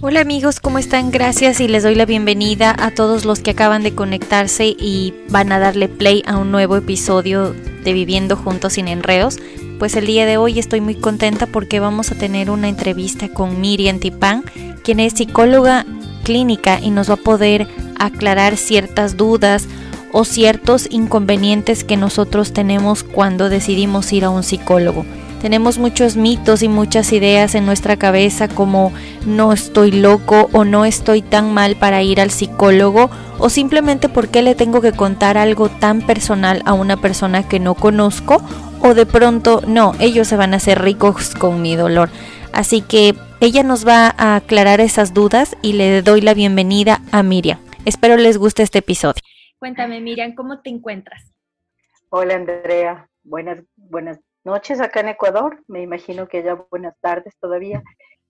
Hola 0.00 0.20
amigos, 0.20 0.60
¿cómo 0.60 0.78
están? 0.78 1.10
Gracias 1.10 1.58
y 1.60 1.66
les 1.66 1.82
doy 1.82 1.96
la 1.96 2.06
bienvenida 2.06 2.72
a 2.78 2.92
todos 2.92 3.24
los 3.24 3.40
que 3.40 3.50
acaban 3.50 3.82
de 3.82 3.96
conectarse 3.96 4.66
y 4.66 5.12
van 5.28 5.50
a 5.50 5.58
darle 5.58 5.88
play 5.88 6.22
a 6.24 6.36
un 6.36 6.52
nuevo 6.52 6.76
episodio 6.76 7.52
de 7.82 7.92
Viviendo 7.92 8.36
Juntos 8.36 8.74
sin 8.74 8.86
Enredos. 8.86 9.38
Pues 9.80 9.96
el 9.96 10.06
día 10.06 10.24
de 10.24 10.36
hoy 10.36 10.60
estoy 10.60 10.80
muy 10.80 10.94
contenta 10.94 11.46
porque 11.48 11.80
vamos 11.80 12.12
a 12.12 12.14
tener 12.14 12.48
una 12.48 12.68
entrevista 12.68 13.28
con 13.28 13.60
Miriam 13.60 13.98
Tipán, 13.98 14.44
quien 14.84 15.00
es 15.00 15.14
psicóloga 15.14 15.84
clínica 16.22 16.78
y 16.80 16.90
nos 16.90 17.10
va 17.10 17.14
a 17.14 17.16
poder 17.16 17.66
aclarar 17.98 18.56
ciertas 18.56 19.16
dudas 19.16 19.66
o 20.12 20.24
ciertos 20.24 20.86
inconvenientes 20.92 21.82
que 21.82 21.96
nosotros 21.96 22.52
tenemos 22.52 23.02
cuando 23.02 23.48
decidimos 23.48 24.12
ir 24.12 24.24
a 24.24 24.30
un 24.30 24.44
psicólogo. 24.44 25.04
Tenemos 25.40 25.78
muchos 25.78 26.16
mitos 26.16 26.62
y 26.62 26.68
muchas 26.68 27.12
ideas 27.12 27.54
en 27.54 27.64
nuestra 27.64 27.96
cabeza 27.96 28.48
como 28.48 28.92
no 29.24 29.52
estoy 29.52 29.92
loco 29.92 30.50
o 30.52 30.64
no 30.64 30.84
estoy 30.84 31.22
tan 31.22 31.54
mal 31.54 31.76
para 31.76 32.02
ir 32.02 32.20
al 32.20 32.30
psicólogo 32.30 33.08
o 33.38 33.48
simplemente 33.48 34.08
porque 34.08 34.42
le 34.42 34.56
tengo 34.56 34.80
que 34.80 34.92
contar 34.92 35.38
algo 35.38 35.68
tan 35.68 36.02
personal 36.02 36.62
a 36.64 36.72
una 36.72 36.96
persona 36.96 37.48
que 37.48 37.60
no 37.60 37.74
conozco 37.74 38.42
o 38.80 38.94
de 38.94 39.06
pronto 39.06 39.62
no, 39.66 39.92
ellos 40.00 40.26
se 40.26 40.36
van 40.36 40.54
a 40.54 40.56
hacer 40.56 40.82
ricos 40.82 41.34
con 41.36 41.62
mi 41.62 41.76
dolor. 41.76 42.10
Así 42.52 42.82
que 42.82 43.14
ella 43.40 43.62
nos 43.62 43.86
va 43.86 44.12
a 44.18 44.34
aclarar 44.34 44.80
esas 44.80 45.14
dudas 45.14 45.56
y 45.62 45.74
le 45.74 46.02
doy 46.02 46.20
la 46.20 46.34
bienvenida 46.34 47.00
a 47.12 47.22
Miriam. 47.22 47.60
Espero 47.84 48.16
les 48.16 48.38
guste 48.38 48.64
este 48.64 48.78
episodio. 48.80 49.22
Cuéntame 49.60 50.00
Miriam, 50.00 50.34
¿cómo 50.34 50.60
te 50.60 50.70
encuentras? 50.70 51.32
Hola 52.10 52.34
Andrea, 52.34 53.08
buenas, 53.22 53.62
buenas 53.76 54.18
noches 54.48 54.80
acá 54.80 55.00
en 55.00 55.08
Ecuador, 55.10 55.62
me 55.68 55.82
imagino 55.82 56.26
que 56.26 56.42
ya 56.42 56.54
buenas 56.70 56.98
tardes 57.00 57.36
todavía. 57.38 57.82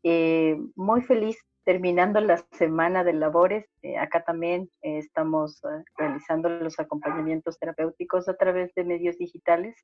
Eh, 0.03 0.57
muy 0.75 1.01
feliz 1.03 1.39
terminando 1.65 2.21
la 2.21 2.39
semana 2.53 3.05
de 3.05 3.13
labores. 3.13 3.67
Eh, 3.83 3.97
acá 3.97 4.25
también 4.25 4.69
eh, 4.83 4.99
estamos 4.99 5.61
realizando 5.97 6.49
los 6.49 6.81
acompañamientos 6.81 7.57
terapéuticos 7.59 8.29
a 8.29 8.37
través 8.37 8.75
de 8.75 8.83
medios 8.83 9.17
digitales, 9.17 9.77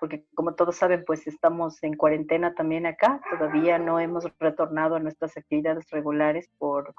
porque 0.00 0.24
como 0.34 0.54
todos 0.54 0.76
saben, 0.76 1.04
pues 1.06 1.26
estamos 1.28 1.80
en 1.84 1.94
cuarentena 1.94 2.54
también 2.54 2.86
acá. 2.86 3.20
Todavía 3.30 3.78
no 3.78 4.00
hemos 4.00 4.24
retornado 4.40 4.96
a 4.96 5.00
nuestras 5.00 5.36
actividades 5.36 5.88
regulares 5.90 6.50
por 6.58 6.92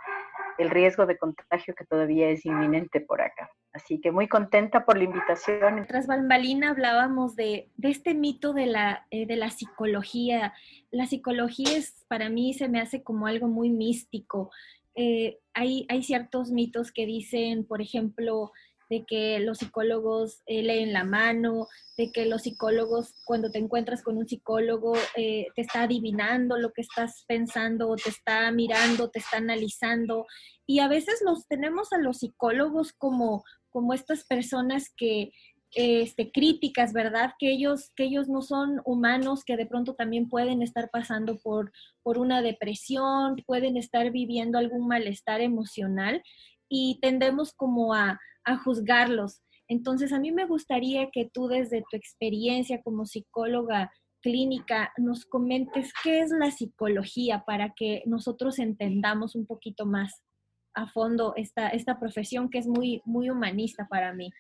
el 0.59 0.69
riesgo 0.69 1.05
de 1.05 1.17
contagio 1.17 1.73
que 1.73 1.85
todavía 1.85 2.29
es 2.29 2.45
inminente 2.45 2.99
por 2.99 3.21
acá. 3.21 3.49
Así 3.71 4.01
que 4.01 4.11
muy 4.11 4.27
contenta 4.27 4.85
por 4.85 4.97
la 4.97 5.05
invitación. 5.05 5.85
Tras 5.87 6.05
Bambalina 6.05 6.71
hablábamos 6.71 7.35
de, 7.35 7.71
este 7.81 8.13
mito 8.13 8.53
de 8.53 8.65
la, 8.65 9.07
eh, 9.09 9.25
de 9.25 9.37
la 9.37 9.51
psicología. 9.51 10.53
La 10.91 11.05
psicología 11.05 11.77
es, 11.77 12.03
para 12.07 12.29
mí 12.29 12.53
se 12.53 12.67
me 12.67 12.81
hace 12.81 13.03
como 13.03 13.27
algo 13.27 13.47
muy 13.47 13.69
místico. 13.69 14.51
Eh, 14.95 15.39
hay, 15.53 15.85
hay 15.87 16.03
ciertos 16.03 16.51
mitos 16.51 16.91
que 16.91 17.05
dicen, 17.05 17.65
por 17.65 17.81
ejemplo, 17.81 18.51
de 18.89 19.05
que 19.05 19.39
los 19.39 19.59
psicólogos 19.59 20.41
eh, 20.45 20.63
leen 20.63 20.93
la 20.93 21.03
mano, 21.03 21.67
de 21.97 22.11
que 22.11 22.25
los 22.25 22.43
psicólogos, 22.43 23.13
cuando 23.25 23.51
te 23.51 23.59
encuentras 23.59 24.01
con 24.01 24.17
un 24.17 24.27
psicólogo, 24.27 24.93
eh, 25.15 25.47
te 25.55 25.61
está 25.61 25.83
adivinando 25.83 26.57
lo 26.57 26.71
que 26.71 26.81
estás 26.81 27.23
pensando, 27.27 27.95
te 27.95 28.09
está 28.09 28.51
mirando, 28.51 29.09
te 29.09 29.19
está 29.19 29.37
analizando. 29.37 30.25
Y 30.65 30.79
a 30.79 30.87
veces 30.87 31.21
los 31.23 31.47
tenemos 31.47 31.93
a 31.93 31.97
los 31.97 32.17
psicólogos 32.17 32.93
como, 32.93 33.43
como 33.69 33.93
estas 33.93 34.25
personas 34.25 34.91
que, 34.95 35.31
este, 35.75 36.31
críticas, 36.31 36.93
¿verdad? 36.93 37.33
Que 37.37 37.51
ellos, 37.51 37.91
que 37.95 38.05
ellos 38.05 38.27
no 38.27 38.41
son 38.41 38.81
humanos, 38.85 39.43
que 39.43 39.55
de 39.55 39.67
pronto 39.67 39.93
también 39.93 40.27
pueden 40.27 40.63
estar 40.63 40.89
pasando 40.89 41.37
por, 41.37 41.71
por 42.01 42.17
una 42.17 42.41
depresión, 42.41 43.35
pueden 43.45 43.77
estar 43.77 44.09
viviendo 44.09 44.57
algún 44.57 44.87
malestar 44.87 45.41
emocional 45.41 46.23
y 46.67 46.99
tendemos 47.01 47.53
como 47.53 47.93
a, 47.93 48.19
a 48.49 48.57
juzgarlos. 48.57 49.41
Entonces, 49.67 50.11
a 50.11 50.19
mí 50.19 50.31
me 50.31 50.45
gustaría 50.45 51.09
que 51.11 51.29
tú 51.31 51.47
desde 51.47 51.83
tu 51.89 51.95
experiencia 51.95 52.81
como 52.81 53.05
psicóloga 53.05 53.91
clínica 54.21 54.91
nos 54.97 55.25
comentes 55.25 55.93
qué 56.03 56.19
es 56.21 56.31
la 56.31 56.51
psicología 56.51 57.43
para 57.45 57.73
que 57.75 58.03
nosotros 58.05 58.59
entendamos 58.59 59.35
un 59.35 59.45
poquito 59.45 59.85
más 59.85 60.23
a 60.73 60.87
fondo 60.87 61.33
esta, 61.35 61.69
esta 61.69 61.99
profesión 61.99 62.49
que 62.49 62.57
es 62.57 62.67
muy, 62.67 63.01
muy 63.05 63.29
humanista 63.29 63.87
para 63.89 64.13
mí. 64.13 64.31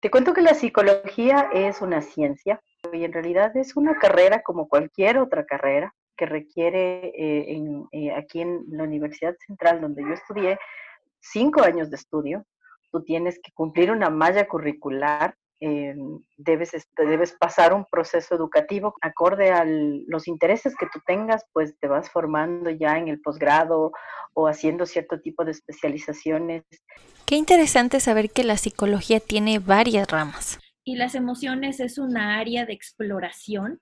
Te 0.00 0.10
cuento 0.10 0.32
que 0.32 0.42
la 0.42 0.54
psicología 0.54 1.50
es 1.52 1.82
una 1.82 2.00
ciencia 2.00 2.62
y 2.92 3.04
en 3.04 3.12
realidad 3.12 3.56
es 3.56 3.76
una 3.76 3.98
carrera 3.98 4.42
como 4.42 4.68
cualquier 4.68 5.18
otra 5.18 5.44
carrera 5.44 5.92
que 6.16 6.26
requiere 6.26 7.08
eh, 7.08 7.60
eh, 7.92 8.12
aquí 8.12 8.40
en 8.40 8.64
la 8.70 8.84
Universidad 8.84 9.34
Central 9.44 9.80
donde 9.80 10.02
yo 10.02 10.12
estudié 10.12 10.58
cinco 11.20 11.62
años 11.62 11.90
de 11.90 11.96
estudio 11.96 12.44
tú 12.90 13.04
tienes 13.04 13.38
que 13.42 13.52
cumplir 13.52 13.90
una 13.90 14.10
malla 14.10 14.46
curricular, 14.46 15.34
eh, 15.60 15.94
debes, 16.36 16.70
debes 16.96 17.32
pasar 17.32 17.72
un 17.72 17.84
proceso 17.90 18.34
educativo 18.34 18.94
acorde 19.00 19.50
a 19.50 19.64
los 19.64 20.28
intereses 20.28 20.74
que 20.78 20.86
tú 20.92 21.00
tengas, 21.04 21.44
pues 21.52 21.76
te 21.80 21.88
vas 21.88 22.10
formando 22.10 22.70
ya 22.70 22.96
en 22.96 23.08
el 23.08 23.20
posgrado 23.20 23.90
o 24.34 24.46
haciendo 24.46 24.86
cierto 24.86 25.20
tipo 25.20 25.44
de 25.44 25.50
especializaciones. 25.50 26.62
Qué 27.26 27.36
interesante 27.36 27.98
saber 27.98 28.30
que 28.30 28.44
la 28.44 28.56
psicología 28.56 29.18
tiene 29.18 29.58
varias 29.58 30.08
ramas. 30.08 30.60
Y 30.84 30.96
las 30.96 31.14
emociones 31.14 31.80
es 31.80 31.98
una 31.98 32.38
área 32.38 32.64
de 32.64 32.72
exploración 32.72 33.80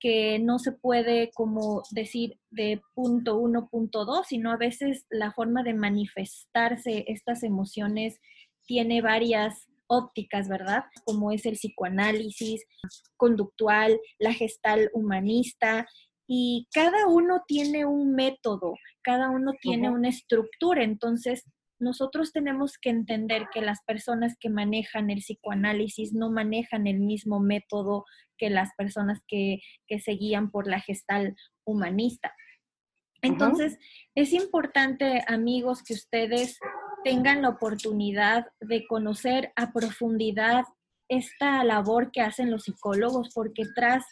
que 0.00 0.38
no 0.38 0.58
se 0.58 0.72
puede 0.72 1.30
como 1.34 1.82
decir 1.90 2.40
de 2.50 2.80
punto 2.94 3.36
uno, 3.36 3.68
punto 3.68 4.06
dos, 4.06 4.28
sino 4.28 4.50
a 4.50 4.56
veces 4.56 5.06
la 5.10 5.30
forma 5.32 5.62
de 5.62 5.74
manifestarse 5.74 7.04
estas 7.06 7.42
emociones 7.42 8.18
tiene 8.66 9.02
varias 9.02 9.68
ópticas, 9.86 10.48
¿verdad? 10.48 10.84
Como 11.04 11.32
es 11.32 11.46
el 11.46 11.54
psicoanálisis 11.54 12.64
conductual, 13.16 13.98
la 14.18 14.32
gestal 14.32 14.90
humanista, 14.94 15.86
y 16.32 16.68
cada 16.72 17.08
uno 17.08 17.42
tiene 17.48 17.84
un 17.86 18.14
método, 18.14 18.74
cada 19.02 19.30
uno 19.30 19.52
tiene 19.60 19.90
una 19.90 20.10
estructura, 20.10 20.84
entonces 20.84 21.44
nosotros 21.80 22.32
tenemos 22.32 22.78
que 22.80 22.90
entender 22.90 23.48
que 23.52 23.62
las 23.62 23.82
personas 23.84 24.36
que 24.38 24.48
manejan 24.48 25.10
el 25.10 25.18
psicoanálisis 25.18 26.12
no 26.12 26.30
manejan 26.30 26.86
el 26.86 27.00
mismo 27.00 27.40
método 27.40 28.04
que 28.38 28.48
las 28.48 28.70
personas 28.76 29.18
que, 29.26 29.58
que 29.88 29.98
se 29.98 30.12
guían 30.12 30.52
por 30.52 30.68
la 30.68 30.80
gestal 30.80 31.34
humanista. 31.64 32.32
Entonces, 33.22 33.78
es 34.14 34.32
importante, 34.32 35.24
amigos, 35.26 35.82
que 35.82 35.94
ustedes 35.94 36.58
tengan 37.04 37.42
la 37.42 37.50
oportunidad 37.50 38.46
de 38.60 38.86
conocer 38.86 39.52
a 39.56 39.72
profundidad 39.72 40.64
esta 41.08 41.64
labor 41.64 42.12
que 42.12 42.20
hacen 42.20 42.50
los 42.50 42.64
psicólogos, 42.64 43.30
porque 43.34 43.64
tras 43.74 44.04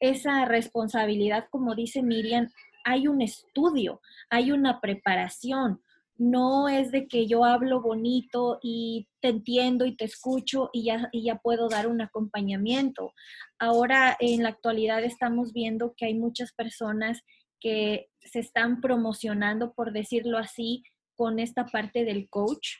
esa 0.00 0.44
responsabilidad, 0.44 1.46
como 1.50 1.74
dice 1.74 2.02
Miriam, 2.02 2.50
hay 2.84 3.06
un 3.06 3.20
estudio, 3.20 4.00
hay 4.30 4.52
una 4.52 4.80
preparación. 4.80 5.82
No 6.16 6.68
es 6.68 6.90
de 6.90 7.06
que 7.06 7.26
yo 7.26 7.44
hablo 7.44 7.80
bonito 7.80 8.58
y 8.62 9.06
te 9.20 9.28
entiendo 9.28 9.84
y 9.84 9.94
te 9.94 10.04
escucho 10.04 10.70
y 10.72 10.84
ya, 10.84 11.08
y 11.12 11.24
ya 11.24 11.36
puedo 11.36 11.68
dar 11.68 11.86
un 11.86 12.00
acompañamiento. 12.00 13.12
Ahora, 13.58 14.16
en 14.18 14.42
la 14.42 14.48
actualidad, 14.48 15.04
estamos 15.04 15.52
viendo 15.52 15.94
que 15.96 16.06
hay 16.06 16.14
muchas 16.14 16.52
personas 16.52 17.22
que 17.60 18.08
se 18.20 18.40
están 18.40 18.80
promocionando, 18.80 19.72
por 19.74 19.92
decirlo 19.92 20.38
así, 20.38 20.82
con 21.18 21.40
esta 21.40 21.66
parte 21.66 22.04
del 22.04 22.28
coach. 22.30 22.76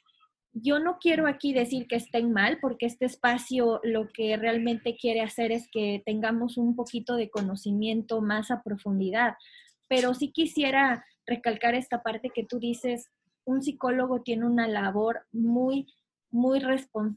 Yo 0.53 0.79
no 0.79 0.99
quiero 1.01 1.27
aquí 1.27 1.53
decir 1.53 1.89
que 1.89 1.97
estén 1.97 2.33
mal, 2.33 2.59
porque 2.61 2.87
este 2.87 3.05
espacio 3.05 3.81
lo 3.83 4.09
que 4.15 4.37
realmente 4.37 4.97
quiere 4.97 5.23
hacer 5.23 5.51
es 5.51 5.69
que 5.73 6.03
tengamos 6.07 6.57
un 6.57 6.77
poquito 6.77 7.17
de 7.17 7.31
conocimiento 7.31 8.23
más 8.23 8.53
a 8.53 8.63
profundidad, 8.63 9.35
pero 9.89 10.15
sí 10.15 10.31
quisiera 10.31 11.05
recalcar 11.27 11.75
esta 11.75 12.03
parte 12.03 12.31
que 12.33 12.45
tú 12.45 12.61
dices, 12.61 13.11
un 13.45 13.61
psicólogo 13.61 14.23
tiene 14.23 14.47
una 14.47 14.69
labor 14.69 15.27
muy, 15.33 15.87
muy 16.31 16.63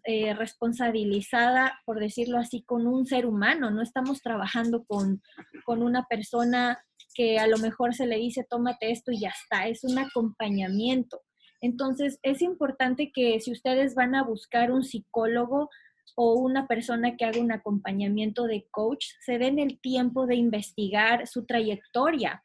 eh, 0.05 0.33
responsabilizada, 0.33 1.79
por 1.85 1.99
decirlo 1.99 2.39
así, 2.39 2.63
con 2.63 2.87
un 2.87 3.05
ser 3.05 3.27
humano. 3.27 3.69
No 3.69 3.83
estamos 3.83 4.21
trabajando 4.21 4.83
con, 4.85 5.21
con 5.65 5.83
una 5.83 6.05
persona 6.09 6.83
que 7.13 7.39
a 7.39 7.47
lo 7.47 7.57
mejor 7.57 7.93
se 7.93 8.05
le 8.05 8.17
dice, 8.17 8.45
tómate 8.49 8.91
esto 8.91 9.11
y 9.11 9.21
ya 9.21 9.29
está, 9.29 9.67
es 9.67 9.83
un 9.83 9.97
acompañamiento. 9.97 11.21
Entonces, 11.61 12.19
es 12.23 12.41
importante 12.41 13.11
que 13.13 13.39
si 13.39 13.51
ustedes 13.51 13.93
van 13.95 14.15
a 14.15 14.23
buscar 14.23 14.71
un 14.71 14.83
psicólogo 14.83 15.69
o 16.15 16.33
una 16.35 16.67
persona 16.67 17.15
que 17.15 17.25
haga 17.25 17.39
un 17.39 17.51
acompañamiento 17.51 18.45
de 18.47 18.67
coach, 18.71 19.05
se 19.21 19.37
den 19.37 19.59
el 19.59 19.79
tiempo 19.79 20.25
de 20.25 20.35
investigar 20.35 21.27
su 21.27 21.45
trayectoria. 21.45 22.43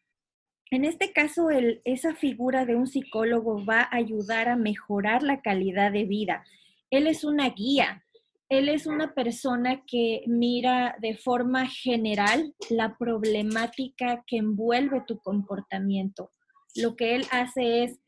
En 0.70 0.84
este 0.84 1.12
caso, 1.12 1.48
esa 1.84 2.14
figura 2.14 2.66
de 2.66 2.76
un 2.76 2.86
psicólogo 2.86 3.64
va 3.64 3.82
a 3.82 3.96
ayudar 3.96 4.48
a 4.48 4.56
mejorar 4.56 5.22
la 5.22 5.40
calidad 5.40 5.92
de 5.92 6.04
vida. 6.04 6.44
Él 6.90 7.06
es 7.06 7.24
una 7.24 7.50
guía, 7.50 8.04
él 8.48 8.68
es 8.68 8.86
una 8.86 9.12
persona 9.14 9.82
que 9.86 10.22
mira 10.26 10.96
de 11.00 11.16
forma 11.16 11.66
general 11.66 12.54
la 12.70 12.96
problemática 12.96 14.24
que 14.26 14.36
envuelve 14.38 15.02
tu 15.06 15.18
comportamiento. 15.18 16.30
lo 16.76 16.94
que 16.94 17.14
él 17.14 17.24
hace 17.30 17.84
es 17.84 17.98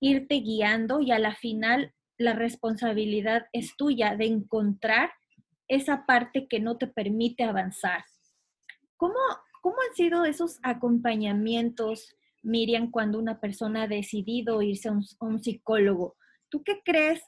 irte 0.00 0.36
guiando 0.40 1.00
y 1.00 1.12
a 1.12 1.18
la 1.18 1.34
final 1.34 1.94
la 2.18 2.34
responsabilidad 2.34 3.46
es 3.52 3.74
tuya 3.76 4.16
de 4.16 4.26
encontrar 4.26 5.10
esa 5.66 6.04
parte 6.04 6.46
que 6.46 6.60
no 6.60 6.76
te 6.76 6.88
permite 6.88 7.44
avanzar. 7.44 8.04
¿Cómo, 8.96 9.14
cómo 9.62 9.76
han 9.88 9.94
sido 9.94 10.24
esos 10.24 10.58
acompañamientos, 10.62 12.16
Miriam, 12.42 12.90
cuando 12.90 13.18
una 13.18 13.40
persona 13.40 13.84
ha 13.84 13.88
decidido 13.88 14.60
irse 14.60 14.88
a 14.88 14.98
un, 15.20 15.38
psicólogo? 15.38 16.16
¿Tú 16.50 16.62
qué 16.62 16.80
crees 16.84 17.22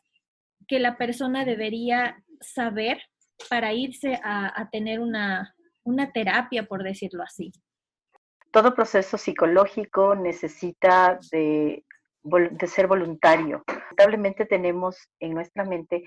que 0.67 0.81
la 0.81 0.99
persona 0.99 1.45
debería 1.45 2.23
saber 2.41 3.01
para 3.49 3.73
irse 3.73 4.21
a, 4.23 4.69
tener 4.71 5.01
una, 5.01 5.55
una 5.83 6.13
terapia, 6.13 6.65
por 6.65 6.83
decirlo 6.83 7.23
así? 7.23 7.53
Todo 8.51 8.75
proceso 8.75 9.17
psicológico 9.17 10.15
necesita 10.15 11.19
de 11.31 11.85
de 12.23 12.67
ser 12.67 12.87
voluntario. 12.87 13.63
Lamentablemente 13.67 14.45
tenemos 14.47 14.97
en 15.21 15.35
nuestra 15.35 15.65
mente 15.65 16.05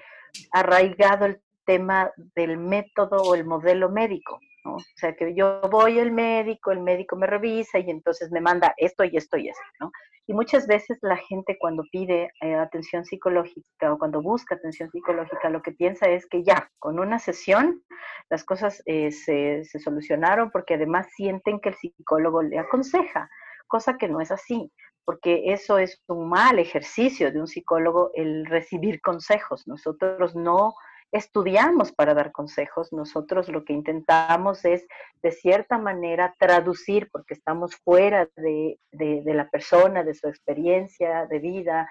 arraigado 0.51 1.25
el 1.25 1.41
tema 1.65 2.12
del 2.35 2.57
método 2.57 3.18
o 3.24 3.35
el 3.35 3.45
modelo 3.45 3.89
médico, 3.89 4.39
¿no? 4.63 4.75
O 4.75 4.80
sea, 4.95 5.15
que 5.15 5.33
yo 5.36 5.62
voy 5.71 6.00
al 6.00 6.12
médico, 6.12 6.71
el 6.71 6.81
médico 6.81 7.15
me 7.15 7.27
revisa 7.27 7.80
y 7.80 7.89
entonces 7.89 8.31
me 8.31 8.42
manda 8.42 8.74
esto 8.77 9.04
y 9.04 9.15
esto 9.18 9.38
y 9.38 9.50
esto, 9.50 9.63
¿no? 9.80 9.92
Y 10.25 10.33
muchas 10.33 10.68
veces 10.68 10.98
la 11.01 11.18
gente 11.18 11.57
cuando 11.60 11.83
pide 11.92 12.31
eh, 12.42 12.56
atención 12.56 13.04
psicológica 13.04 13.92
o 13.92 13.98
cuando 13.98 14.21
busca 14.21 14.56
atención 14.56 14.89
psicológica, 14.89 15.50
lo 15.50 15.62
que 15.62 15.74
piensa 15.74 16.07
es 16.07 16.25
que 16.27 16.44
ya, 16.44 16.69
con 16.80 16.98
una 16.98 17.19
sesión, 17.19 17.83
las 18.30 18.45
cosas 18.45 18.81
eh, 18.86 19.12
se, 19.12 19.65
se 19.65 19.80
solucionaron 19.80 20.50
porque 20.50 20.75
además 20.75 21.07
sienten 21.13 21.59
que 21.59 21.69
el 21.69 21.75
psicólogo 21.75 22.42
le 22.42 22.57
aconseja, 22.57 23.30
cosa 23.68 23.98
que 23.98 24.07
no 24.07 24.21
es 24.21 24.31
así 24.31 24.71
porque 25.06 25.51
eso 25.54 25.77
es 25.77 26.01
un 26.07 26.30
mal 26.30 26.59
ejercicio 26.59 27.31
de 27.31 27.39
un 27.39 27.48
psicólogo 27.48 28.12
el 28.13 28.45
recibir 28.45 29.01
consejos. 29.01 29.68
Nosotros 29.68 30.36
no 30.36 30.75
estudiamos 31.13 31.92
para 31.92 32.13
dar 32.13 32.31
consejos, 32.31 32.92
nosotros 32.92 33.48
lo 33.48 33.63
que 33.63 33.74
intentamos 33.74 34.65
es 34.65 34.86
de 35.21 35.31
cierta 35.31 35.77
manera 35.77 36.33
traducir, 36.39 37.10
porque 37.12 37.36
estamos 37.36 37.75
fuera 37.75 38.27
de, 38.36 38.80
la 38.92 39.48
persona, 39.50 40.04
de 40.04 40.15
su 40.15 40.27
experiencia 40.27 41.27
de 41.27 41.39
vida, 41.39 41.89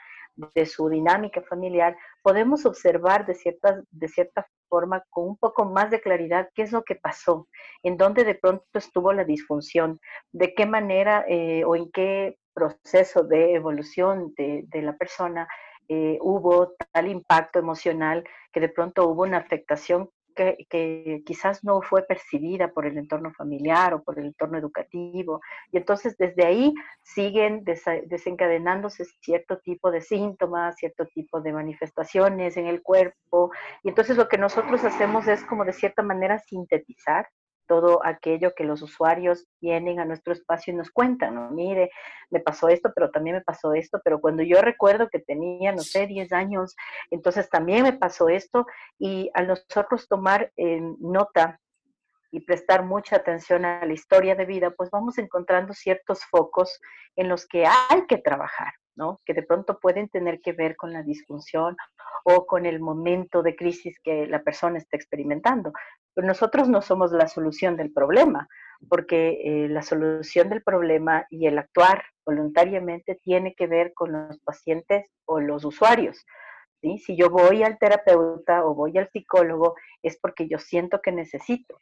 de 0.55 0.67
su 0.67 0.89
dinámica 0.89 1.41
familiar, 1.43 1.97
podemos 2.23 2.67
observar 2.67 3.25
de 3.25 3.35
cierta, 3.35 3.83
de 3.91 4.09
cierta 4.09 4.47
forma 4.69 5.05
con 5.11 5.29
un 5.29 5.37
poco 5.37 5.67
más 5.67 5.91
de 5.91 6.01
claridad 6.01 6.49
qué 6.55 6.63
es 6.63 6.73
lo 6.73 6.83
que 6.83 6.97
pasó, 6.97 7.47
en 7.83 7.97
dónde 7.97 8.25
de 8.25 8.35
pronto 8.35 8.65
estuvo 8.75 9.13
la 9.13 9.25
disfunción, 9.25 10.01
de 10.33 10.55
qué 10.55 10.67
manera 10.67 11.25
eh, 11.29 11.65
o 11.65 11.77
en 11.77 11.91
qué 11.93 12.39
proceso 12.55 13.23
de 13.23 13.55
evolución 13.55 14.35
de, 14.37 14.83
la 14.83 14.97
persona 14.97 15.49
eh, 15.88 16.19
hubo 16.20 16.75
tal 16.93 17.08
impacto 17.08 17.58
emocional 17.58 18.25
que 18.52 18.61
de 18.61 18.69
pronto 18.69 19.08
hubo 19.08 19.23
una 19.23 19.38
afectación 19.38 20.11
que, 20.34 21.23
quizás 21.26 21.64
no 21.64 21.82
fue 21.82 22.02
percibida 22.02 22.69
por 22.69 22.87
el 22.87 22.99
entorno 22.99 23.32
familiar 23.32 23.94
o 23.94 24.02
por 24.02 24.19
el 24.19 24.26
entorno 24.26 24.58
educativo. 24.58 25.40
Y 25.70 25.76
entonces 25.76 26.17
desde 26.17 26.44
ahí 26.44 26.75
siguen 27.02 27.64
desencadenándose 28.06 29.05
cierto 29.20 29.58
tipo 29.58 29.90
de 29.90 30.00
síntomas, 30.00 30.76
cierto 30.76 31.06
tipo 31.06 31.40
de 31.40 31.52
manifestaciones 31.52 32.56
en 32.56 32.67
el 32.67 32.82
cuerpo. 32.82 33.50
Y 33.82 33.88
entonces 33.90 34.17
lo 34.17 34.29
que 34.29 34.38
nosotros 34.38 34.84
hacemos 34.84 35.29
es 35.29 35.44
como 35.44 35.64
de 35.64 35.73
cierta 35.73 36.02
manera 36.02 36.38
sintetizar 36.38 37.29
todo 37.67 38.05
aquello 38.05 38.53
que 38.55 38.64
los 38.64 38.82
usuarios 38.82 39.47
vienen 39.61 40.00
a 40.00 40.05
nuestro 40.05 40.32
espacio 40.32 40.73
y 40.73 40.76
nos 40.76 40.91
cuentan, 40.91 41.35
¿no? 41.35 41.50
Mire, 41.50 41.91
me 42.31 42.41
pasó 42.41 42.69
esto, 42.69 42.93
pero 42.94 43.11
también 43.11 43.37
me 43.37 43.43
pasó 43.43 43.75
esto, 43.75 44.00
pero 44.05 44.20
cuando 44.20 44.43
yo 44.43 44.61
recuerdo 44.61 45.09
que 45.09 45.20
tenía, 45.20 45.73
no 45.73 45.82
sé, 45.82 46.06
10 46.06 46.32
años, 46.32 46.75
entonces 47.11 47.49
también 47.49 47.82
me 47.82 47.93
pasó 47.93 48.29
esto 48.29 48.67
y 48.99 49.31
al 49.35 49.47
nosotros 49.47 50.09
tomar 50.09 50.53
nota 50.99 51.59
y 52.31 52.41
prestar 52.41 52.85
mucha 52.85 53.17
atención 53.17 53.65
a 53.65 53.85
la 53.85 53.93
historia 53.93 54.35
de 54.35 54.47
vida, 54.47 54.70
pues 54.70 54.91
vamos 54.91 55.19
encontrando 55.19 55.75
ciertos 55.75 56.25
focos 56.25 56.81
en 57.15 57.29
los 57.29 57.47
que 57.47 57.67
hay 57.67 58.06
que 58.08 58.17
trabajar, 58.17 58.73
¿no? 58.97 59.20
Que 59.26 59.35
de 59.35 59.43
pronto 59.43 59.79
pueden 59.79 60.08
tener 60.08 60.41
que 60.41 60.53
ver 60.53 60.75
con 60.76 60.94
la 60.94 61.03
disfunción 61.03 61.76
o 62.25 62.47
con 62.47 62.65
el 62.65 62.81
momento 62.81 63.43
de 63.43 63.55
crisis 63.55 63.99
que 64.03 64.26
la 64.26 64.43
persona 64.43 64.79
está 64.79 64.97
experimentando. 64.97 65.73
Pero 66.14 66.26
nosotros 66.26 66.69
no 66.69 66.82
somos 66.82 67.12
la 67.12 67.29
solución 67.29 67.76
del 67.76 67.93
problema, 67.93 68.49
porque 68.88 69.41
eh, 69.44 69.69
la 69.69 69.82
solución 69.82 70.49
del 70.49 70.62
problema 70.62 71.26
y 71.31 71.47
el 71.47 71.59
actuar 71.59 72.05
voluntariamente 72.25 73.19
tiene 73.23 73.55
que 73.55 73.67
ver 73.67 73.93
con 73.94 74.12
los 74.12 74.38
pacientes 74.41 75.06
o 75.25 75.41
los 75.41 75.64
usuarios. 75.64 76.25
¿sí? 76.81 76.99
Si 76.99 77.17
yo 77.17 77.31
voy 77.31 77.62
al 77.62 77.79
terapeuta 77.79 78.64
o 78.64 78.75
voy 78.75 78.99
al 78.99 79.09
psicólogo 79.11 79.75
es 80.03 80.19
porque 80.19 80.49
yo 80.49 80.59
siento 80.59 81.00
que 81.00 81.12
necesito. 81.12 81.79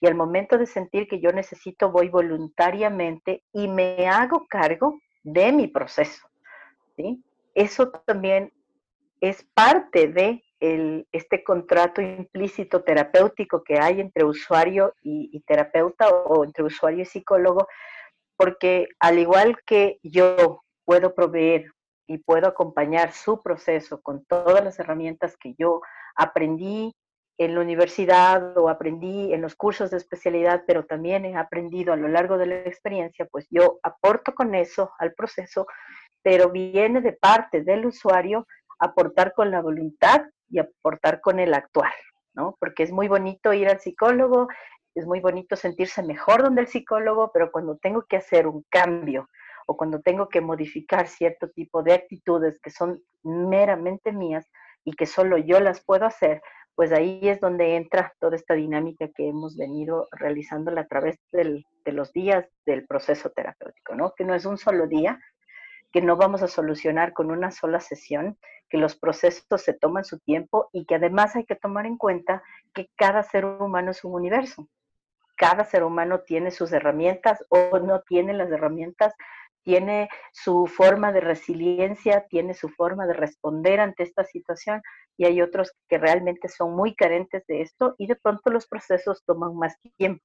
Y 0.00 0.06
al 0.06 0.14
momento 0.14 0.58
de 0.58 0.66
sentir 0.66 1.08
que 1.08 1.20
yo 1.20 1.30
necesito, 1.30 1.90
voy 1.90 2.08
voluntariamente 2.08 3.42
y 3.52 3.68
me 3.68 4.06
hago 4.08 4.46
cargo 4.48 5.00
de 5.22 5.52
mi 5.52 5.68
proceso. 5.68 6.26
¿sí? 6.96 7.22
Eso 7.54 7.90
también 7.90 8.52
es 9.20 9.44
parte 9.54 10.08
de 10.08 10.42
este 11.12 11.44
contrato 11.44 12.00
implícito 12.00 12.82
terapéutico 12.82 13.62
que 13.62 13.78
hay 13.78 14.00
entre 14.00 14.24
usuario 14.24 14.94
y, 15.02 15.40
terapeuta 15.46 16.08
o, 16.08 16.44
entre 16.44 16.64
usuario 16.64 17.02
y 17.02 17.06
psicólogo, 17.06 17.66
porque 18.36 18.88
al 19.00 19.18
igual 19.18 19.56
que 19.66 19.98
yo 20.02 20.62
puedo 20.84 21.14
proveer 21.14 21.72
y 22.06 22.18
puedo 22.18 22.48
acompañar 22.48 23.12
su 23.12 23.42
proceso 23.42 24.00
con 24.00 24.24
todas 24.24 24.62
las 24.62 24.78
herramientas 24.78 25.36
que 25.36 25.54
yo 25.58 25.80
aprendí 26.16 26.94
en 27.38 27.54
la 27.54 27.60
universidad 27.60 28.56
o 28.56 28.68
aprendí 28.68 29.32
en 29.32 29.42
los 29.42 29.56
cursos 29.56 29.90
de 29.90 29.96
especialidad, 29.96 30.62
pero 30.66 30.84
también 30.84 31.24
he 31.24 31.36
aprendido 31.36 31.92
a 31.92 31.96
lo 31.96 32.08
largo 32.08 32.38
de 32.38 32.46
la 32.46 32.56
experiencia, 32.60 33.26
pues 33.30 33.46
yo 33.50 33.78
aporto 33.82 34.34
con 34.34 34.54
eso 34.54 34.92
al 34.98 35.14
proceso, 35.14 35.66
pero 36.22 36.50
viene 36.50 37.00
de 37.00 37.12
parte 37.12 37.62
del 37.62 37.86
usuario 37.86 38.46
aportar 38.78 39.32
con 39.32 39.50
la 39.50 39.60
voluntad 39.60 40.22
y 40.48 40.58
aportar 40.58 41.20
con 41.20 41.38
el 41.38 41.54
actuar, 41.54 41.92
¿no? 42.34 42.56
Porque 42.60 42.82
es 42.82 42.92
muy 42.92 43.08
bonito 43.08 43.52
ir 43.52 43.68
al 43.68 43.80
psicólogo, 43.80 44.48
es 44.94 45.06
muy 45.06 45.20
bonito 45.20 45.56
sentirse 45.56 46.02
mejor 46.02 46.42
donde 46.42 46.62
el 46.62 46.68
psicólogo, 46.68 47.30
pero 47.32 47.50
cuando 47.50 47.76
tengo 47.78 48.04
que 48.06 48.16
hacer 48.16 48.46
un 48.46 48.64
cambio 48.68 49.28
o 49.66 49.76
cuando 49.76 50.00
tengo 50.00 50.28
que 50.28 50.40
modificar 50.40 51.08
cierto 51.08 51.50
tipo 51.50 51.82
de 51.82 51.94
actitudes 51.94 52.60
que 52.60 52.70
son 52.70 53.02
meramente 53.22 54.12
mías 54.12 54.46
y 54.84 54.92
que 54.92 55.06
solo 55.06 55.38
yo 55.38 55.58
las 55.60 55.82
puedo 55.84 56.04
hacer, 56.06 56.42
pues 56.74 56.92
ahí 56.92 57.20
es 57.22 57.40
donde 57.40 57.76
entra 57.76 58.12
toda 58.20 58.36
esta 58.36 58.54
dinámica 58.54 59.08
que 59.08 59.28
hemos 59.28 59.56
venido 59.56 60.08
realizando 60.12 60.78
a 60.78 60.86
través 60.86 61.18
de 61.32 61.64
los 61.92 62.12
días 62.12 62.46
del 62.66 62.86
proceso 62.86 63.30
terapéutico, 63.30 63.94
¿no? 63.94 64.12
Que 64.16 64.24
no 64.24 64.34
es 64.34 64.44
un 64.44 64.58
solo 64.58 64.86
día, 64.86 65.18
que 65.94 66.02
no 66.02 66.16
vamos 66.16 66.42
a 66.42 66.48
solucionar 66.48 67.12
con 67.12 67.30
una 67.30 67.52
sola 67.52 67.78
sesión, 67.78 68.36
que 68.68 68.78
los 68.78 68.96
procesos 68.96 69.62
se 69.62 69.74
toman 69.74 70.04
su 70.04 70.18
tiempo 70.18 70.68
y 70.72 70.86
que 70.86 70.96
además 70.96 71.36
hay 71.36 71.44
que 71.44 71.54
tomar 71.54 71.86
en 71.86 71.98
cuenta 71.98 72.42
que 72.74 72.90
cada 72.96 73.22
ser 73.22 73.44
humano 73.44 73.92
es 73.92 74.02
un 74.02 74.12
universo. 74.12 74.68
Cada 75.36 75.62
ser 75.62 75.84
humano 75.84 76.22
tiene 76.22 76.50
sus 76.50 76.72
herramientas 76.72 77.44
o 77.48 77.78
no 77.78 78.00
tiene 78.00 78.32
las 78.32 78.50
herramientas, 78.50 79.14
tiene 79.62 80.08
su 80.32 80.66
forma 80.66 81.12
de 81.12 81.20
resiliencia, 81.20 82.26
tiene 82.28 82.54
su 82.54 82.70
forma 82.70 83.06
de 83.06 83.14
responder 83.14 83.78
ante 83.78 84.02
esta 84.02 84.24
situación 84.24 84.82
y 85.16 85.26
hay 85.26 85.40
otros 85.42 85.74
que 85.88 85.98
realmente 85.98 86.48
son 86.48 86.74
muy 86.74 86.96
carentes 86.96 87.46
de 87.46 87.62
esto 87.62 87.94
y 87.98 88.08
de 88.08 88.16
pronto 88.16 88.50
los 88.50 88.66
procesos 88.66 89.22
toman 89.24 89.54
más 89.54 89.78
tiempo. 89.96 90.24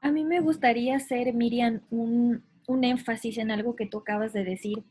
A 0.00 0.12
mí 0.12 0.24
me 0.24 0.40
gustaría 0.40 0.96
hacer, 0.96 1.34
Miriam, 1.34 1.82
un, 1.90 2.42
un 2.66 2.84
énfasis 2.84 3.36
en 3.36 3.50
algo 3.50 3.76
que 3.76 3.84
tú 3.84 3.98
acabas 3.98 4.32
de 4.32 4.44
decir 4.44 4.82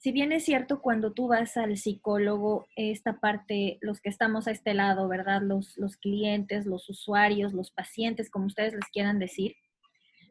si 0.00 0.12
bien 0.12 0.32
es 0.32 0.46
cierto 0.46 0.80
cuando 0.80 1.12
tú 1.12 1.28
vas 1.28 1.58
al 1.58 1.76
psicólogo, 1.76 2.66
esta 2.74 3.20
parte, 3.20 3.76
los 3.82 4.00
que 4.00 4.08
estamos 4.08 4.48
a 4.48 4.50
este 4.50 4.72
lado, 4.72 5.06
¿verdad? 5.08 5.42
Los, 5.42 5.76
clientes, 5.98 6.64
los 6.64 6.88
usuarios, 6.88 7.52
los 7.52 7.70
pacientes, 7.70 8.30
como 8.30 8.46
ustedes 8.46 8.72
les 8.72 8.86
quieran 8.92 9.18
decir, 9.18 9.56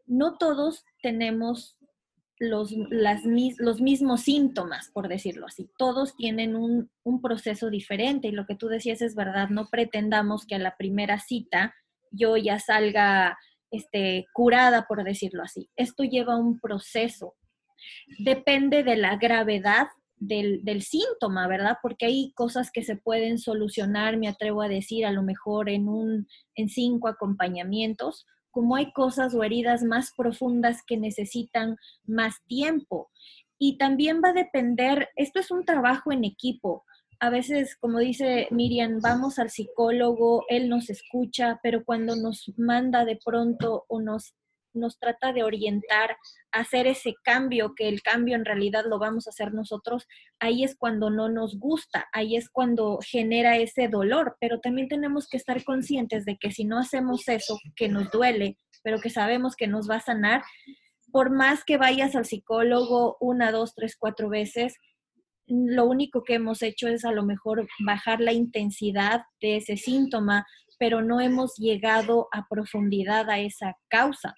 no 0.07 0.39
todos 0.39 0.85
tenemos 1.03 1.77
los, 2.39 2.71
mismos 3.79 4.21
síntomas, 4.21 4.89
por 4.91 5.07
decirlo 5.07 5.45
así. 5.45 5.69
Todos 5.77 6.15
tienen 6.15 6.55
un, 6.55 6.89
un 7.03 7.21
proceso 7.21 7.69
diferente 7.69 8.27
y 8.27 8.31
lo 8.31 8.47
que 8.47 8.55
tú 8.55 8.69
decías 8.69 9.03
es 9.03 9.13
verdad, 9.13 9.49
no 9.49 9.67
pretendamos 9.69 10.47
que 10.47 10.55
a 10.55 10.59
la 10.59 10.77
primera 10.77 11.19
cita 11.19 11.75
yo 12.09 12.37
ya 12.37 12.57
salga 12.57 13.37
este, 13.69 14.25
curada, 14.33 14.87
por 14.87 15.03
decirlo 15.03 15.43
así. 15.43 15.69
Esto 15.75 16.03
lleva 16.05 16.37
un 16.37 16.59
proceso 16.59 17.35
Depende 18.19 18.83
de 18.83 18.97
la 18.97 19.17
gravedad 19.17 19.87
del, 20.19 20.81
síntoma, 20.81 21.47
¿verdad? 21.47 21.77
Porque 21.81 22.05
hay 22.05 22.33
cosas 22.33 22.71
que 22.71 22.83
se 22.83 22.95
pueden 22.95 23.37
solucionar, 23.37 24.17
me 24.17 24.27
atrevo 24.27 24.61
a 24.61 24.67
decir, 24.67 25.05
a 25.05 25.11
lo 25.11 25.23
mejor 25.23 25.69
en, 25.69 25.87
un, 25.87 26.27
en 26.55 26.69
cinco 26.69 27.07
acompañamientos, 27.07 28.25
como 28.51 28.75
hay 28.75 28.91
cosas 28.91 29.33
o 29.33 29.43
heridas 29.43 29.83
más 29.83 30.11
profundas 30.15 30.83
que 30.85 30.97
necesitan 30.97 31.77
más 32.05 32.35
tiempo. 32.47 33.09
Y 33.57 33.77
también 33.77 34.21
va 34.23 34.29
a 34.29 34.33
depender, 34.33 35.09
esto 35.15 35.39
es 35.39 35.51
un 35.51 35.65
trabajo 35.65 36.11
en 36.11 36.23
equipo. 36.23 36.83
A 37.21 37.29
veces, 37.29 37.75
como 37.75 37.99
dice 37.99 38.47
Miriam, 38.51 38.99
vamos 39.01 39.39
al 39.39 39.49
psicólogo, 39.49 40.45
él 40.47 40.69
nos 40.69 40.89
escucha, 40.89 41.59
pero 41.61 41.83
cuando 41.83 42.15
nos 42.15 42.51
manda 42.57 43.03
de 43.03 43.19
pronto 43.23 43.85
o 43.89 44.01
nos 44.01 44.35
nos 44.73 44.99
trata 44.99 45.33
de 45.33 45.43
orientar 45.43 46.17
a 46.51 46.59
hacer 46.59 46.87
ese 46.87 47.15
cambio, 47.23 47.73
que 47.75 47.87
el 47.87 48.01
cambio 48.01 48.35
en 48.35 48.45
realidad 48.45 48.83
lo 48.87 48.99
vamos 48.99 49.27
a 49.27 49.31
hacer 49.31 49.53
nosotros, 49.53 50.07
ahí 50.39 50.63
es 50.63 50.75
cuando 50.75 51.09
no 51.09 51.29
nos 51.29 51.59
gusta, 51.59 52.07
ahí 52.13 52.35
es 52.35 52.49
cuando 52.49 52.99
genera 53.05 53.57
ese 53.57 53.87
dolor, 53.87 54.37
pero 54.39 54.59
también 54.59 54.87
tenemos 54.87 55.27
que 55.27 55.37
estar 55.37 55.63
conscientes 55.63 56.25
de 56.25 56.37
que 56.37 56.51
si 56.51 56.65
no 56.65 56.77
hacemos 56.77 57.27
eso, 57.27 57.57
que 57.75 57.89
nos 57.89 58.09
duele, 58.11 58.57
pero 58.83 58.99
que 58.99 59.09
sabemos 59.09 59.55
que 59.55 59.67
nos 59.67 59.89
va 59.89 59.95
a 59.95 60.01
sanar, 60.01 60.43
por 61.11 61.31
más 61.31 61.63
que 61.63 61.77
vayas 61.77 62.15
al 62.15 62.25
psicólogo 62.25 63.17
una, 63.19 63.51
dos, 63.51 63.73
tres, 63.73 63.95
cuatro 63.97 64.29
veces, 64.29 64.75
lo 65.47 65.85
único 65.85 66.23
que 66.23 66.35
hemos 66.35 66.61
hecho 66.61 66.87
es 66.87 67.03
a 67.03 67.11
lo 67.11 67.23
mejor 67.23 67.67
bajar 67.79 68.21
la 68.21 68.33
intensidad 68.33 69.23
de 69.41 69.57
ese 69.57 69.77
síntoma, 69.77 70.45
pero 70.77 71.01
no 71.01 71.19
hemos 71.19 71.55
llegado 71.57 72.27
a 72.31 72.47
profundidad 72.47 73.29
a 73.29 73.39
esa 73.39 73.75
causa. 73.89 74.35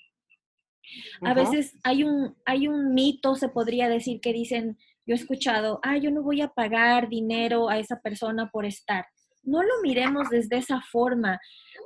A 1.21 1.33
veces 1.33 1.75
hay 1.83 2.03
un, 2.03 2.35
hay 2.45 2.67
un 2.67 2.93
mito, 2.93 3.35
se 3.35 3.49
podría 3.49 3.89
decir, 3.89 4.19
que 4.21 4.33
dicen, 4.33 4.77
yo 5.05 5.15
he 5.15 5.17
escuchado, 5.17 5.79
ah, 5.83 5.97
yo 5.97 6.11
no 6.11 6.23
voy 6.23 6.41
a 6.41 6.49
pagar 6.49 7.09
dinero 7.09 7.69
a 7.69 7.79
esa 7.79 7.99
persona 7.99 8.49
por 8.51 8.65
estar. 8.65 9.05
No 9.43 9.63
lo 9.63 9.81
miremos 9.81 10.29
desde 10.29 10.57
esa 10.57 10.81
forma. 10.81 11.39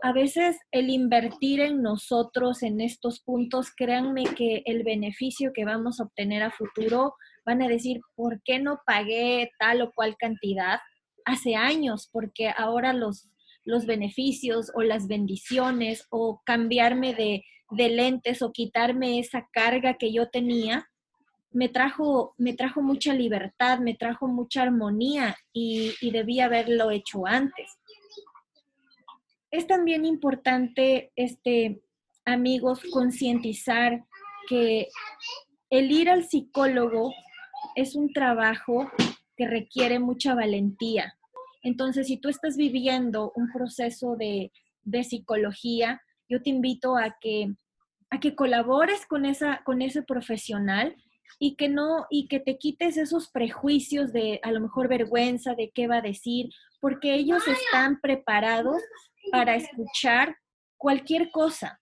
A 0.04 0.12
veces 0.12 0.58
el 0.72 0.90
invertir 0.90 1.62
en 1.62 1.82
nosotros 1.82 2.64
en 2.64 2.82
estos 2.82 3.22
puntos, 3.22 3.72
créanme 3.76 4.26
que 4.26 4.62
el 4.66 4.84
beneficio 4.84 5.52
que 5.54 5.64
vamos 5.64 6.00
a 6.00 6.04
obtener 6.04 6.44
a 6.44 6.52
futuro, 6.52 7.16
van 7.46 7.62
a 7.62 7.68
decir, 7.68 8.02
¿por 8.16 8.42
qué 8.44 8.60
no 8.60 8.82
pagué 8.86 9.52
tal 9.60 9.82
o 9.82 9.92
cual 9.94 10.18
cantidad 10.18 10.80
hace 11.26 11.56
años? 11.56 12.10
Porque 12.12 12.52
ahora 12.56 12.92
los, 12.92 13.30
los 13.64 13.86
beneficios 13.86 14.72
o 14.76 14.82
las 14.82 15.08
bendiciones 15.08 16.06
o 16.10 16.42
cambiarme 16.46 17.14
de, 17.14 17.44
de 17.72 17.90
lentes 17.90 18.42
o 18.42 18.52
quitarme 18.52 19.20
esa 19.20 19.48
carga 19.52 19.96
que 19.96 20.14
yo 20.14 20.30
tenía, 20.30 20.90
me 21.52 21.70
trajo, 21.70 22.34
me 22.38 22.54
trajo 22.54 22.82
mucha 22.82 23.14
libertad, 23.14 23.80
me 23.80 23.94
trajo 23.94 24.28
mucha 24.28 24.64
armonía 24.64 25.38
y, 25.54 25.94
y 26.02 26.12
debí 26.12 26.42
haberlo 26.42 26.92
hecho 26.92 27.26
antes. 27.26 27.72
Es 29.52 29.66
también 29.68 30.04
importante, 30.04 31.14
este, 31.16 31.82
amigos, 32.26 32.82
concientizar 32.92 34.04
que 34.50 34.90
el 35.70 35.92
ir 35.92 36.10
al 36.10 36.26
psicólogo 36.26 37.14
es 37.76 37.96
un 37.96 38.12
trabajo 38.12 38.92
que 39.38 39.48
requiere 39.48 40.00
mucha 40.00 40.36
valentía. 40.36 41.18
Entonces, 41.64 42.08
si 42.08 42.18
tú 42.18 42.30
estás 42.30 42.58
viviendo 42.58 43.32
un 43.36 43.52
proceso 43.52 44.16
de, 44.16 44.52
de 44.84 45.04
psicología, 45.04 46.02
yo 46.30 46.42
te 46.42 46.50
invito 46.50 46.98
a 46.98 47.18
que, 47.20 47.54
a 48.10 48.20
que 48.20 48.36
colabores 48.36 49.06
con, 49.06 49.26
esa, 49.26 49.62
con 49.64 49.82
ese 49.82 50.04
profesional 50.04 50.96
y 51.40 51.56
que 51.56 51.70
no 51.70 52.06
y 52.10 52.28
que 52.28 52.40
te 52.40 52.58
quites 52.58 52.98
esos 52.98 53.30
prejuicios 53.30 54.14
de 54.14 54.40
a 54.44 54.52
lo 54.52 54.62
mejor 54.62 54.88
vergüenza 54.88 55.56
de 55.56 55.72
qué 55.72 55.88
va 55.88 55.98
a 55.98 56.02
decir, 56.02 56.50
porque 56.80 57.14
ellos 57.16 57.44
están 57.48 58.00
preparados 58.00 58.82
para 59.32 59.56
escuchar 59.56 60.38
cualquier 60.78 61.32
cosa. 61.32 61.80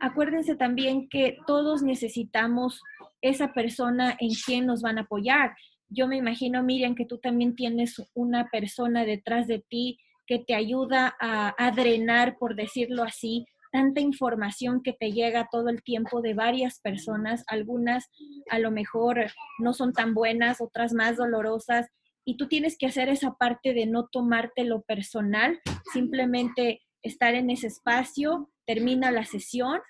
Acuérdense 0.00 0.56
también 0.56 1.08
que 1.08 1.38
todos 1.46 1.82
necesitamos 1.82 2.80
esa 3.20 3.52
persona 3.52 4.16
en 4.20 4.30
quien 4.34 4.66
nos 4.66 4.82
van 4.82 4.98
a 4.98 5.02
apoyar. 5.02 5.54
Yo 5.88 6.06
me 6.06 6.16
imagino, 6.16 6.62
Miriam, 6.62 6.94
que 6.94 7.06
tú 7.06 7.18
también 7.18 7.54
tienes 7.54 7.96
una 8.14 8.48
persona 8.50 9.04
detrás 9.04 9.46
de 9.46 9.64
ti 9.68 9.98
que 10.26 10.38
te 10.40 10.54
ayuda 10.54 11.14
a, 11.20 11.54
a 11.56 11.70
drenar, 11.70 12.36
por 12.38 12.56
decirlo 12.56 13.04
así, 13.04 13.46
tanta 13.76 14.00
información 14.00 14.82
que 14.82 14.94
te 14.94 15.12
llega 15.12 15.50
todo 15.52 15.68
el 15.68 15.82
tiempo 15.82 16.22
de 16.22 16.32
varias 16.32 16.80
personas, 16.80 17.44
algunas 17.46 18.08
a 18.48 18.58
lo 18.58 18.70
mejor 18.70 19.26
no 19.58 19.74
son 19.74 19.92
tan 19.92 20.14
buenas, 20.14 20.62
otras 20.62 20.94
más 20.94 21.18
dolorosas, 21.18 21.90
y 22.24 22.38
tú 22.38 22.48
tienes 22.48 22.78
que 22.78 22.86
hacer 22.86 23.10
esa 23.10 23.34
parte 23.34 23.74
de 23.74 23.84
no 23.84 24.08
tomarte 24.10 24.64
lo 24.64 24.80
personal, 24.80 25.60
simplemente 25.92 26.80
estar 27.02 27.34
en 27.34 27.50
ese 27.50 27.66
espacio, 27.66 28.50
termina 28.64 29.10
la 29.10 29.26
sesión 29.26 29.82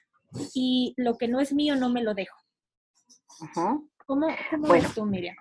y 0.52 0.92
lo 0.96 1.16
que 1.16 1.28
no 1.28 1.38
es 1.38 1.52
mío 1.52 1.76
no 1.76 1.88
me 1.88 2.02
lo 2.02 2.12
dejo. 2.12 2.36
¿Cómo, 4.04 4.26
cómo 4.50 4.72
ves 4.72 4.92
tú, 4.94 5.06
Miriam? 5.06 5.36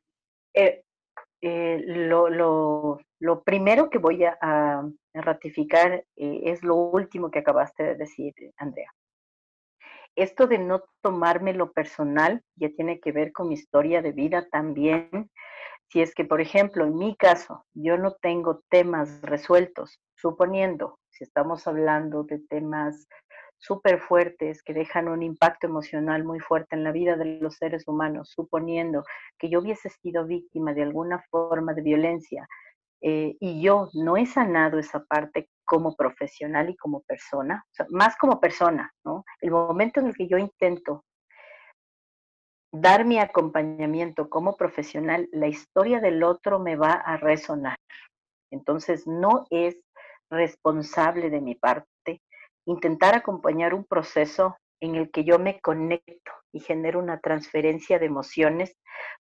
Eh, 0.53 0.83
eh, 1.41 1.81
lo, 1.83 2.29
lo, 2.29 2.99
lo, 3.25 3.43
primero 3.43 3.89
que 3.89 3.97
voy 3.97 4.23
a, 4.23 4.83
ratificar 5.13 6.03
eh, 6.15 6.41
es 6.43 6.61
lo 6.63 6.75
último 6.75 7.31
que 7.31 7.39
acabaste 7.39 7.83
de 7.83 7.95
decir, 7.95 8.33
Andrea. 8.57 8.91
Esto 10.15 10.45
de 10.47 10.59
no 10.59 10.83
tomarme 11.01 11.53
lo 11.53 11.71
personal 11.71 12.43
ya 12.55 12.69
tiene 12.69 12.99
que 12.99 13.11
ver 13.11 13.31
con 13.31 13.47
mi 13.47 13.55
historia 13.55 14.01
de 14.01 14.11
vida 14.11 14.47
también. 14.49 15.31
Si 15.89 16.01
es 16.01 16.13
que, 16.13 16.25
por 16.25 16.39
ejemplo, 16.39 16.85
en 16.85 16.97
mi 16.97 17.15
caso, 17.15 17.65
yo 17.73 17.97
no 17.97 18.15
tengo 18.21 18.61
temas 18.69 19.21
resueltos, 19.21 19.99
suponiendo, 20.15 20.99
si 21.09 21.23
estamos 21.23 21.67
hablando 21.67 22.23
de 22.23 22.39
temas 22.49 23.07
súper 23.57 23.99
fuertes 23.99 24.61
que 24.63 24.73
dejan 24.73 25.07
un 25.07 25.23
impacto 25.23 25.67
emocional 25.67 26.23
muy 26.23 26.39
fuerte 26.39 26.75
en 26.75 26.83
la 26.83 26.91
vida 26.91 27.15
de 27.15 27.39
los 27.39 27.55
seres 27.55 27.87
humanos, 27.87 28.31
suponiendo 28.35 29.03
que 29.39 29.49
yo 29.49 29.59
hubiese 29.59 29.89
sido 29.89 30.25
víctima 30.25 30.73
de 30.73 30.83
alguna 30.83 31.23
forma 31.31 31.73
de 31.73 31.81
violencia 31.81 32.47
eh, 33.01 33.35
y 33.39 33.61
yo 33.61 33.89
no 33.93 34.17
he 34.17 34.25
sanado 34.25 34.79
esa 34.79 35.03
parte 35.03 35.49
como 35.65 35.95
profesional 35.95 36.69
y 36.69 36.75
como 36.75 37.01
persona, 37.01 37.65
más 37.89 38.15
como 38.17 38.39
persona. 38.39 38.91
El 39.41 39.51
momento 39.51 39.99
en 39.99 40.07
el 40.07 40.15
que 40.15 40.27
yo 40.27 40.37
intento 40.37 41.03
dar 42.71 43.05
mi 43.05 43.19
acompañamiento 43.19 44.29
como 44.29 44.55
profesional, 44.55 45.27
la 45.31 45.47
historia 45.47 45.99
del 45.99 46.23
otro 46.23 46.59
me 46.59 46.75
va 46.75 46.91
a 46.91 47.17
resonar. 47.17 47.77
Entonces, 48.51 49.07
no 49.07 49.45
es 49.49 49.77
responsable 50.29 51.29
de 51.29 51.41
mi 51.41 51.55
parte 51.55 52.21
intentar 52.65 53.15
acompañar 53.15 53.73
un 53.73 53.85
proceso 53.85 54.57
en 54.81 54.95
el 54.95 55.11
que 55.11 55.23
yo 55.23 55.39
me 55.39 55.59
conecto 55.61 56.31
y 56.51 56.59
genero 56.59 56.99
una 56.99 57.19
transferencia 57.19 57.99
de 57.99 58.05
emociones 58.05 58.77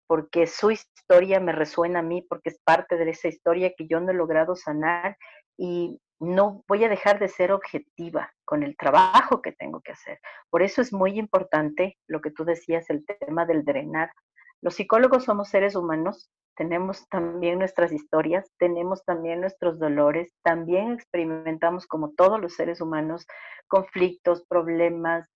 porque 0.07 0.47
su 0.47 0.71
historia 0.71 1.41
me 1.41 1.53
resuena 1.53 2.01
a 2.01 2.03
mí, 2.03 2.23
porque 2.29 2.51
es 2.51 2.61
parte 2.65 2.97
de 2.97 3.11
esa 3.11 3.29
historia 3.29 3.73
que 3.77 3.87
yo 3.87 4.01
no 4.01 4.11
he 4.11 4.15
logrado 4.15 4.57
sanar 4.57 5.17
y 5.57 5.99
no 6.21 6.65
voy 6.69 6.85
a 6.85 6.89
dejar 6.89 7.19
de 7.19 7.29
ser 7.29 7.53
objetiva 7.53 8.33
con 8.45 8.63
el 8.63 8.77
trabajo 8.77 9.43
que 9.43 9.53
tengo 9.53 9.81
que 9.81 9.93
hacer. 9.93 10.21
Por 10.51 10.63
eso 10.63 10.81
es 10.81 10.93
muy 10.93 11.19
importante 11.19 11.99
lo 12.07 12.21
que 12.21 12.31
tú 12.31 12.45
decías, 12.45 12.89
el 12.91 13.05
tema 13.05 13.45
del 13.45 13.65
drenar. 13.65 14.13
Los 14.63 14.75
psicólogos 14.75 15.25
somos 15.25 15.49
seres 15.49 15.77
humanos 15.77 16.31
tenemos 16.55 17.09
también 17.09 17.59
nuestras 17.59 17.93
historias, 17.93 18.51
tenemos 18.59 19.05
también 19.05 19.41
nuestros 19.41 19.79
dolores, 19.79 20.33
también 20.43 20.93
experimentamos 20.93 21.87
como 21.87 22.13
todos 22.13 22.41
los 22.41 22.55
seres 22.55 22.81
humanos 22.81 23.27
conflictos, 23.69 24.45
problemas, 24.49 25.31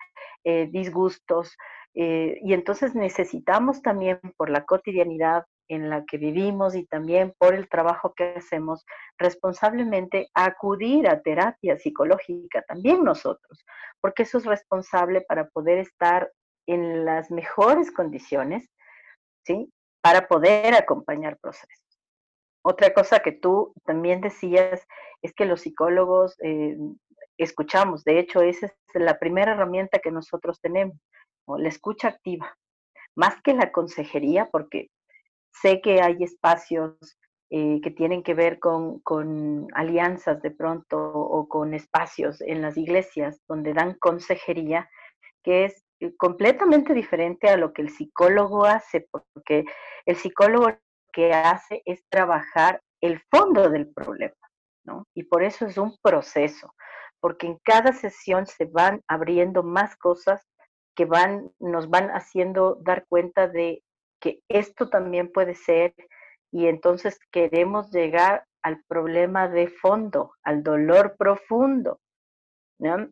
eh, 0.45 0.69
disgustos, 0.71 1.57
eh, 1.95 2.39
y 2.43 2.53
entonces 2.53 2.95
necesitamos 2.95 3.81
también 3.81 4.21
por 4.37 4.51
la 4.51 4.65
cotidianidad 4.65 5.45
en 5.69 5.89
la 5.89 6.05
que 6.05 6.19
vivimos 6.19 6.77
y 6.77 6.87
también 6.87 7.35
por 7.39 7.55
el 7.55 7.69
trabajo 7.69 8.13
que 8.15 8.35
hacemos 8.37 8.85
responsablemente 9.19 10.29
acudir 10.35 11.09
a 11.09 11.23
terapia 11.23 11.79
psicológica, 11.79 12.63
también 12.69 13.03
nosotros, 13.03 13.65
porque 14.01 14.25
eso 14.25 14.39
es 14.39 14.45
responsable 14.45 15.23
para 15.23 15.49
poder 15.49 15.79
estar 15.79 16.31
en 16.69 17.05
las 17.07 17.31
mejores 17.31 17.91
condiciones, 17.91 18.69
¿sí? 19.47 19.73
para 20.03 20.29
poder 20.29 20.75
acompañar 20.75 21.39
procesos. 21.39 22.01
Otra 22.63 22.93
cosa 22.93 23.21
que 23.21 23.33
tú 23.33 23.73
también 23.85 24.21
decías 24.21 24.87
es 25.23 25.33
que 25.35 25.47
los 25.47 25.61
psicólogos 25.63 26.37
eh, 26.43 26.77
escuchamos, 27.39 28.05
de 28.05 28.19
hecho 28.19 28.41
esa 28.41 28.67
es 28.67 28.75
la 28.95 29.19
primera 29.19 29.53
herramienta 29.53 30.01
que 30.01 30.11
nosotros 30.11 30.61
tenemos, 30.61 30.97
la 31.47 31.69
escucha 31.69 32.09
activa, 32.09 32.57
más 33.15 33.41
que 33.43 33.55
la 33.55 33.71
consejería, 33.71 34.49
porque 34.51 34.91
sé 35.53 35.81
que 35.81 36.03
hay 36.03 36.17
espacios 36.21 36.97
eh, 37.51 37.81
que 37.81 37.93
tienen 37.93 38.25
que 38.25 38.35
ver 38.35 38.59
con, 38.59 39.69
alianzas 39.75 40.43
de 40.43 40.51
pronto 40.51 40.99
o 40.99 41.49
con 41.49 41.75
espacios 41.75 42.41
en 42.41 42.63
las 42.63 42.77
iglesias 42.77 43.41
donde 43.47 43.75
dan 43.75 43.95
consejería, 43.95 44.91
que 45.45 45.67
es 45.67 45.86
completamente 46.17 46.95
diferente 46.95 47.49
a 47.49 47.57
lo 47.57 47.73
que 47.73 47.83
el 47.83 47.91
psicólogo 47.91 48.65
hace, 48.65 49.09
porque 49.11 49.65
el 50.05 50.17
psicólogo 50.17 50.71
lo 50.71 50.79
que 51.13 51.33
hace 51.33 51.83
es 51.85 52.05
trabajar 52.09 52.83
el 53.01 53.21
fondo 53.31 53.71
del 53.71 53.93
problema, 53.93 54.35
¿no? 54.85 55.07
Y 55.15 55.25
por 55.25 55.43
eso 55.43 55.67
es 55.67 55.79
un 55.79 55.97
proceso, 56.03 56.75
porque 57.21 57.47
en 57.47 57.59
cada 57.65 57.93
sesión 57.93 58.47
se 58.47 58.67
van 58.67 59.03
abriendo 59.09 59.63
más 59.63 59.97
cosas 59.97 60.47
que 60.95 61.05
van, 61.05 61.51
nos 61.59 61.89
van 61.89 62.11
haciendo 62.11 62.77
dar 62.83 63.07
cuenta 63.09 63.49
de 63.49 63.83
que 64.21 64.41
esto 64.49 64.89
también 64.89 65.31
puede 65.31 65.55
ser 65.55 65.95
y 66.51 66.67
entonces 66.67 67.19
queremos 67.31 67.91
llegar 67.91 68.47
al 68.63 68.83
problema 68.89 69.49
de 69.49 69.69
fondo, 69.69 70.33
al 70.43 70.63
dolor 70.63 71.17
profundo. 71.17 72.01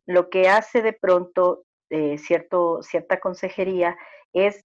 Lo 0.06 0.30
que 0.30 0.48
hace 0.48 0.82
de 0.82 0.92
pronto 0.92 1.64
eh, 1.90 2.18
cierto, 2.18 2.82
cierta 2.82 3.20
consejería 3.20 3.96
es 4.32 4.64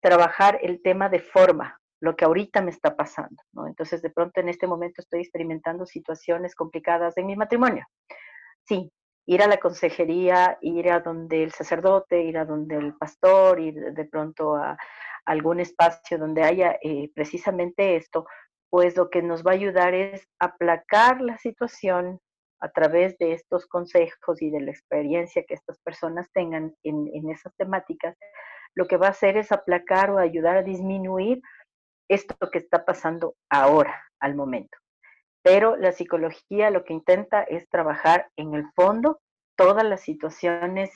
trabajar 0.00 0.58
el 0.62 0.82
tema 0.82 1.08
de 1.08 1.20
forma, 1.20 1.80
lo 2.00 2.16
que 2.16 2.24
ahorita 2.24 2.60
me 2.60 2.70
está 2.70 2.96
pasando. 2.96 3.42
Entonces, 3.66 4.02
de 4.02 4.10
pronto 4.10 4.40
en 4.40 4.48
este 4.48 4.66
momento 4.66 5.00
estoy 5.00 5.20
experimentando 5.20 5.86
situaciones 5.86 6.54
complicadas 6.54 7.16
en 7.16 7.26
mi 7.26 7.36
matrimonio. 7.36 7.86
Sí, 8.66 8.90
ir 9.26 9.42
a 9.42 9.46
la 9.46 9.56
consejería, 9.56 10.58
ir 10.60 10.90
a 10.90 11.00
donde 11.00 11.42
el 11.44 11.52
sacerdote, 11.52 12.22
ir 12.22 12.38
a 12.38 12.44
donde 12.44 12.76
el 12.76 12.94
pastor, 12.96 13.60
ir 13.60 13.74
de 13.92 14.04
pronto 14.04 14.56
a 14.56 14.76
algún 15.24 15.60
espacio 15.60 16.18
donde 16.18 16.42
haya 16.42 16.78
eh, 16.82 17.10
precisamente 17.14 17.96
esto, 17.96 18.26
pues 18.68 18.96
lo 18.96 19.08
que 19.08 19.22
nos 19.22 19.42
va 19.42 19.52
a 19.52 19.54
ayudar 19.54 19.94
es 19.94 20.28
aplacar 20.38 21.20
la 21.20 21.38
situación 21.38 22.20
a 22.64 22.70
través 22.70 23.18
de 23.18 23.34
estos 23.34 23.66
consejos 23.66 24.40
y 24.40 24.50
de 24.50 24.62
la 24.62 24.70
experiencia 24.70 25.44
que 25.46 25.52
estas 25.52 25.78
personas 25.80 26.30
tengan 26.32 26.74
en, 26.82 27.10
en 27.12 27.30
esas 27.30 27.54
temáticas, 27.56 28.16
lo 28.74 28.86
que 28.86 28.96
va 28.96 29.08
a 29.08 29.10
hacer 29.10 29.36
es 29.36 29.52
aplacar 29.52 30.10
o 30.10 30.18
ayudar 30.18 30.56
a 30.56 30.62
disminuir 30.62 31.42
esto 32.08 32.34
que 32.50 32.58
está 32.58 32.86
pasando 32.86 33.36
ahora, 33.50 34.02
al 34.18 34.34
momento. 34.34 34.78
Pero 35.42 35.76
la 35.76 35.92
psicología 35.92 36.70
lo 36.70 36.84
que 36.84 36.94
intenta 36.94 37.42
es 37.42 37.68
trabajar 37.68 38.30
en 38.36 38.54
el 38.54 38.64
fondo 38.74 39.20
todas 39.56 39.84
las 39.84 40.00
situaciones 40.00 40.90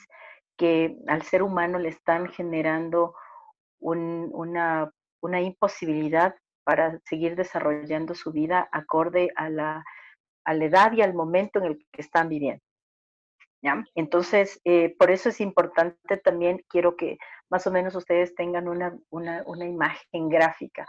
que 0.57 0.97
al 1.07 1.21
ser 1.21 1.43
humano 1.43 1.77
le 1.77 1.89
están 1.89 2.29
generando 2.29 3.13
una, 3.79 4.91
imposibilidad 5.21 6.35
para 6.63 6.99
seguir 7.05 7.35
desarrollando 7.35 8.15
su 8.15 8.31
vida 8.31 8.67
acorde 8.71 9.29
a 9.35 9.49
la, 9.49 9.85
edad 10.55 10.91
y 10.93 11.01
al 11.01 11.13
momento 11.13 11.59
en 11.59 11.65
el 11.65 11.85
que 11.91 12.01
están 12.01 12.29
viviendo. 12.29 12.63
¿ya? 13.61 13.83
Entonces, 13.95 14.59
eh, 14.65 14.95
por 14.97 15.11
eso 15.11 15.29
es 15.29 15.41
importante 15.41 16.17
también, 16.17 16.63
quiero 16.69 16.95
que 16.95 17.17
más 17.49 17.65
o 17.67 17.71
menos 17.71 17.95
ustedes 17.95 18.35
tengan 18.35 18.67
una, 18.67 19.65
imagen 19.65 20.29
gráfica 20.29 20.85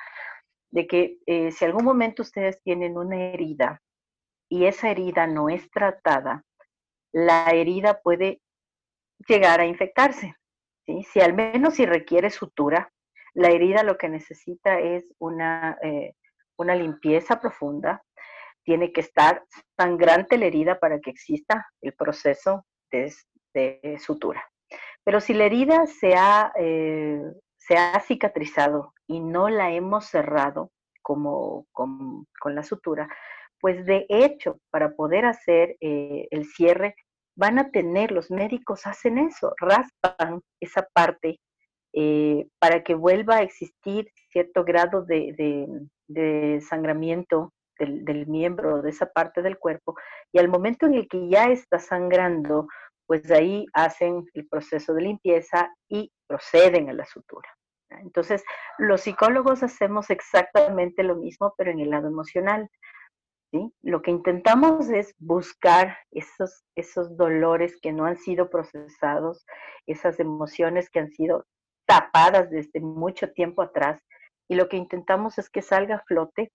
de 0.71 0.87
que 0.87 1.19
eh, 1.27 1.51
si 1.51 1.65
algún 1.65 1.85
momento 1.85 2.23
ustedes 2.23 2.63
tienen 2.63 2.97
una 2.97 3.17
herida 3.17 3.83
y 4.49 4.67
esa 4.67 4.91
herida 4.91 5.27
no 5.27 5.49
es 5.49 5.69
tratada, 5.71 6.45
la 7.13 7.51
herida 7.51 8.01
puede 8.01 8.41
llegar 9.27 9.61
a 9.61 9.67
infectarse. 9.67 10.35
¿sí? 10.87 11.03
Si 11.05 11.21
al 11.21 11.35
menos 11.35 11.75
si 11.75 11.87
requiere 11.87 12.31
sutura, 12.31 12.93
la 13.35 13.49
herida 13.49 13.83
lo 13.83 13.97
que 13.97 14.09
necesita 14.09 14.79
es 14.81 15.13
una, 15.19 15.79
eh, 15.83 16.15
una 16.57 16.75
limpieza 16.75 17.41
profunda, 17.41 18.03
tiene 18.65 18.93
que 18.93 19.01
estar 19.01 19.45
sangrante 19.77 20.39
la 20.39 20.47
herida 20.47 20.79
para 20.79 21.01
que 21.01 21.11
exista 21.11 21.67
el 21.81 21.93
proceso 21.95 22.65
de, 22.91 23.13
sutura. 23.99 24.43
Pero 25.05 25.21
si 25.21 25.35
la 25.35 25.45
herida 25.47 25.87
se 25.87 26.15
ha, 26.15 26.53
eh, 26.57 27.21
se 27.57 27.77
ha 27.77 27.99
cicatrizado 28.01 28.95
y 29.07 29.21
no 29.21 29.49
la 29.49 29.73
hemos 29.73 30.07
cerrado 30.07 30.71
como, 31.03 31.67
con, 31.73 32.27
la 32.45 32.63
sutura, 32.63 33.09
pues 33.61 33.85
de 33.87 34.07
hecho, 34.09 34.59
para 34.71 34.91
poder 34.93 35.25
hacer 35.25 35.77
eh, 35.81 36.29
el 36.31 36.47
cierre, 36.47 36.95
van 37.37 37.59
a 37.59 37.71
tener, 37.71 38.13
los 38.13 38.31
médicos 38.31 38.87
hacen 38.87 39.19
eso, 39.19 39.55
raspan 39.59 40.43
esa 40.61 40.87
parte 40.93 41.41
eh, 41.93 42.47
para 42.61 42.83
que 42.85 42.95
vuelva 42.95 43.37
a 43.37 43.43
existir 43.43 44.13
cierto 44.31 44.65
grado 44.65 45.05
de, 45.05 45.81
sangramiento 46.69 47.53
del, 47.81 48.05
del, 48.05 48.29
miembro, 48.29 48.83
de 48.83 48.91
esa 48.91 49.07
parte 49.07 49.43
del 49.43 49.59
cuerpo, 49.59 49.97
y 50.33 50.39
al 50.39 50.49
momento 50.49 50.87
en 50.87 50.95
el 50.95 51.09
que 51.09 51.29
ya 51.29 51.47
está 51.47 51.81
sangrando, 51.81 52.69
pues 53.07 53.29
ahí 53.33 53.67
hacen 53.73 54.25
el 54.35 54.47
proceso 54.47 54.95
de 54.95 55.03
limpieza 55.03 55.69
y 55.89 56.13
proceden 56.29 56.91
a 56.91 56.93
la 56.93 57.05
sutura. 57.07 57.49
Entonces, 57.99 58.45
los 58.79 59.01
psicólogos 59.01 59.65
hacemos 59.65 60.11
exactamente 60.11 61.03
lo 61.03 61.17
mismo, 61.17 61.53
pero 61.57 61.73
en 61.73 61.81
el 61.81 61.91
lado 61.91 62.07
emocional. 62.07 62.71
Lo 63.83 64.01
que 64.01 64.13
intentamos 64.13 64.91
es 64.91 65.13
buscar 65.19 65.99
esos, 66.13 66.63
esos 66.77 67.17
dolores 67.17 67.77
que 67.83 67.93
no 67.93 68.05
han 68.05 68.17
sido 68.17 68.49
procesados, 68.49 69.45
esas 69.87 70.21
emociones 70.21 70.89
que 70.89 71.01
han 71.01 71.11
sido 71.11 71.47
tapadas 71.85 72.49
desde 72.51 72.79
mucho 72.79 73.33
tiempo 73.33 73.63
atrás, 73.63 74.01
y 74.49 74.55
lo 74.55 74.69
que 74.69 74.77
intentamos 74.77 75.39
es 75.39 75.51
que 75.51 75.63
salga 75.63 75.97
a 75.97 76.05
flote 76.05 76.53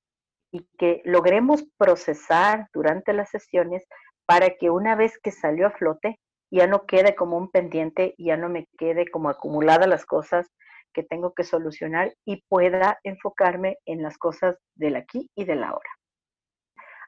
y 0.52 0.68
que 0.78 1.02
logremos 1.06 1.66
procesar 1.78 2.68
durante 2.74 3.14
las 3.14 3.30
sesiones 3.30 3.86
para 4.26 4.52
que 4.52 4.70
una 4.70 4.96
vez 4.96 5.18
que 5.20 5.32
salió 5.32 5.68
a 5.68 5.72
flote 5.72 6.20
ya 6.52 6.68
no 6.68 6.86
quede 6.86 7.16
como 7.16 7.38
un 7.38 7.50
pendiente, 7.50 8.16
ya 8.18 8.38
no 8.38 8.50
me 8.50 8.68
quede 8.78 9.08
como 9.10 9.30
acumulada 9.30 9.88
las 9.88 10.06
cosas 10.06 10.48
que 10.94 11.04
tengo 11.04 11.34
que 11.34 11.44
solucionar 11.44 12.16
y 12.26 12.44
pueda 12.48 13.00
enfocarme 13.04 13.78
en 13.86 14.02
las 14.02 14.18
cosas 14.18 14.58
del 14.76 14.96
aquí 14.96 15.30
y 15.36 15.44
del 15.46 15.64
ahora 15.64 15.90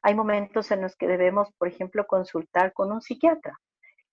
hay 0.01 0.15
momentos 0.15 0.71
en 0.71 0.81
los 0.81 0.95
que 0.95 1.05
debemos, 1.05 1.51
por 1.57 1.67
ejemplo, 1.67 2.07
consultar 2.07 2.71
con 2.71 2.91
un 2.91 3.01
psiquiatra. 3.01 3.59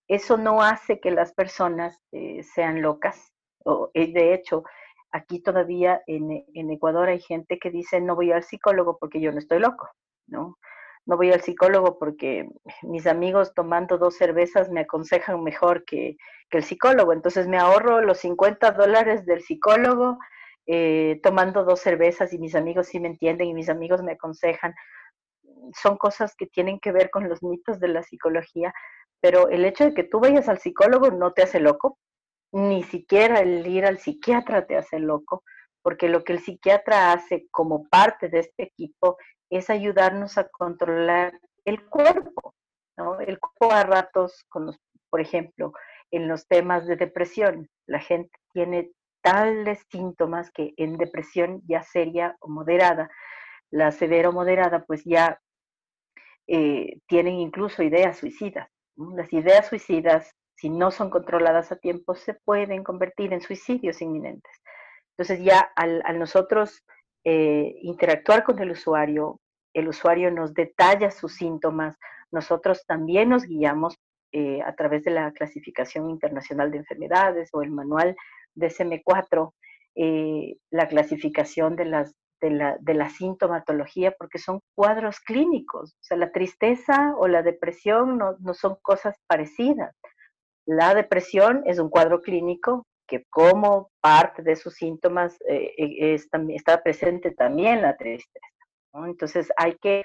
Eso 0.08 0.36
no 0.36 0.60
hace 0.60 0.98
que 0.98 1.12
las 1.12 1.32
personas 1.32 1.98
eh, 2.12 2.42
sean 2.42 2.82
locas. 2.82 3.32
O, 3.64 3.90
eh, 3.94 4.12
de 4.12 4.34
hecho, 4.34 4.64
aquí 5.14 5.40
todavía 5.40 6.02
en, 6.06 6.44
en, 6.54 6.70
Ecuador 6.70 7.08
hay 7.08 7.20
gente 7.20 7.58
que 7.58 7.70
dice 7.70 8.00
no 8.00 8.16
voy 8.16 8.32
al 8.32 8.42
psicólogo 8.42 8.98
porque 8.98 9.20
yo 9.20 9.30
no 9.32 9.38
estoy 9.38 9.60
loco, 9.60 9.88
¿no? 10.26 10.58
No 11.06 11.16
voy 11.16 11.30
al 11.30 11.40
psicólogo 11.40 11.98
porque 11.98 12.48
mis 12.82 13.06
amigos 13.06 13.54
tomando 13.54 13.96
dos 13.96 14.16
cervezas 14.16 14.70
me 14.70 14.80
aconsejan 14.80 15.42
mejor 15.42 15.84
que, 15.84 16.16
que 16.50 16.58
el 16.58 16.64
psicólogo. 16.64 17.12
Entonces 17.12 17.46
me 17.46 17.58
ahorro 17.58 18.00
los 18.00 18.18
50 18.18 18.72
dólares 18.72 19.24
del 19.26 19.42
psicólogo 19.42 20.18
eh, 20.66 21.20
tomando 21.22 21.62
dos 21.64 21.80
cervezas 21.80 22.32
y 22.32 22.38
mis 22.38 22.54
amigos 22.54 22.88
sí 22.88 22.98
me 22.98 23.08
entienden 23.08 23.48
y 23.48 23.54
mis 23.54 23.68
amigos 23.68 24.02
me 24.02 24.12
aconsejan 24.12 24.74
son 25.80 25.96
cosas 25.96 26.34
que 26.36 26.46
tienen 26.46 26.80
que 26.80 26.92
ver 26.92 27.10
con 27.10 27.28
los 27.28 27.42
mitos 27.42 27.80
de 27.80 27.88
la 27.88 28.02
psicología, 28.02 28.72
pero 29.20 29.48
el 29.48 29.64
hecho 29.64 29.84
de 29.84 29.94
que 29.94 30.04
tú 30.04 30.20
vayas 30.20 30.48
al 30.48 30.58
psicólogo 30.58 31.10
no 31.10 31.32
te 31.32 31.42
hace 31.42 31.60
loco, 31.60 31.98
ni 32.54 32.84
siquiera 32.84 33.40
el 33.40 33.66
ir 33.66 33.84
al 33.84 33.98
psiquiatra 33.98 34.64
te 34.64 34.76
hace 34.76 35.00
loco, 35.00 35.42
porque 35.82 36.08
lo 36.08 36.22
que 36.22 36.34
el 36.34 36.38
psiquiatra 36.38 37.12
hace 37.12 37.48
como 37.50 37.88
parte 37.88 38.28
de 38.28 38.38
este 38.38 38.62
equipo 38.62 39.16
es 39.50 39.70
ayudarnos 39.70 40.38
a 40.38 40.48
controlar 40.48 41.38
el 41.64 41.84
cuerpo. 41.86 42.54
El 43.26 43.40
cuerpo 43.40 43.72
a 43.72 43.82
ratos, 43.82 44.44
con 44.48 44.76
por 45.10 45.20
ejemplo, 45.20 45.72
en 46.12 46.28
los 46.28 46.46
temas 46.46 46.86
de 46.86 46.94
depresión, 46.94 47.68
la 47.86 47.98
gente 47.98 48.30
tiene 48.52 48.92
tales 49.20 49.84
síntomas 49.90 50.52
que 50.52 50.74
en 50.76 50.96
depresión 50.96 51.60
ya 51.66 51.82
seria 51.82 52.36
o 52.38 52.48
moderada, 52.48 53.10
la 53.70 53.90
severa 53.90 54.28
o 54.28 54.32
moderada, 54.32 54.84
pues 54.84 55.02
ya 55.04 55.40
eh, 56.46 56.98
tienen 57.08 57.34
incluso 57.34 57.82
ideas 57.82 58.18
suicidas. 58.18 58.68
Las 58.96 59.32
ideas 59.32 59.66
suicidas, 59.66 60.30
si 60.56 60.70
no 60.70 60.90
son 60.90 61.10
controladas 61.10 61.72
a 61.72 61.76
tiempo, 61.76 62.14
se 62.14 62.34
pueden 62.34 62.84
convertir 62.84 63.32
en 63.32 63.40
suicidios 63.40 64.00
inminentes. 64.00 64.52
Entonces 65.16 65.44
ya 65.44 65.60
al, 65.76 66.02
nosotros 66.18 66.84
eh, 67.24 67.76
interactuar 67.82 68.44
con 68.44 68.58
el 68.58 68.70
usuario, 68.70 69.40
el 69.74 69.88
usuario 69.88 70.30
nos 70.30 70.54
detalla 70.54 71.10
sus 71.10 71.34
síntomas, 71.34 71.96
nosotros 72.30 72.84
también 72.86 73.28
nos 73.28 73.44
guiamos 73.44 73.96
eh, 74.32 74.60
a 74.62 74.74
través 74.74 75.04
de 75.04 75.12
la 75.12 75.32
clasificación 75.32 76.10
internacional 76.10 76.70
de 76.70 76.78
enfermedades 76.78 77.50
o 77.52 77.62
el 77.62 77.70
manual 77.70 78.16
DSM4, 78.56 79.52
la 80.70 80.88
clasificación 80.88 81.76
de 81.76 81.84
las 81.84 82.14
de 82.50 82.94
la, 82.94 83.08
sintomatología 83.10 84.12
porque 84.18 84.38
son 84.38 84.60
cuadros 84.74 85.20
clínicos. 85.20 85.92
O 85.92 86.02
sea, 86.02 86.16
la 86.16 86.32
tristeza 86.32 87.14
o 87.16 87.28
la 87.28 87.42
depresión 87.42 88.18
no, 88.18 88.36
son 88.54 88.76
cosas 88.82 89.16
parecidas. 89.26 89.94
La 90.66 90.94
depresión 90.94 91.62
es 91.66 91.78
un 91.78 91.90
cuadro 91.90 92.20
clínico 92.20 92.86
que 93.06 93.24
como 93.30 93.90
parte 94.00 94.42
de 94.42 94.56
sus 94.56 94.74
síntomas 94.74 95.36
eh, 95.48 95.74
eh, 95.76 96.18
está 96.48 96.82
presente 96.82 97.32
también 97.32 97.82
la 97.82 97.96
tristeza. 97.96 98.46
Entonces 98.94 99.52
hay 99.56 99.76
que 99.80 100.04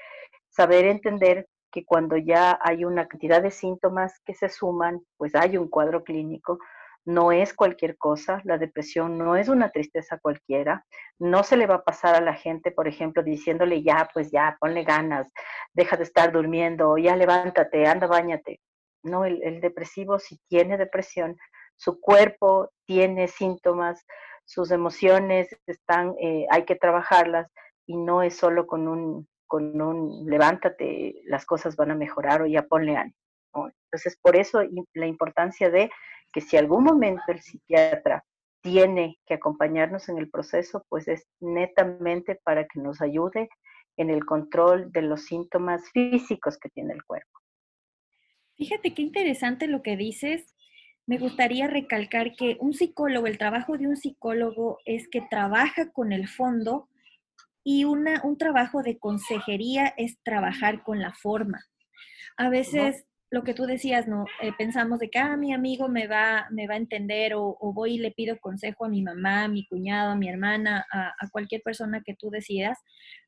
saber 0.50 0.84
entender 0.84 1.46
que 1.72 1.84
cuando 1.84 2.16
ya 2.16 2.58
hay 2.62 2.84
una 2.84 3.06
cantidad 3.06 3.40
de 3.42 3.50
síntomas 3.50 4.20
que 4.24 4.34
se 4.34 4.48
suman, 4.48 5.00
pues 5.16 5.34
hay 5.34 5.56
un 5.56 5.68
cuadro 5.68 6.02
clínico 6.02 6.58
no 7.04 7.32
es 7.32 7.54
cualquier 7.54 7.96
cosa, 7.96 8.40
la 8.44 8.58
depresión 8.58 9.18
no 9.18 9.36
es 9.36 9.48
una 9.48 9.70
tristeza 9.70 10.18
cualquiera, 10.18 10.84
no 11.18 11.42
se 11.42 11.56
le 11.56 11.66
va 11.66 11.76
a 11.76 11.82
pasar 11.82 12.14
a 12.14 12.20
la 12.20 12.34
gente, 12.34 12.70
por 12.70 12.88
ejemplo, 12.88 13.22
diciéndole 13.22 13.82
ya, 13.82 14.08
pues 14.12 14.30
ya, 14.30 14.56
ponle 14.60 14.84
ganas, 14.84 15.32
deja 15.72 15.96
de 15.96 16.04
estar 16.04 16.32
durmiendo, 16.32 16.98
ya 16.98 17.16
levántate, 17.16 17.86
anda, 17.86 18.06
bañate. 18.06 18.60
No, 19.02 19.24
el, 19.24 19.60
depresivo 19.60 20.18
si 20.18 20.38
tiene 20.48 20.76
depresión, 20.76 21.36
su 21.76 22.00
cuerpo 22.00 22.70
tiene 22.86 23.28
síntomas, 23.28 24.04
sus 24.44 24.70
emociones 24.70 25.48
están, 25.66 26.14
eh, 26.20 26.46
hay 26.50 26.64
que 26.64 26.76
trabajarlas 26.76 27.50
y 27.86 27.96
no 27.96 28.22
es 28.22 28.36
solo 28.36 28.66
con 28.66 28.88
un, 28.88 29.28
con 29.46 29.80
un 29.80 30.26
levántate, 30.26 31.22
las 31.24 31.46
cosas 31.46 31.76
van 31.76 31.90
a 31.92 31.94
mejorar 31.94 32.42
o 32.42 32.46
ya 32.46 32.62
ponle 32.62 32.96
ánimo. 32.96 33.16
Entonces, 33.84 34.16
por 34.20 34.36
eso 34.36 34.62
la 34.94 35.06
importancia 35.06 35.70
de 35.70 35.90
que 36.32 36.40
si 36.40 36.56
algún 36.56 36.84
momento 36.84 37.24
el 37.28 37.40
psiquiatra 37.40 38.24
tiene 38.62 39.18
que 39.26 39.34
acompañarnos 39.34 40.08
en 40.08 40.18
el 40.18 40.30
proceso, 40.30 40.84
pues 40.88 41.08
es 41.08 41.26
netamente 41.40 42.38
para 42.44 42.66
que 42.66 42.78
nos 42.80 43.00
ayude 43.00 43.48
en 43.96 44.10
el 44.10 44.24
control 44.24 44.92
de 44.92 45.02
los 45.02 45.24
síntomas 45.24 45.90
físicos 45.90 46.58
que 46.58 46.68
tiene 46.68 46.94
el 46.94 47.04
cuerpo. 47.04 47.39
Fíjate 48.60 48.92
qué 48.92 49.00
interesante 49.00 49.68
lo 49.68 49.82
que 49.82 49.96
dices. 49.96 50.54
Me 51.06 51.16
gustaría 51.16 51.66
recalcar 51.66 52.34
que 52.36 52.58
un 52.60 52.74
psicólogo, 52.74 53.26
el 53.26 53.38
trabajo 53.38 53.78
de 53.78 53.88
un 53.88 53.96
psicólogo 53.96 54.80
es 54.84 55.08
que 55.08 55.22
trabaja 55.22 55.90
con 55.92 56.12
el 56.12 56.28
fondo 56.28 56.86
y 57.64 57.84
una, 57.84 58.20
un 58.22 58.36
trabajo 58.36 58.82
de 58.82 58.98
consejería 58.98 59.94
es 59.96 60.18
trabajar 60.22 60.82
con 60.82 61.00
la 61.00 61.14
forma. 61.14 61.64
A 62.36 62.50
veces 62.50 63.06
lo 63.30 63.44
que 63.44 63.54
tú 63.54 63.64
decías, 63.64 64.06
¿no? 64.06 64.26
Eh, 64.42 64.52
pensamos 64.58 64.98
de 64.98 65.08
que, 65.08 65.18
ah, 65.18 65.38
mi 65.38 65.54
amigo 65.54 65.88
me 65.88 66.06
va, 66.06 66.46
me 66.50 66.66
va 66.66 66.74
a 66.74 66.84
entender 66.84 67.32
o, 67.36 67.56
voy 67.72 67.94
y 67.94 67.98
le 67.98 68.10
pido 68.10 68.38
consejo 68.40 68.84
a 68.84 68.90
mi 68.90 69.00
mamá, 69.00 69.44
a 69.44 69.48
mi 69.48 69.66
cuñado, 69.68 70.10
a 70.10 70.16
mi 70.16 70.28
hermana, 70.28 70.84
a, 70.92 71.30
cualquier 71.30 71.62
persona 71.62 72.02
que 72.04 72.14
tú 72.14 72.28
decidas, 72.28 72.78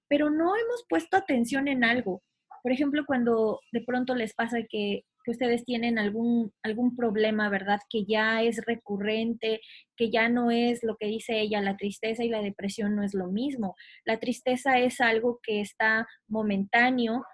pero 0.08 0.28
no 0.28 0.54
hemos 0.56 0.84
puesto 0.90 1.16
atención 1.16 1.68
en 1.68 1.84
algo. 1.84 2.22
Por 2.62 2.70
ejemplo, 2.70 3.04
cuando 3.06 3.60
de 3.72 3.80
pronto 3.80 4.14
les 4.14 4.34
pasa 4.34 4.58
que, 4.68 5.06
que 5.24 5.30
ustedes 5.30 5.64
tienen 5.64 5.98
algún, 5.98 6.52
algún 6.62 6.96
problema, 6.96 7.48
¿verdad? 7.48 7.80
Que 7.88 8.04
ya 8.04 8.42
es 8.42 8.64
recurrente, 8.66 9.60
que 9.96 10.10
ya 10.10 10.28
no 10.28 10.50
es 10.50 10.82
lo 10.82 10.96
que 10.96 11.06
dice 11.06 11.40
ella, 11.40 11.60
la 11.60 11.76
tristeza 11.76 12.24
y 12.24 12.28
la 12.28 12.42
depresión 12.42 12.96
no 12.96 13.02
es 13.02 13.14
lo 13.14 13.28
mismo. 13.28 13.74
La 14.04 14.18
tristeza 14.18 14.78
es 14.78 15.00
algo 15.00 15.40
que 15.42 15.60
está 15.60 16.06
momentáneo, 16.28 17.24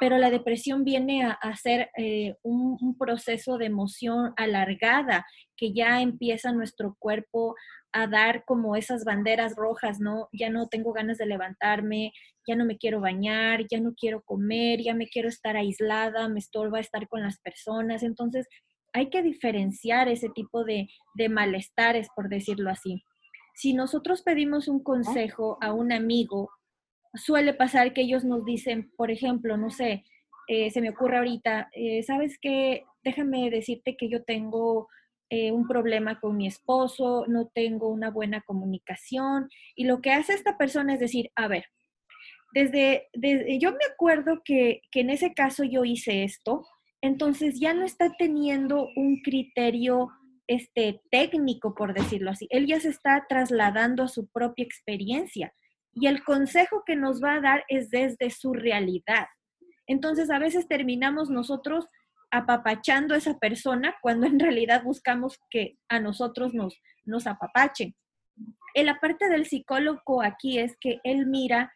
pero 0.00 0.18
la 0.18 0.30
depresión 0.30 0.84
viene 0.84 1.24
a, 1.24 1.56
ser 1.56 1.90
eh, 1.96 2.36
un, 2.42 2.96
proceso 2.98 3.58
de 3.58 3.66
emoción 3.66 4.32
alargada 4.36 5.26
que 5.56 5.72
ya 5.72 6.00
empieza 6.00 6.52
nuestro 6.52 6.96
cuerpo 6.98 7.54
a 7.92 8.06
dar 8.06 8.44
como 8.44 8.76
esas 8.76 9.04
banderas 9.04 9.56
rojas, 9.56 10.00
¿no? 10.00 10.28
Ya 10.32 10.50
no 10.50 10.68
tengo 10.68 10.92
ganas 10.92 11.18
de 11.18 11.26
levantarme, 11.26 12.12
ya 12.46 12.56
no 12.56 12.64
me 12.64 12.78
quiero 12.78 13.00
bañar, 13.00 13.66
ya 13.70 13.80
no 13.80 13.94
quiero 13.94 14.22
comer, 14.22 14.80
ya 14.82 14.94
me 14.94 15.08
quiero 15.08 15.28
estar 15.28 15.56
aislada, 15.56 16.28
me 16.28 16.38
estorba 16.38 16.80
estar 16.80 17.08
con 17.08 17.22
las 17.22 17.38
personas. 17.40 18.02
Entonces, 18.02 18.46
hay 18.92 19.10
que 19.10 19.22
diferenciar 19.22 20.08
ese 20.08 20.28
tipo 20.30 20.64
de, 20.64 20.88
de 21.14 21.28
malestares, 21.28 22.08
por 22.14 22.28
decirlo 22.28 22.70
así. 22.70 23.02
Si 23.54 23.74
nosotros 23.74 24.22
pedimos 24.22 24.68
un 24.68 24.82
consejo 24.82 25.58
a 25.60 25.72
un 25.72 25.92
amigo 25.92 26.50
suele 27.14 27.54
pasar 27.54 27.92
que 27.92 28.02
ellos 28.02 28.24
nos 28.24 28.44
dicen, 28.44 28.90
por 28.96 29.10
ejemplo, 29.10 29.56
no 29.56 29.70
sé, 29.70 30.04
eh, 30.46 30.70
se 30.70 30.80
me 30.80 30.90
ocurre 30.90 31.18
ahorita, 31.18 31.68
eh, 31.72 32.02
¿sabes 32.02 32.38
qué? 32.40 32.84
Déjame 33.02 33.50
decirte 33.50 33.96
que 33.96 34.08
yo 34.08 34.24
tengo 34.24 34.88
eh, 35.30 35.52
un 35.52 35.66
problema 35.66 36.20
con 36.20 36.36
mi 36.36 36.46
esposo, 36.46 37.24
no 37.28 37.48
tengo 37.48 37.88
una 37.88 38.10
buena 38.10 38.40
comunicación. 38.42 39.48
Y 39.74 39.84
lo 39.84 40.00
que 40.00 40.12
hace 40.12 40.34
esta 40.34 40.56
persona 40.56 40.94
es 40.94 41.00
decir, 41.00 41.30
a 41.36 41.48
ver, 41.48 41.64
desde, 42.52 43.08
desde 43.12 43.58
yo 43.58 43.72
me 43.72 43.84
acuerdo 43.92 44.42
que, 44.44 44.82
que 44.90 45.00
en 45.00 45.10
ese 45.10 45.34
caso 45.34 45.64
yo 45.64 45.84
hice 45.84 46.24
esto, 46.24 46.66
entonces 47.00 47.60
ya 47.60 47.74
no 47.74 47.84
está 47.84 48.12
teniendo 48.18 48.88
un 48.96 49.20
criterio 49.22 50.08
este, 50.48 51.02
técnico, 51.10 51.74
por 51.74 51.94
decirlo 51.94 52.30
así. 52.30 52.46
Él 52.50 52.66
ya 52.66 52.80
se 52.80 52.88
está 52.88 53.26
trasladando 53.28 54.02
a 54.02 54.08
su 54.08 54.26
propia 54.28 54.64
experiencia 54.64 55.52
y 55.92 56.06
el 56.06 56.24
consejo 56.24 56.82
que 56.86 56.96
nos 56.96 57.22
va 57.22 57.34
a 57.34 57.40
dar 57.40 57.64
es 57.68 57.90
desde 57.90 58.30
su 58.30 58.54
realidad. 58.54 59.26
Entonces, 59.86 60.30
a 60.30 60.38
veces 60.38 60.68
terminamos 60.68 61.30
nosotros 61.30 61.88
apapachando 62.30 63.14
a 63.14 63.18
esa 63.18 63.38
persona 63.38 63.96
cuando 64.02 64.26
en 64.26 64.38
realidad 64.38 64.82
buscamos 64.82 65.38
que 65.50 65.78
a 65.88 66.00
nosotros 66.00 66.54
nos, 66.54 66.80
nos 67.04 67.26
apapachen. 67.26 67.94
En 68.74 68.86
la 68.86 69.00
parte 69.00 69.28
del 69.28 69.46
psicólogo 69.46 70.22
aquí 70.22 70.58
es 70.58 70.76
que 70.80 71.00
él 71.04 71.26
mira 71.26 71.72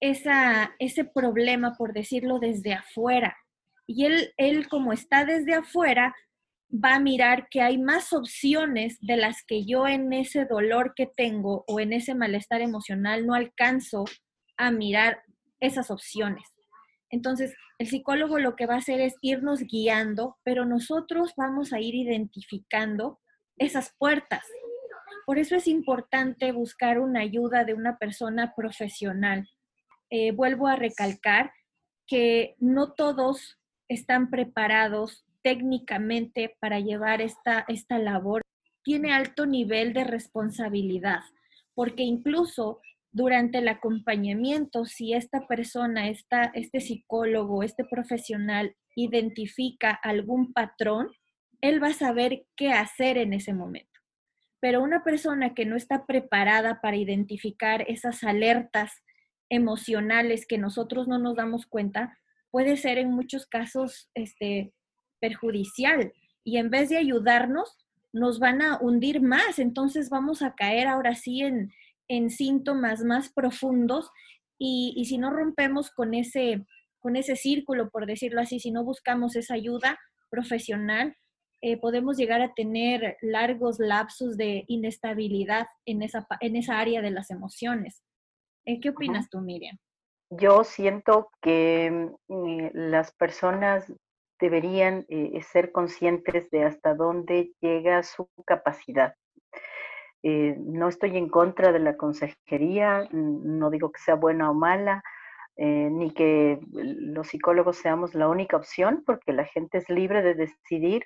esa, 0.00 0.74
ese 0.78 1.04
problema, 1.04 1.74
por 1.74 1.92
decirlo, 1.92 2.38
desde 2.38 2.74
afuera. 2.74 3.36
Y 3.86 4.06
él, 4.06 4.32
él, 4.36 4.68
como 4.68 4.92
está 4.92 5.24
desde 5.24 5.54
afuera, 5.54 6.14
va 6.72 6.94
a 6.94 7.00
mirar 7.00 7.48
que 7.50 7.60
hay 7.60 7.78
más 7.78 8.12
opciones 8.12 8.98
de 9.00 9.16
las 9.16 9.42
que 9.46 9.64
yo 9.64 9.86
en 9.86 10.12
ese 10.12 10.44
dolor 10.44 10.94
que 10.94 11.06
tengo 11.06 11.64
o 11.66 11.80
en 11.80 11.92
ese 11.92 12.14
malestar 12.14 12.60
emocional 12.60 13.26
no 13.26 13.34
alcanzo 13.34 14.04
a 14.56 14.70
mirar 14.70 15.22
esas 15.58 15.90
opciones. 15.90 16.46
Entonces, 17.10 17.54
el 17.80 17.86
psicólogo 17.86 18.38
lo 18.38 18.56
que 18.56 18.66
va 18.66 18.74
a 18.74 18.78
hacer 18.78 19.00
es 19.00 19.14
irnos 19.22 19.62
guiando, 19.62 20.36
pero 20.42 20.66
nosotros 20.66 21.32
vamos 21.34 21.72
a 21.72 21.80
ir 21.80 21.94
identificando 21.94 23.18
esas 23.56 23.94
puertas. 23.96 24.44
Por 25.24 25.38
eso 25.38 25.56
es 25.56 25.66
importante 25.66 26.52
buscar 26.52 26.98
una 26.98 27.20
ayuda 27.20 27.64
de 27.64 27.72
una 27.72 27.96
persona 27.96 28.52
profesional. 28.54 29.48
Eh, 30.10 30.32
vuelvo 30.32 30.66
a 30.66 30.76
recalcar 30.76 31.52
que 32.06 32.54
no 32.58 32.92
todos 32.92 33.58
están 33.88 34.28
preparados 34.28 35.24
técnicamente 35.40 36.54
para 36.60 36.80
llevar 36.80 37.22
esta, 37.22 37.64
esta 37.66 37.98
labor 37.98 38.42
tiene 38.82 39.14
alto 39.14 39.46
nivel 39.46 39.94
de 39.94 40.04
responsabilidad, 40.04 41.20
porque 41.74 42.02
incluso 42.02 42.82
durante 43.12 43.58
el 43.58 43.68
acompañamiento, 43.68 44.84
si 44.84 45.14
esta 45.14 45.46
persona, 45.46 46.08
esta, 46.08 46.44
este 46.54 46.80
psicólogo, 46.80 47.62
este 47.62 47.84
profesional 47.84 48.76
identifica 48.94 49.90
algún 49.90 50.52
patrón, 50.52 51.10
él 51.60 51.82
va 51.82 51.88
a 51.88 51.94
saber 51.94 52.44
qué 52.56 52.72
hacer 52.72 53.18
en 53.18 53.32
ese 53.32 53.52
momento. 53.52 53.88
Pero 54.60 54.82
una 54.82 55.02
persona 55.02 55.54
que 55.54 55.66
no 55.66 55.76
está 55.76 56.06
preparada 56.06 56.80
para 56.80 56.96
identificar 56.96 57.84
esas 57.88 58.22
alertas 58.22 58.92
emocionales 59.48 60.46
que 60.46 60.58
nosotros 60.58 61.08
no 61.08 61.18
nos 61.18 61.34
damos 61.34 61.66
cuenta, 61.66 62.16
puede 62.50 62.76
ser 62.76 62.98
en 62.98 63.10
muchos 63.10 63.46
casos 63.46 64.10
este, 64.14 64.72
perjudicial 65.18 66.12
y 66.44 66.58
en 66.58 66.70
vez 66.70 66.88
de 66.88 66.98
ayudarnos, 66.98 67.76
nos 68.12 68.38
van 68.38 68.62
a 68.62 68.78
hundir 68.80 69.20
más. 69.20 69.58
Entonces 69.58 70.10
vamos 70.10 70.42
a 70.42 70.54
caer 70.54 70.88
ahora 70.88 71.14
sí 71.14 71.42
en, 71.42 71.72
en 72.10 72.28
síntomas 72.28 73.04
más 73.04 73.32
profundos 73.32 74.10
y, 74.58 74.92
y, 74.96 75.04
si 75.06 75.16
no 75.16 75.30
rompemos 75.30 75.90
con 75.90 76.12
ese, 76.12 76.66
con 76.98 77.16
ese 77.16 77.36
círculo, 77.36 77.88
por 77.88 78.04
decirlo 78.04 78.40
así, 78.40 78.58
si 78.58 78.72
no 78.72 78.84
buscamos 78.84 79.36
esa 79.36 79.54
ayuda 79.54 79.98
profesional, 80.28 81.16
eh, 81.62 81.78
podemos 81.78 82.16
llegar 82.16 82.42
a 82.42 82.52
tener 82.54 83.16
largos 83.20 83.78
lapsos 83.78 84.36
de 84.36 84.64
inestabilidad 84.66 85.66
en 85.86 86.02
esa, 86.02 86.26
en 86.40 86.56
esa 86.56 86.78
área 86.78 87.00
de 87.00 87.10
las 87.10 87.30
emociones. 87.30 88.02
Eh, 88.64 88.80
¿Qué 88.80 88.90
opinas 88.90 89.30
tú, 89.30 89.40
Miriam? 89.40 89.78
Yo 90.30 90.64
siento 90.64 91.30
que 91.40 92.10
mm, 92.28 92.68
las 92.72 93.12
personas 93.12 93.92
deberían 94.40 95.04
eh, 95.08 95.40
ser 95.42 95.70
conscientes 95.70 96.50
de 96.50 96.64
hasta 96.64 96.94
dónde 96.94 97.52
llega 97.60 98.02
su 98.02 98.28
capacidad. 98.46 99.14
Eh, 100.22 100.56
no 100.58 100.88
estoy 100.88 101.16
en 101.16 101.28
contra 101.28 101.72
de 101.72 101.78
la 101.78 101.96
consejería, 101.96 103.08
no 103.12 103.70
digo 103.70 103.90
que 103.90 104.00
sea 104.00 104.14
buena 104.14 104.50
o 104.50 104.54
mala, 104.54 105.02
eh, 105.56 105.88
ni 105.90 106.12
que 106.12 106.58
los 106.72 107.28
psicólogos 107.28 107.76
seamos 107.76 108.14
la 108.14 108.28
única 108.28 108.56
opción, 108.56 109.02
porque 109.06 109.32
la 109.32 109.44
gente 109.44 109.78
es 109.78 109.88
libre 109.88 110.22
de 110.22 110.34
decidir 110.34 111.04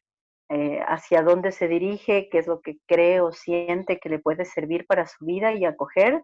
hacia 0.86 1.22
dónde 1.22 1.50
se 1.50 1.66
dirige, 1.66 2.28
qué 2.30 2.38
es 2.38 2.46
lo 2.46 2.60
que 2.60 2.76
cree 2.86 3.20
o 3.20 3.32
siente 3.32 3.98
que 3.98 4.10
le 4.10 4.20
puede 4.20 4.44
servir 4.44 4.86
para 4.86 5.06
su 5.06 5.24
vida 5.24 5.52
y 5.52 5.64
acoger 5.64 6.22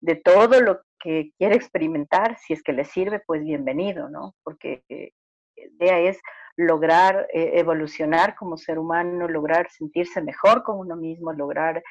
de 0.00 0.16
todo 0.16 0.60
lo 0.60 0.80
que 1.00 1.30
quiere 1.38 1.54
experimentar, 1.54 2.36
si 2.38 2.52
es 2.52 2.62
que 2.62 2.72
le 2.72 2.84
sirve, 2.84 3.22
pues 3.24 3.42
bienvenido, 3.42 4.10
¿no? 4.10 4.34
Porque 4.42 4.82
la 4.88 5.86
idea 5.86 6.10
es 6.10 6.20
lograr 6.56 7.28
eh, 7.32 7.52
evolucionar 7.54 8.34
como 8.36 8.56
ser 8.56 8.78
humano, 8.78 9.28
lograr 9.28 9.70
sentirse 9.70 10.22
mejor 10.22 10.62
con 10.62 10.78
uno 10.78 10.96
mismo, 10.96 11.32
lograr 11.32 11.82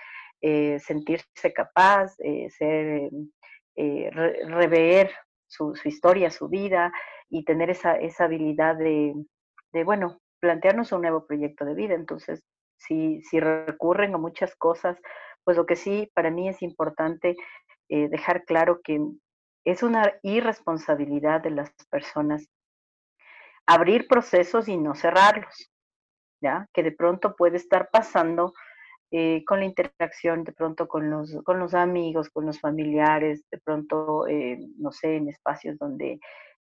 eh, 0.42 0.80
sentirse 0.80 1.54
capaz, 1.54 2.14
eh, 2.20 2.50
ser, 2.50 3.10
rever 3.76 5.12
su, 5.48 5.74
historia, 5.86 6.30
su 6.30 6.50
vida 6.50 6.92
y 7.30 7.44
tener 7.44 7.70
esa, 7.70 7.98
habilidad 8.20 8.76
de, 8.76 9.14
de, 9.72 9.84
bueno, 9.84 10.20
plantearnos 10.40 10.92
un 10.92 11.02
nuevo 11.02 11.26
proyecto 11.26 11.66
de 11.66 11.76
vida. 11.76 11.96
Entonces, 11.96 12.44
si, 12.78 13.22
si 13.24 13.40
recurren 13.40 14.14
a 14.16 14.18
muchas 14.18 14.56
cosas, 14.56 14.98
pues 15.44 15.58
lo 15.58 15.66
que 15.66 15.76
sí 15.76 16.12
para 16.14 16.32
mí 16.32 16.50
es 16.50 16.62
importante 16.62 17.36
dejar 17.90 18.46
claro 18.46 18.80
que 18.82 19.02
es 19.66 19.84
una 19.84 20.14
irresponsabilidad 20.24 21.42
de 21.42 21.52
las 21.52 21.74
personas 21.90 22.48
abrir 23.66 24.08
procesos 24.08 24.68
y 24.68 24.78
no 24.78 24.96
cerrarlos, 24.96 25.72
¿ya? 26.42 26.68
Que 26.74 26.84
de 26.84 26.92
pronto 26.92 27.36
puede 27.36 27.58
estar 27.58 27.90
pasando 27.92 28.54
eh, 29.14 29.44
con 29.46 29.60
la 29.60 29.66
interacción 29.66 30.46
de 30.46 30.54
pronto 30.54 30.88
con 30.88 31.10
los, 31.10 31.36
con 31.44 31.60
los 31.60 31.74
amigos, 31.74 32.30
con 32.30 32.46
los 32.46 32.62
familiares, 32.62 33.44
de 33.52 33.58
pronto, 33.58 34.26
eh, 34.26 34.58
no 34.78 34.94
sé, 34.94 35.18
en 35.18 35.28
espacios 35.28 35.78
donde 35.78 36.18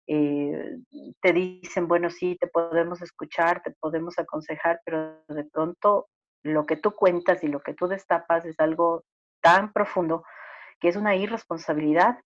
eh, 0.07 0.77
te 1.21 1.31
dicen, 1.31 1.87
bueno, 1.87 2.09
sí, 2.09 2.37
te 2.37 2.47
podemos 2.47 3.01
escuchar, 3.01 3.61
te 3.63 3.71
podemos 3.79 4.19
aconsejar, 4.19 4.81
pero 4.83 5.23
de 5.29 5.45
pronto 5.45 6.09
lo 6.43 6.65
que 6.65 6.75
tú 6.75 6.91
cuentas 6.91 7.41
y 7.45 7.47
lo 7.47 7.61
que 7.61 7.73
tú 7.73 7.87
destapas 7.87 8.43
es 8.45 8.59
algo 8.59 9.05
tan 9.41 9.71
profundo 9.71 10.25
que 10.81 10.89
es 10.89 10.97
una 10.97 11.15
irresponsabilidad 11.15 12.17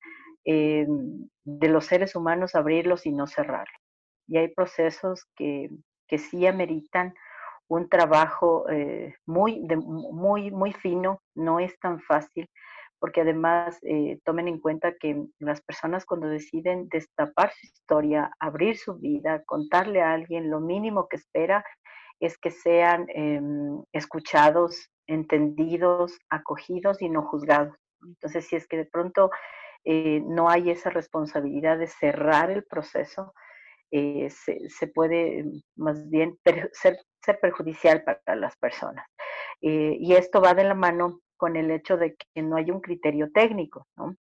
de 0.43 1.67
los 1.67 1.85
seres 1.85 2.15
humanos 2.15 2.55
abrirlos 2.55 3.05
y 3.05 3.11
no 3.11 3.27
cerrarlos. 3.27 3.81
Y 4.27 4.37
hay 4.37 4.47
procesos 4.47 5.25
que, 5.35 5.69
que 6.07 6.17
sí 6.17 6.47
ameritan 6.47 7.13
un 7.67 7.89
trabajo 7.89 8.69
eh, 8.69 9.15
muy, 9.25 9.61
muy, 9.61 10.51
muy 10.51 10.73
fino, 10.73 11.21
no 11.35 11.59
es 11.59 11.77
tan 11.79 11.99
fácil, 11.99 12.49
porque 12.99 13.21
además 13.21 13.77
eh, 13.83 14.19
tomen 14.23 14.47
en 14.47 14.59
cuenta 14.59 14.95
que 14.95 15.25
las 15.39 15.61
personas 15.61 16.05
cuando 16.05 16.27
deciden 16.27 16.87
destapar 16.89 17.51
su 17.53 17.65
historia, 17.65 18.31
abrir 18.39 18.77
su 18.77 18.95
vida, 18.95 19.43
contarle 19.45 20.01
a 20.01 20.13
alguien, 20.13 20.49
lo 20.49 20.59
mínimo 20.59 21.07
que 21.07 21.17
espera 21.17 21.65
es 22.19 22.37
que 22.37 22.51
sean 22.51 23.07
em, 23.09 23.83
escuchados, 23.91 24.89
entendidos, 25.07 26.17
acogidos 26.29 27.01
y 27.01 27.09
no 27.09 27.23
juzgados. 27.23 27.75
Entonces, 28.01 28.47
si 28.47 28.55
es 28.55 28.67
que 28.67 28.77
de 28.77 28.85
pronto 28.85 29.31
eh, 29.83 30.21
no 30.25 30.49
hay 30.49 30.69
esa 30.71 30.89
responsabilidad 30.89 31.77
de 31.77 31.87
cerrar 31.87 32.49
el 32.51 32.63
proceso, 32.63 33.33
eh, 33.91 34.29
se, 34.29 34.87
puede 34.87 35.45
más 35.75 36.09
bien 36.09 36.37
ser, 36.43 36.71
ser, 37.21 37.39
perjudicial 37.39 38.03
para 38.03 38.35
las 38.35 38.55
personas. 38.57 39.05
Eh, 39.61 39.97
y 39.99 40.13
esto 40.13 40.41
va 40.41 40.53
de 40.53 40.63
la 40.63 40.73
mano 40.73 41.21
con 41.37 41.55
el 41.55 41.71
hecho 41.71 41.97
de 41.97 42.15
que 42.15 42.41
no 42.41 42.55
hay 42.57 42.71
un 42.71 42.81
criterio 42.81 43.31
técnico. 43.31 43.87
¿no? 43.95 44.15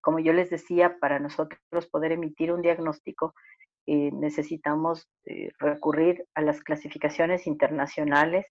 Como 0.00 0.18
yo 0.18 0.32
les 0.32 0.50
decía, 0.50 0.98
para 1.00 1.18
nosotros 1.18 1.86
poder 1.90 2.12
emitir 2.12 2.52
un 2.52 2.62
diagnóstico, 2.62 3.34
eh, 3.86 4.10
necesitamos 4.12 5.08
recurrir 5.58 6.24
a 6.34 6.42
las 6.42 6.60
clasificaciones 6.60 7.46
internacionales 7.46 8.46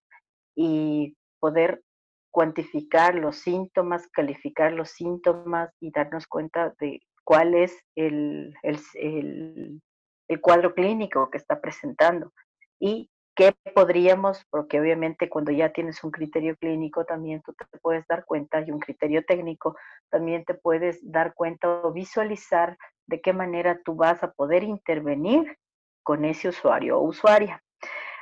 y 0.56 1.16
poder 1.40 1.82
cuantificar 2.30 3.14
los 3.14 3.38
síntomas, 3.38 4.08
calificar 4.08 4.72
los 4.72 4.90
síntomas 4.90 5.70
y 5.80 5.90
darnos 5.90 6.26
cuenta 6.26 6.74
de 6.80 7.00
cuál 7.24 7.54
es 7.54 7.76
el, 7.94 8.54
el, 8.62 8.78
el 8.94 9.80
cuadro 10.40 10.74
clínico 10.74 11.30
que 11.30 11.38
está 11.38 11.60
presentando 11.60 12.32
y 12.78 13.10
qué 13.34 13.54
podríamos, 13.74 14.44
porque 14.50 14.80
obviamente 14.80 15.28
cuando 15.28 15.52
ya 15.52 15.72
tienes 15.72 16.02
un 16.02 16.10
criterio 16.10 16.56
clínico 16.56 17.04
también 17.04 17.40
tú 17.42 17.54
te 17.54 17.78
puedes 17.78 18.04
dar 18.08 18.24
cuenta 18.24 18.60
y 18.60 18.70
un 18.72 18.80
criterio 18.80 19.24
técnico 19.24 19.76
también 20.10 20.44
te 20.44 20.54
puedes 20.54 20.98
dar 21.02 21.34
cuenta 21.34 21.68
o 21.68 21.92
visualizar 21.92 22.76
de 23.06 23.20
qué 23.20 23.32
manera 23.32 23.80
tú 23.84 23.94
vas 23.94 24.22
a 24.24 24.32
poder 24.32 24.64
intervenir 24.64 25.56
con 26.02 26.24
ese 26.24 26.48
usuario 26.48 26.98
o 26.98 27.02
usuaria. 27.02 27.62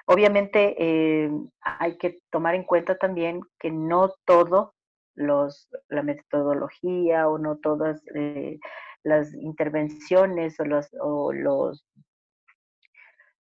Obviamente 0.06 0.76
eh, 0.78 1.30
hay 1.60 1.96
que 1.96 2.18
tomar 2.30 2.54
en 2.54 2.64
cuenta 2.64 2.96
también 2.96 3.40
que 3.58 3.70
no 3.70 4.12
todo 4.24 4.74
los, 5.14 5.68
la 5.88 6.02
metodología 6.02 7.28
o 7.28 7.38
no 7.38 7.56
todas 7.56 8.02
eh, 8.14 8.58
las 9.04 9.32
intervenciones 9.34 10.58
o 10.60 10.64
los, 10.64 10.88
o 11.00 11.32
los, 11.32 11.86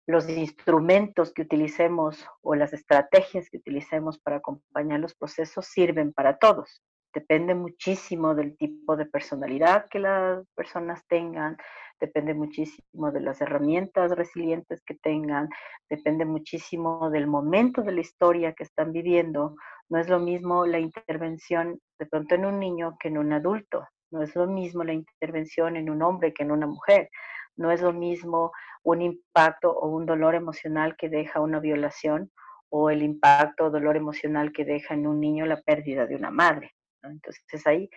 los 0.07 0.27
instrumentos 0.29 1.31
que 1.33 1.43
utilicemos 1.43 2.25
o 2.41 2.55
las 2.55 2.73
estrategias 2.73 3.49
que 3.49 3.57
utilicemos 3.57 4.19
para 4.19 4.37
acompañar 4.37 4.99
los 4.99 5.15
procesos 5.15 5.67
sirven 5.67 6.13
para 6.13 6.37
todos. 6.37 6.81
Depende 7.13 7.55
muchísimo 7.55 8.35
del 8.35 8.55
tipo 8.55 8.95
de 8.95 9.05
personalidad 9.05 9.87
que 9.89 9.99
las 9.99 10.45
personas 10.55 11.05
tengan, 11.07 11.57
depende 11.99 12.33
muchísimo 12.33 13.11
de 13.11 13.19
las 13.19 13.41
herramientas 13.41 14.11
resilientes 14.11 14.81
que 14.83 14.95
tengan, 14.95 15.49
depende 15.89 16.25
muchísimo 16.25 17.09
del 17.09 17.27
momento 17.27 17.81
de 17.81 17.93
la 17.93 18.01
historia 18.01 18.53
que 18.53 18.63
están 18.63 18.91
viviendo. 18.91 19.55
No 19.89 19.99
es 19.99 20.07
lo 20.07 20.19
mismo 20.19 20.65
la 20.65 20.79
intervención 20.79 21.79
de 21.97 22.05
pronto 22.05 22.35
en 22.35 22.45
un 22.45 22.59
niño 22.59 22.95
que 22.99 23.07
en 23.07 23.17
un 23.17 23.33
adulto. 23.33 23.87
No 24.11 24.23
es 24.23 24.35
lo 24.35 24.47
mismo 24.47 24.83
la 24.83 24.93
intervención 24.93 25.75
en 25.75 25.89
un 25.89 26.01
hombre 26.01 26.33
que 26.33 26.43
en 26.43 26.51
una 26.51 26.67
mujer. 26.67 27.09
No 27.55 27.71
es 27.71 27.81
lo 27.81 27.93
mismo 27.93 28.51
un 28.83 29.01
impacto 29.01 29.71
o 29.71 29.89
un 29.89 30.05
dolor 30.05 30.35
emocional 30.35 30.95
que 30.97 31.09
deja 31.09 31.41
una 31.41 31.59
violación 31.59 32.31
o 32.69 32.89
el 32.89 33.03
impacto 33.03 33.65
o 33.65 33.69
dolor 33.69 33.97
emocional 33.97 34.51
que 34.51 34.65
deja 34.65 34.93
en 34.93 35.07
un 35.07 35.19
niño 35.19 35.45
la 35.45 35.61
pérdida 35.61 36.05
de 36.05 36.15
una 36.15 36.31
madre. 36.31 36.73
Entonces 37.03 37.65
hay 37.65 37.89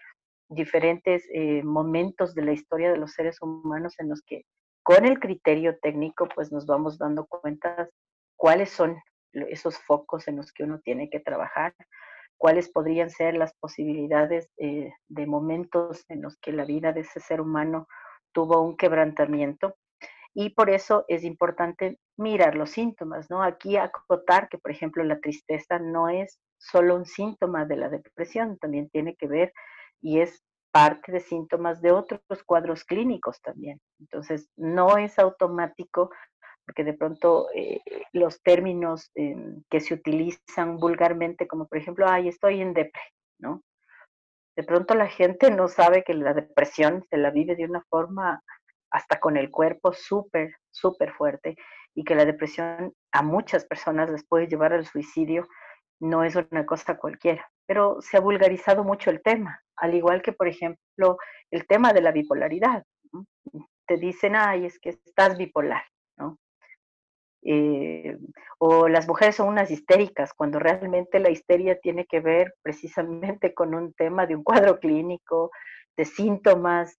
diferentes 0.49 1.25
eh, 1.33 1.63
momentos 1.63 2.35
de 2.35 2.43
la 2.43 2.53
historia 2.53 2.91
de 2.91 2.99
los 2.99 3.13
seres 3.13 3.41
humanos 3.41 3.95
en 3.99 4.09
los 4.09 4.23
que 4.23 4.45
con 4.83 5.07
el 5.07 5.19
criterio 5.21 5.79
técnico 5.79 6.29
pues 6.35 6.53
nos 6.53 6.67
vamos 6.67 6.99
dando 6.99 7.27
cuenta 7.27 7.89
cuáles 8.37 8.71
son 8.71 9.01
esos 9.33 9.79
focos 9.79 10.29
en 10.29 10.37
los 10.37 10.53
que 10.53 10.65
uno 10.65 10.81
tiene 10.81 11.09
que 11.09 11.21
trabajar 11.21 11.75
cuáles 12.43 12.69
podrían 12.69 13.09
ser 13.09 13.35
las 13.37 13.55
posibilidades 13.55 14.51
eh, 14.57 14.93
de 15.07 15.27
momentos 15.29 16.05
en 16.09 16.23
los 16.23 16.37
que 16.39 16.51
la 16.51 16.65
vida 16.65 16.93
de 16.93 17.03
ese 17.03 17.21
ser 17.21 17.41
humano 17.41 17.87
tuvo 18.33 18.61
un 18.63 18.77
quebrantamiento. 18.77 19.77
Y 20.35 20.51
por 20.51 20.69
eso 20.69 21.05
es 21.07 21.23
importante 21.23 22.01
mirar 22.17 22.57
los 22.57 22.71
síntomas, 22.71 23.31
¿no? 23.31 23.45
Aquí 23.45 23.77
acotar 23.77 24.49
que, 24.49 24.59
por 24.59 24.73
ejemplo, 24.73 25.05
la 25.05 25.21
tristeza 25.21 25.79
no 25.79 26.09
es 26.09 26.41
solo 26.59 26.97
un 26.97 27.07
síntoma 27.07 27.65
de 27.65 27.77
la 27.77 27.89
depresión, 27.89 28.59
también 28.59 28.91
tiene 28.91 29.15
que 29.15 29.29
ver 29.29 29.53
y 30.01 30.19
es 30.19 30.43
parte 30.73 31.13
de 31.13 31.21
síntomas 31.21 31.81
de 31.81 31.93
otros 31.93 32.43
cuadros 32.45 32.83
clínicos 32.83 33.41
también. 33.41 33.81
Entonces, 34.01 34.49
no 34.57 34.99
es 34.99 35.17
automático 35.21 36.11
porque 36.73 36.85
de 36.85 36.97
pronto 36.97 37.49
eh, 37.55 37.81
los 38.13 38.43
términos 38.43 39.11
em, 39.15 39.63
que 39.69 39.81
se 39.81 39.93
utilizan 39.93 40.79
vulgarmente, 40.79 41.47
como 41.47 41.67
por 41.67 41.77
ejemplo, 41.77 42.09
ay, 42.09 42.29
estoy 42.29 42.63
en 42.63 42.73
depre, 42.73 43.03
¿no? 43.39 43.63
De 44.57 44.63
pronto 44.65 44.95
la 44.95 45.07
gente 45.07 45.51
no 45.51 45.69
sabe 45.69 46.03
que 46.03 46.15
la 46.15 46.33
depresión 46.33 47.05
se 47.11 47.19
la 47.19 47.31
vive 47.31 47.57
de 47.57 47.67
una 47.67 47.83
forma 47.91 48.43
hasta 48.91 49.21
con 49.21 49.37
el 49.37 49.51
cuerpo 49.51 49.93
súper, 49.93 50.55
súper 50.71 51.13
fuerte 51.13 51.57
y 51.95 52.05
que 52.05 52.15
la 52.15 52.25
depresión 52.25 52.95
a 53.13 53.23
muchas 53.23 53.67
personas 53.67 54.11
les 54.11 54.27
puede 54.27 54.47
llevar 54.47 54.73
al 54.73 54.87
suicidio, 54.87 55.47
no 56.01 56.25
es 56.25 56.37
una 56.37 56.65
cosa 56.65 56.97
cualquiera. 56.97 57.47
Pero 57.67 57.99
se 58.01 58.17
ha 58.17 58.21
vulgarizado 58.21 58.83
mucho 58.83 59.11
el 59.11 59.23
tema, 59.23 59.61
al 59.77 59.95
igual 59.95 60.23
que, 60.23 60.33
por 60.33 60.49
ejemplo, 60.49 61.19
el 61.51 61.67
tema 61.67 61.93
de 61.93 62.01
la 62.01 62.13
bipolaridad. 62.13 62.83
Te 63.87 63.97
dicen, 63.99 64.37
ay, 64.37 64.65
es 64.65 64.79
que 64.79 64.91
estás 64.91 65.37
bipolar. 65.37 65.83
Eh, 67.45 68.17
o 68.59 68.89
las 68.89 69.09
mujeres 69.09 69.37
son 69.37 69.49
unas 69.49 69.71
histéricas, 69.71 70.33
cuando 70.33 70.59
realmente 70.59 71.19
la 71.19 71.31
histeria 71.31 71.79
tiene 71.81 72.07
que 72.07 72.21
ver 72.21 72.55
precisamente 72.63 73.55
con 73.55 73.75
un 73.75 73.93
tema 73.95 74.27
de 74.27 74.37
un 74.37 74.45
cuadro 74.45 74.79
clínico, 74.79 75.51
de 75.97 76.05
síntomas, 76.05 76.97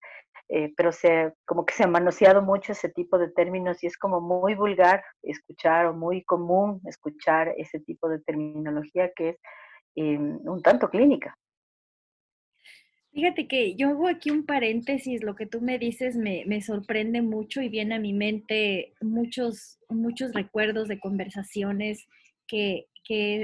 eh, 0.50 0.74
pero 0.76 0.92
se, 0.92 1.34
como 1.46 1.66
que 1.66 1.74
se 1.74 1.84
ha 1.84 1.88
manoseado 1.88 2.42
mucho 2.42 2.74
ese 2.74 2.90
tipo 2.90 3.18
de 3.18 3.32
términos 3.32 3.82
y 3.84 3.88
es 3.88 3.98
como 3.98 4.22
muy 4.22 4.56
vulgar 4.56 5.04
escuchar 5.24 5.88
o 5.88 5.94
muy 5.94 6.24
común 6.26 6.82
escuchar 6.86 7.54
ese 7.58 7.80
tipo 7.80 8.10
de 8.10 8.20
terminología 8.20 9.12
que 9.16 9.30
es 9.30 9.38
eh, 9.96 10.18
un 10.18 10.62
tanto 10.62 10.90
clínica. 10.90 11.36
Fíjate 13.14 13.48
que 13.48 13.76
yo 13.76 13.90
hago 13.90 14.08
aquí 14.08 14.32
un 14.32 14.44
paréntesis, 14.44 15.24
lo 15.24 15.36
que 15.36 15.46
tú 15.46 15.62
me 15.62 15.78
dices 15.78 16.16
me, 16.16 16.62
sorprende 16.62 17.22
mucho 17.22 17.62
y 17.62 17.70
viene 17.70 17.94
a 17.96 18.00
mi 18.00 18.12
mente 18.12 18.94
muchos, 19.02 19.78
muchos 19.88 20.34
recuerdos 20.34 20.88
de 20.88 21.00
conversaciones 21.00 22.08
que, 22.48 22.88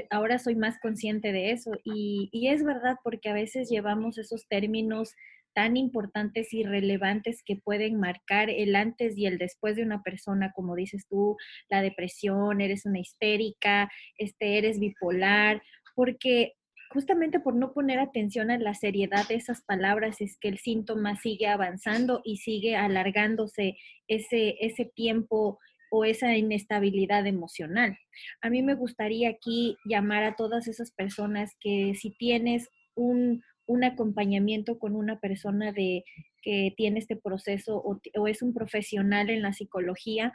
ahora 0.09 0.39
soy 0.39 0.55
más 0.55 0.79
consciente 0.79 1.31
de 1.31 1.51
eso. 1.51 1.71
Y, 1.83 2.29
y, 2.31 2.47
es 2.47 2.63
verdad 2.63 2.95
porque 3.03 3.29
a 3.29 3.33
veces 3.33 3.69
llevamos 3.69 4.17
esos 4.17 4.47
términos 4.47 5.13
tan 5.53 5.77
importantes 5.77 6.53
y 6.53 6.63
relevantes 6.63 7.43
que 7.43 7.55
pueden 7.55 7.99
marcar 7.99 8.49
el 8.49 8.75
antes 8.75 9.17
y 9.17 9.27
el 9.27 9.37
después 9.37 9.75
de 9.75 9.83
una 9.83 10.01
persona, 10.01 10.51
como 10.55 10.75
dices 10.75 11.05
tú, 11.07 11.37
la 11.69 11.81
depresión, 11.81 12.61
eres 12.61 12.85
una 12.85 12.99
histérica, 12.99 13.91
este, 14.17 14.57
eres 14.57 14.79
bipolar, 14.79 15.61
porque 15.95 16.53
justamente 16.89 17.39
por 17.39 17.55
no 17.55 17.73
poner 17.73 17.99
atención 17.99 18.51
a 18.51 18.57
la 18.57 18.73
seriedad 18.73 19.27
de 19.27 19.35
esas 19.35 19.61
palabras 19.61 20.21
es 20.21 20.37
que 20.37 20.47
el 20.47 20.57
síntoma 20.57 21.15
sigue 21.17 21.47
avanzando 21.47 22.21
y 22.23 22.37
sigue 22.37 22.75
alargándose 22.75 23.77
ese, 24.07 24.55
ese 24.59 24.85
tiempo 24.85 25.59
o 25.91 26.05
esa 26.05 26.35
inestabilidad 26.35 27.25
emocional. 27.27 27.97
A 28.41 28.49
mí 28.49 28.61
me 28.61 28.75
gustaría 28.75 29.29
aquí 29.29 29.77
llamar 29.85 30.23
a 30.23 30.35
todas 30.35 30.67
esas 30.67 30.91
personas 30.91 31.55
que 31.59 31.93
si 31.95 32.11
tienes 32.11 32.69
un, 32.95 33.43
acompañamiento 33.83 34.79
con 34.79 34.95
una 34.95 35.19
persona 35.19 35.71
de, 35.71 36.03
que 36.41 36.73
tiene 36.75 36.99
este 36.99 37.15
proceso 37.15 37.77
o, 37.77 38.01
o 38.17 38.27
es 38.27 38.41
un 38.41 38.53
profesional 38.53 39.29
en 39.29 39.43
la 39.43 39.53
psicología, 39.53 40.33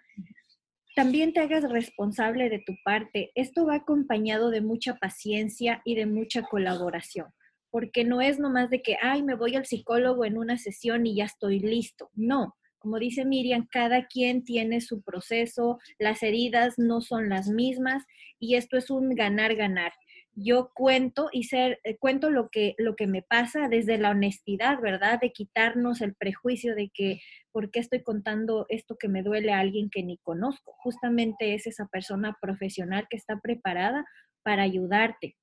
también 0.94 1.32
te 1.32 1.40
hagas 1.40 1.68
responsable 1.70 2.48
de 2.48 2.60
tu 2.60 2.74
parte. 2.84 3.32
Esto 3.34 3.66
va 3.66 3.76
acompañado 3.76 4.50
de 4.50 4.60
mucha 4.60 4.94
paciencia 4.94 5.82
y 5.84 5.94
de 5.94 6.06
mucha 6.06 6.42
colaboración, 6.42 7.28
porque 7.70 8.04
no 8.04 8.20
es 8.20 8.38
nomás 8.38 8.70
de 8.70 8.82
que, 8.82 8.96
ay, 9.02 9.22
me 9.22 9.34
voy 9.34 9.56
al 9.56 9.66
psicólogo 9.66 10.24
en 10.24 10.38
una 10.38 10.56
sesión 10.56 11.06
y 11.06 11.16
ya 11.16 11.24
estoy 11.24 11.58
listo. 11.58 12.10
No, 12.14 12.54
como 12.84 12.98
dice 12.98 13.24
Miriam, 13.24 13.66
cada 13.70 14.06
quien 14.06 14.44
tiene 14.44 14.82
su 14.82 15.00
proceso, 15.00 15.78
las 15.98 16.22
heridas 16.22 16.74
no 16.78 17.00
son 17.00 17.30
las 17.30 17.48
mismas 17.48 18.04
y 18.38 18.56
esto 18.56 18.76
es 18.76 18.90
un 18.90 19.14
ganar-ganar 19.14 19.92
yo 20.36 20.70
cuento 20.74 21.28
y 21.32 21.44
ser, 21.44 21.80
eh, 21.84 21.96
cuento 21.96 22.30
lo 22.30 22.48
que, 22.48 22.74
lo 22.78 22.96
que 22.96 23.06
me 23.06 23.22
pasa 23.22 23.68
desde 23.68 23.98
la 23.98 24.10
honestidad, 24.10 24.80
¿verdad? 24.80 25.20
De 25.20 25.32
quitarnos 25.32 26.00
el 26.00 26.14
prejuicio 26.14 26.74
de 26.74 26.90
que, 26.92 27.20
¿por 27.52 27.70
qué 27.70 27.80
estoy 27.80 28.02
contando 28.02 28.66
esto 28.68 28.96
que 28.98 29.08
me 29.08 29.22
duele 29.22 29.52
a 29.52 29.60
alguien 29.60 29.90
que 29.90 30.02
ni 30.02 30.18
conozco? 30.18 30.74
Justamente 30.78 31.54
es 31.54 31.66
esa 31.66 31.86
persona 31.86 32.36
profesional 32.40 33.06
que 33.08 33.16
está 33.16 33.38
preparada 33.40 34.04
para 34.42 34.62
ayudarte. 34.62 35.36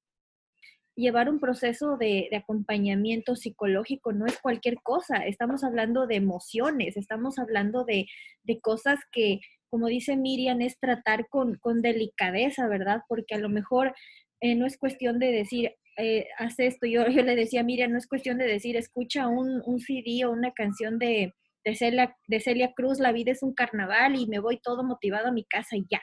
Llevar 0.95 1.30
un 1.30 1.39
proceso 1.39 1.95
de, 1.97 2.30
acompañamiento 2.36 3.38
psicológico 3.38 4.12
no 4.12 4.25
es 4.25 4.38
cualquier 4.39 4.75
cosa, 4.84 5.25
estamos 5.25 5.63
hablando 5.63 6.06
de 6.06 6.15
emociones, 6.15 6.97
estamos 6.97 7.39
hablando 7.39 7.86
de, 7.86 8.08
de 8.43 8.60
cosas 8.60 8.99
que, 9.10 9.39
como 9.69 9.88
dice 9.88 10.17
Miriam, 10.17 10.60
es 10.60 10.77
tratar 10.80 11.30
con, 11.30 11.56
con 11.60 11.82
delicadeza, 11.82 12.67
¿verdad? 12.67 13.04
Porque 13.08 13.36
a 13.36 13.39
lo 13.39 13.47
mejor 13.47 13.93
eh, 14.41 14.56
no 14.56 14.65
es 14.65 14.77
cuestión 14.77 15.19
de 15.19 15.32
decir, 15.32 15.75
eh, 15.97 16.27
haz 16.38 16.60
esto. 16.60 16.88
Yo, 16.88 17.08
yo 17.08 17.23
le 17.23 17.36
decía, 17.36 17.63
mira, 17.63 17.88
no 17.88 17.97
es 17.97 18.08
cuestión 18.08 18.38
de 18.38 18.47
decir, 18.47 18.75
escucha 18.75 19.27
un, 19.27 19.62
un 19.65 19.80
CD 19.80 20.25
o 20.25 20.32
una 20.32 20.51
canción 20.51 20.99
de, 20.99 21.34
de, 21.63 21.75
Celia, 21.75 22.15
de 22.27 22.39
Celia 22.39 22.73
Cruz, 22.75 22.99
La 22.99 23.12
vida 23.12 23.32
es 23.32 23.43
un 23.43 23.54
carnaval 23.54 24.15
y 24.15 24.27
me 24.27 24.39
voy 24.39 24.60
todo 24.62 24.84
motivado 24.84 25.27
a 25.27 25.32
mi 25.32 25.45
casa 25.45 25.77
y 25.77 25.86
ya. 25.89 26.01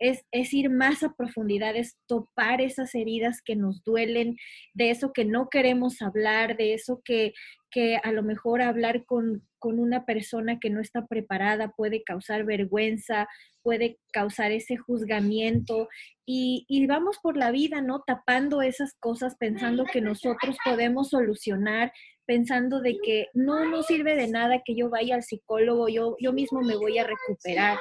Es, 0.00 0.24
es, 0.32 0.52
ir 0.52 0.70
más 0.70 1.02
a 1.02 1.14
profundidad, 1.14 1.76
es 1.76 1.96
topar 2.06 2.60
esas 2.60 2.94
heridas 2.94 3.42
que 3.44 3.54
nos 3.54 3.84
duelen, 3.84 4.36
de 4.74 4.90
eso 4.90 5.12
que 5.12 5.24
no 5.24 5.48
queremos 5.50 6.02
hablar, 6.02 6.56
de 6.56 6.74
eso 6.74 7.02
que, 7.04 7.34
que 7.70 7.96
a 8.02 8.10
lo 8.10 8.22
mejor 8.22 8.62
hablar 8.62 9.04
con, 9.04 9.46
con, 9.58 9.78
una 9.78 10.06
persona 10.06 10.58
que 10.58 10.70
no 10.70 10.80
está 10.80 11.06
preparada 11.06 11.72
puede 11.76 12.02
causar 12.02 12.44
vergüenza, 12.44 13.28
puede 13.62 13.98
causar 14.12 14.52
ese 14.52 14.76
juzgamiento 14.76 15.88
y, 16.26 16.64
y, 16.68 16.86
vamos 16.86 17.18
por 17.22 17.36
la 17.36 17.50
vida, 17.50 17.82
¿no? 17.82 18.02
Tapando 18.06 18.62
esas 18.62 18.94
cosas, 18.98 19.36
pensando 19.36 19.84
que 19.84 20.00
nosotros 20.00 20.56
podemos 20.64 21.10
solucionar, 21.10 21.92
pensando 22.30 22.80
de 22.80 22.96
que 23.02 23.26
no 23.34 23.68
nos 23.68 23.86
sirve 23.86 24.14
de 24.14 24.28
nada 24.28 24.62
que 24.64 24.76
yo 24.76 24.88
vaya 24.88 25.16
al 25.16 25.24
psicólogo, 25.24 25.88
yo, 25.88 26.16
yo 26.20 26.32
mismo 26.32 26.60
me 26.62 26.76
voy 26.76 26.96
a 26.98 27.04
recuperar. 27.04 27.76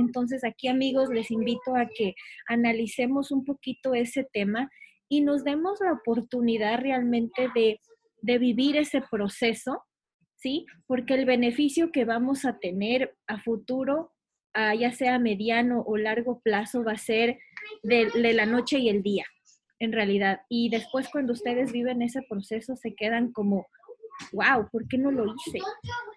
Entonces 0.00 0.44
aquí 0.44 0.68
amigos 0.68 1.10
les 1.10 1.30
invito 1.30 1.76
a 1.76 1.86
que 1.86 2.14
analicemos 2.48 3.30
un 3.30 3.44
poquito 3.44 3.94
ese 3.94 4.24
tema 4.32 4.70
y 5.08 5.20
nos 5.20 5.44
demos 5.44 5.78
la 5.80 5.92
oportunidad 5.92 6.80
realmente 6.80 7.48
de 7.54 7.80
de 8.22 8.38
vivir 8.38 8.76
ese 8.76 9.02
proceso, 9.10 9.84
¿sí? 10.36 10.66
Porque 10.86 11.14
el 11.14 11.24
beneficio 11.24 11.90
que 11.92 12.04
vamos 12.04 12.44
a 12.44 12.58
tener 12.58 13.16
a 13.26 13.40
futuro, 13.40 14.12
ya 14.54 14.92
sea 14.92 15.18
mediano 15.18 15.82
o 15.86 15.96
largo 15.96 16.40
plazo, 16.40 16.84
va 16.84 16.92
a 16.92 16.98
ser 16.98 17.38
de, 17.82 18.10
la 18.34 18.46
noche 18.46 18.78
y 18.78 18.88
el 18.88 19.02
día, 19.02 19.24
en 19.78 19.92
realidad. 19.92 20.40
Y 20.48 20.70
después 20.70 21.08
cuando 21.08 21.32
ustedes 21.32 21.72
viven 21.72 22.02
ese 22.02 22.22
proceso, 22.28 22.76
se 22.76 22.94
quedan 22.94 23.32
como, 23.32 23.66
wow, 24.32 24.68
¿por 24.70 24.86
qué 24.88 24.98
no 24.98 25.10
lo 25.10 25.26
hice? 25.26 25.58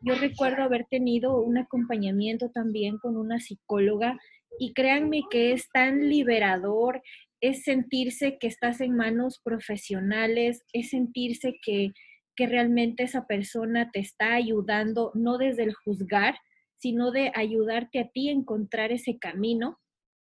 Yo 0.02 0.16
recuerdo 0.16 0.63
haber 0.63 0.86
tenido 0.86 1.39
un 1.42 1.58
acompañamiento 1.58 2.50
también 2.50 2.98
con 2.98 3.18
una 3.18 3.39
psicóloga 3.39 4.20
y 4.60 4.74
créanme 4.74 5.24
que 5.30 5.54
es 5.54 5.70
tan 5.72 6.10
liberador, 6.10 7.02
es 7.42 7.63
sentirse 7.63 8.38
que 8.38 8.48
estás 8.48 8.82
en 8.82 8.96
manos 8.96 9.39
profesionales, 9.44 10.63
es 10.72 10.89
sentirse 10.89 11.56
que, 11.63 11.92
que 12.36 12.48
realmente 12.48 13.04
esa 13.04 13.26
persona 13.26 13.92
te 13.92 14.00
está 14.00 14.34
ayudando, 14.34 15.12
no 15.13 15.38
desde 15.38 15.63
el 15.63 15.74
juzgar, 15.74 16.36
sino 16.78 17.12
de 17.12 17.32
ayudarte 17.36 18.00
a 18.00 18.10
ti 18.10 18.30
a 18.30 18.34
encontrar 18.34 18.92
ese 18.92 19.18
camino 19.18 19.80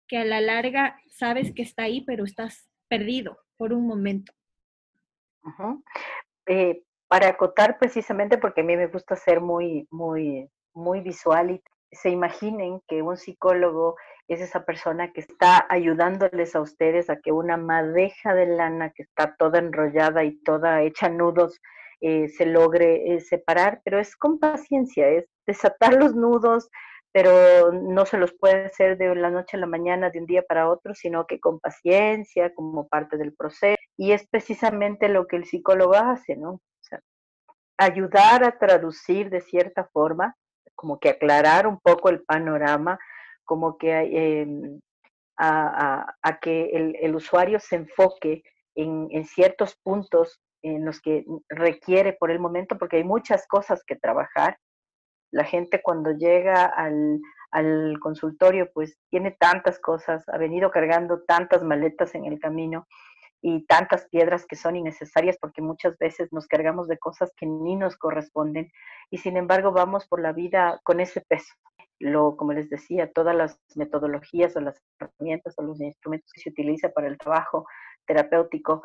que 0.08 0.18
a 0.18 0.24
la 0.24 0.40
larga 0.40 1.00
sabes 1.08 1.52
que 1.52 1.62
está 1.62 1.84
ahí, 1.84 2.00
pero 2.00 2.24
estás 2.24 2.68
perdido 2.88 3.38
por 3.56 3.72
un 3.72 3.86
momento. 3.86 4.32
Eh, 6.46 6.82
para 7.08 7.28
acotar 7.28 7.78
precisamente, 7.78 8.38
porque 8.38 8.60
a 8.60 8.64
mí 8.64 8.76
me 8.76 8.86
gusta 8.86 9.16
ser 9.16 9.40
muy, 9.40 9.88
muy, 9.90 10.50
muy 10.74 11.00
visual 11.00 11.50
y 11.50 11.62
se 11.90 12.10
imaginen 12.10 12.82
que 12.86 13.02
un 13.02 13.16
psicólogo 13.16 13.96
es 14.28 14.42
esa 14.42 14.64
persona 14.64 15.12
que 15.12 15.22
está 15.22 15.66
ayudándoles 15.70 16.54
a 16.54 16.60
ustedes 16.60 17.08
a 17.08 17.16
que 17.16 17.32
una 17.32 17.56
madeja 17.56 18.34
de 18.34 18.46
lana 18.46 18.90
que 18.90 19.02
está 19.02 19.34
toda 19.38 19.58
enrollada 19.58 20.22
y 20.22 20.36
toda 20.42 20.82
hecha 20.82 21.08
nudos 21.08 21.58
eh, 22.00 22.28
se 22.28 22.44
logre 22.46 23.14
eh, 23.14 23.20
separar, 23.20 23.80
pero 23.84 23.98
es 23.98 24.14
con 24.16 24.38
paciencia, 24.38 25.08
es 25.08 25.24
desatar 25.46 25.94
los 25.94 26.14
nudos, 26.14 26.68
pero 27.10 27.72
no 27.72 28.04
se 28.04 28.18
los 28.18 28.32
puede 28.34 28.66
hacer 28.66 28.98
de 28.98 29.14
la 29.14 29.30
noche 29.30 29.56
a 29.56 29.60
la 29.60 29.66
mañana, 29.66 30.10
de 30.10 30.20
un 30.20 30.26
día 30.26 30.42
para 30.42 30.68
otro, 30.68 30.94
sino 30.94 31.26
que 31.26 31.40
con 31.40 31.58
paciencia, 31.58 32.54
como 32.54 32.86
parte 32.86 33.16
del 33.16 33.34
proceso. 33.34 33.76
Y 33.96 34.12
es 34.12 34.28
precisamente 34.28 35.08
lo 35.08 35.26
que 35.26 35.36
el 35.36 35.46
psicólogo 35.46 35.94
hace, 35.94 36.36
¿no? 36.36 36.60
Ayudar 37.78 38.44
a 38.44 38.58
traducir 38.58 39.30
de 39.30 39.40
cierta 39.40 39.88
forma, 39.92 40.34
como 40.74 40.98
que 40.98 41.08
aclarar 41.08 41.66
un 41.66 41.78
poco 41.80 42.08
el 42.08 42.22
panorama 42.22 42.98
como 43.48 43.78
que 43.78 43.92
em, 43.92 44.78
a, 45.38 46.38
que 46.42 46.94
el, 47.00 47.14
usuario 47.14 47.58
se 47.60 47.76
enfoque 47.76 48.42
en, 48.74 49.24
ciertos 49.24 49.76
puntos 49.82 50.40
en 50.62 50.84
los 50.84 51.00
que 51.00 51.24
requiere 51.48 52.12
por 52.12 52.30
el 52.30 52.40
momento, 52.40 52.76
porque 52.76 52.96
hay 52.96 53.04
muchas 53.04 53.46
cosas 53.46 53.82
que 53.86 53.96
trabajar. 53.96 54.58
La 55.32 55.44
gente 55.44 55.80
cuando 55.82 56.12
llega 56.12 56.64
al, 56.64 57.20
al 57.52 57.98
consultorio, 58.00 58.70
pues 58.74 58.98
tiene 59.10 59.30
tantas 59.38 59.80
cosas, 59.80 60.24
ha 60.28 60.36
venido 60.36 60.70
cargando 60.70 61.22
tantas 61.26 61.62
maletas 61.62 62.14
en 62.14 62.26
el 62.26 62.38
camino 62.38 62.86
y 63.40 63.64
tantas 63.66 64.08
piedras 64.08 64.46
que 64.46 64.56
son 64.56 64.76
innecesarias 64.76 65.36
porque 65.40 65.62
muchas 65.62 65.96
veces 65.98 66.32
nos 66.32 66.46
cargamos 66.46 66.88
de 66.88 66.98
cosas 66.98 67.32
que 67.36 67.46
ni 67.46 67.76
nos 67.76 67.96
corresponden 67.96 68.70
y 69.10 69.18
sin 69.18 69.36
embargo 69.36 69.72
vamos 69.72 70.06
por 70.08 70.20
la 70.20 70.32
vida 70.32 70.80
con 70.84 71.00
ese 71.00 71.20
peso 71.20 71.54
lo, 72.00 72.36
como 72.36 72.52
les 72.52 72.70
decía, 72.70 73.10
todas 73.12 73.34
las 73.34 73.60
metodologías 73.74 74.56
o 74.56 74.60
las 74.60 74.80
herramientas 75.00 75.54
o 75.56 75.62
los 75.62 75.80
instrumentos 75.80 76.30
que 76.32 76.40
se 76.40 76.50
utiliza 76.50 76.90
para 76.90 77.08
el 77.08 77.18
trabajo 77.18 77.66
terapéutico, 78.06 78.82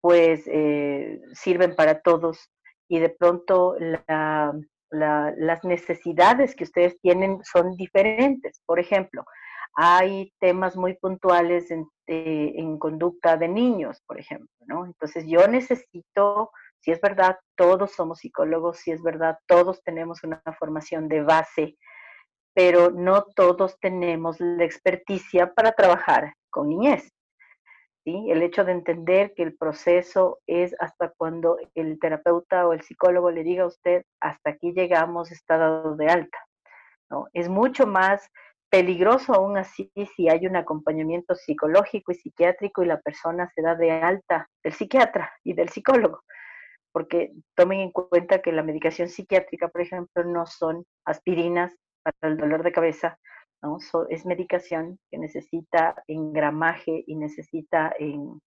pues 0.00 0.42
eh, 0.46 1.20
sirven 1.32 1.76
para 1.76 2.00
todos 2.00 2.50
y 2.88 2.98
de 2.98 3.10
pronto 3.10 3.76
las 4.90 5.64
necesidades 5.64 6.54
que 6.54 6.64
ustedes 6.64 6.98
tienen 7.00 7.38
son 7.44 7.76
diferentes. 7.76 8.60
Por 8.66 8.78
ejemplo, 8.78 9.24
hay 9.74 10.32
temas 10.40 10.76
muy 10.76 10.94
puntuales 10.94 11.70
en, 11.70 11.86
eh, 12.06 12.52
en 12.56 12.78
conducta 12.78 13.36
de 13.36 13.48
niños, 13.48 14.02
por 14.06 14.18
ejemplo, 14.18 14.48
¿no? 14.66 14.86
Entonces 14.86 15.24
yo 15.26 15.46
necesito 15.48 16.50
si 16.80 16.90
es 16.90 17.00
verdad, 17.00 17.38
todos 17.56 17.92
somos 17.92 18.18
psicólogos, 18.18 18.76
si 18.76 18.90
es 18.90 19.02
verdad, 19.02 19.38
todos 19.46 19.82
tenemos 19.82 20.22
una 20.22 20.42
formación 20.58 21.08
de 21.08 21.22
base 21.22 21.78
pero 22.54 22.90
no 22.90 23.24
todos 23.34 23.78
tenemos 23.80 24.40
la 24.40 24.64
experticia 24.64 25.52
para 25.52 25.72
trabajar 25.72 26.34
con 26.50 26.68
niñez. 26.68 27.12
¿sí? 28.04 28.30
El 28.30 28.42
hecho 28.42 28.64
de 28.64 28.72
entender 28.72 29.34
que 29.34 29.42
el 29.42 29.56
proceso 29.56 30.38
es 30.46 30.74
hasta 30.78 31.12
cuando 31.16 31.58
el 31.74 31.98
terapeuta 31.98 32.66
o 32.66 32.72
el 32.72 32.82
psicólogo 32.82 33.30
le 33.32 33.42
diga 33.42 33.64
a 33.64 33.68
usted, 33.68 34.04
hasta 34.20 34.50
aquí 34.50 34.72
llegamos, 34.72 35.32
está 35.32 35.58
dado 35.58 35.96
de 35.96 36.06
alta. 36.06 36.38
¿no? 37.10 37.26
Es 37.32 37.48
mucho 37.48 37.86
más 37.86 38.30
peligroso 38.74 39.32
aún 39.34 39.56
así 39.56 39.92
si 40.16 40.28
hay 40.28 40.48
un 40.48 40.56
acompañamiento 40.56 41.36
psicológico 41.36 42.10
y 42.10 42.16
psiquiátrico 42.16 42.82
y 42.82 42.86
la 42.86 43.00
persona 43.00 43.48
se 43.54 43.62
da 43.62 43.76
de 43.76 43.92
alta 43.92 44.48
del 44.64 44.72
psiquiatra 44.72 45.32
y 45.44 45.54
del 45.54 45.68
psicólogo 45.68 46.22
porque 46.92 47.32
tomen 47.56 47.80
en 47.80 47.90
cuenta 47.92 48.40
que 48.40 48.52
la 48.52 48.62
medicación 48.62 49.08
psiquiátrica, 49.08 49.66
por 49.66 49.80
ejemplo, 49.80 50.22
no 50.24 50.46
son 50.46 50.84
aspirinas, 51.04 51.72
para 52.04 52.32
el 52.32 52.36
dolor 52.38 52.62
de 52.62 52.70
cabeza, 52.70 53.18
¿no? 53.62 53.78
es 54.10 54.26
medicación 54.26 54.98
que 55.10 55.18
necesita 55.18 55.96
engramaje 56.06 57.02
y 57.06 57.16
necesita 57.16 57.92
en, 57.98 58.40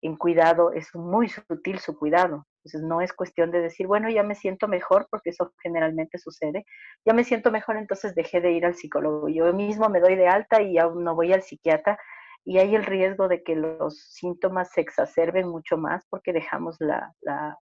en, 0.00 0.16
cuidado, 0.16 0.72
es 0.72 0.92
muy 0.94 1.28
sutil 1.28 1.78
su 1.78 1.96
cuidado. 1.96 2.44
Entonces 2.64 2.82
no 2.88 3.00
es 3.00 3.12
cuestión 3.12 3.50
de 3.50 3.60
decir, 3.60 3.86
bueno, 3.86 4.08
ya 4.08 4.22
me 4.22 4.34
siento 4.34 4.68
mejor, 4.68 5.08
porque 5.10 5.30
eso 5.30 5.52
generalmente 5.62 6.18
sucede, 6.18 6.64
ya 7.04 7.12
me 7.12 7.24
siento 7.24 7.50
mejor, 7.50 7.76
entonces 7.76 8.14
dejé 8.14 8.40
de 8.40 8.52
ir 8.52 8.64
al 8.64 8.76
psicólogo. 8.76 9.28
Yo 9.28 9.52
mismo 9.52 9.88
me 9.88 10.00
doy 10.00 10.14
de 10.14 10.28
alta 10.28 10.62
y 10.62 10.78
aún 10.78 11.02
no 11.02 11.14
voy 11.14 11.32
al 11.32 11.42
psiquiatra 11.42 11.98
y 12.44 12.58
hay 12.58 12.74
el 12.74 12.84
riesgo 12.84 13.28
de 13.28 13.42
que 13.42 13.56
los 13.56 13.98
síntomas 13.98 14.70
se 14.72 14.80
exacerben 14.80 15.48
mucho 15.48 15.76
más 15.76 16.06
porque 16.08 16.32
dejamos 16.32 16.76
la, 16.80 17.12
la, 17.20 17.56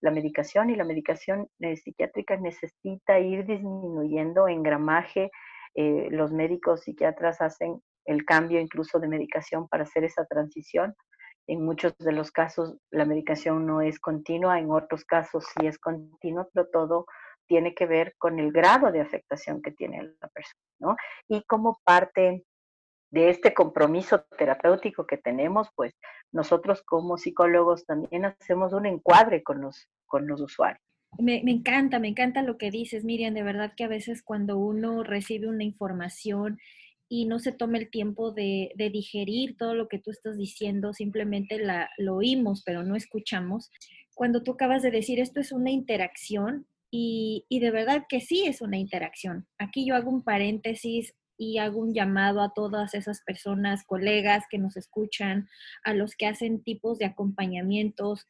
la 0.00 0.10
medicación 0.10 0.70
y 0.70 0.76
la 0.76 0.84
medicación 0.84 1.48
eh, 1.60 1.76
psiquiátrica 1.76 2.36
necesita 2.36 3.18
ir 3.18 3.46
disminuyendo 3.46 4.48
en 4.48 4.62
gramaje, 4.62 5.30
eh, 5.74 6.08
los 6.10 6.32
médicos 6.32 6.82
psiquiatras 6.82 7.40
hacen 7.40 7.80
el 8.04 8.24
cambio 8.24 8.60
incluso 8.60 8.98
de 8.98 9.08
medicación 9.08 9.68
para 9.68 9.84
hacer 9.84 10.04
esa 10.04 10.24
transición. 10.24 10.94
En 11.48 11.64
muchos 11.64 11.96
de 11.98 12.12
los 12.12 12.30
casos 12.30 12.76
la 12.90 13.04
medicación 13.04 13.66
no 13.66 13.80
es 13.80 13.98
continua, 13.98 14.60
en 14.60 14.70
otros 14.70 15.04
casos 15.04 15.44
sí 15.44 15.66
es 15.66 15.78
continua, 15.78 16.46
pero 16.52 16.68
todo 16.68 17.06
tiene 17.48 17.74
que 17.74 17.86
ver 17.86 18.14
con 18.18 18.38
el 18.38 18.52
grado 18.52 18.92
de 18.92 19.00
afectación 19.00 19.62
que 19.62 19.72
tiene 19.72 20.02
la 20.20 20.28
persona, 20.28 20.62
¿no? 20.78 20.96
Y 21.28 21.42
como 21.44 21.80
parte 21.82 22.44
de 23.10 23.30
este 23.30 23.54
compromiso 23.54 24.24
terapéutico 24.36 25.06
que 25.06 25.16
tenemos, 25.16 25.68
pues 25.74 25.94
nosotros 26.30 26.82
como 26.82 27.16
psicólogos 27.16 27.86
también 27.86 28.26
hacemos 28.26 28.72
un 28.74 28.86
encuadre 28.86 29.42
con 29.42 29.62
los, 29.62 29.88
con 30.06 30.26
los 30.26 30.40
usuarios. 30.40 30.82
Me, 31.18 31.42
me, 31.42 31.52
encanta, 31.52 31.98
me 31.98 32.08
encanta 32.08 32.42
lo 32.42 32.58
que 32.58 32.70
dices, 32.70 33.04
Miriam. 33.04 33.32
De 33.32 33.42
verdad 33.42 33.72
que 33.74 33.84
a 33.84 33.88
veces 33.88 34.22
cuando 34.22 34.58
uno 34.58 35.02
recibe 35.02 35.48
una 35.48 35.64
información 35.64 36.58
y 37.08 37.24
no 37.26 37.38
se 37.38 37.52
toma 37.52 37.78
el 37.78 37.90
tiempo 37.90 38.32
de, 38.32 38.72
digerir 38.92 39.56
todo 39.56 39.74
lo 39.74 39.88
que 39.88 39.98
tú 39.98 40.10
estás 40.10 40.36
diciendo, 40.36 40.92
simplemente 40.92 41.58
la, 41.58 41.90
lo 41.96 42.16
oímos, 42.16 42.62
pero 42.64 42.82
no 42.82 42.96
escuchamos. 42.96 43.70
Cuando 44.14 44.42
tú 44.42 44.52
acabas 44.52 44.82
de 44.82 44.90
decir 44.90 45.20
esto 45.20 45.40
es 45.40 45.52
una 45.52 45.70
interacción, 45.70 46.66
y, 46.90 47.44
y, 47.50 47.60
de 47.60 47.70
verdad 47.70 48.06
que 48.08 48.22
sí 48.22 48.46
es 48.46 48.62
una 48.62 48.78
interacción. 48.78 49.46
Aquí 49.58 49.86
yo 49.86 49.94
hago 49.94 50.10
un 50.10 50.22
paréntesis 50.22 51.14
y 51.36 51.58
hago 51.58 51.80
un 51.80 51.94
llamado 51.94 52.42
a 52.42 52.52
todas 52.54 52.94
esas 52.94 53.22
personas, 53.22 53.84
colegas 53.84 54.44
que 54.50 54.58
nos 54.58 54.76
escuchan, 54.76 55.48
a 55.84 55.94
los 55.94 56.16
que 56.16 56.26
hacen 56.26 56.62
tipos 56.62 56.98
de 56.98 57.04
acompañamientos. 57.04 58.26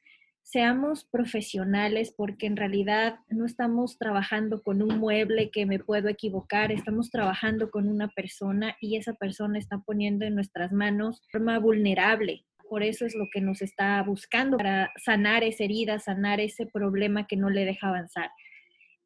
Seamos 0.50 1.04
profesionales 1.04 2.14
porque 2.16 2.46
en 2.46 2.56
realidad 2.56 3.16
no 3.28 3.44
estamos 3.44 3.98
trabajando 3.98 4.62
con 4.62 4.80
un 4.80 4.98
mueble 4.98 5.50
que 5.50 5.66
me 5.66 5.78
puedo 5.78 6.08
equivocar, 6.08 6.72
estamos 6.72 7.10
trabajando 7.10 7.70
con 7.70 7.86
una 7.86 8.08
persona 8.08 8.74
y 8.80 8.96
esa 8.96 9.12
persona 9.12 9.58
está 9.58 9.80
poniendo 9.80 10.24
en 10.24 10.34
nuestras 10.34 10.72
manos 10.72 11.20
forma 11.30 11.58
vulnerable. 11.58 12.46
Por 12.66 12.82
eso 12.82 13.04
es 13.04 13.14
lo 13.14 13.26
que 13.30 13.42
nos 13.42 13.60
está 13.60 14.02
buscando 14.02 14.56
para 14.56 14.90
sanar 14.96 15.44
esa 15.44 15.64
herida, 15.64 15.98
sanar 15.98 16.40
ese 16.40 16.64
problema 16.64 17.26
que 17.26 17.36
no 17.36 17.50
le 17.50 17.66
deja 17.66 17.88
avanzar. 17.88 18.30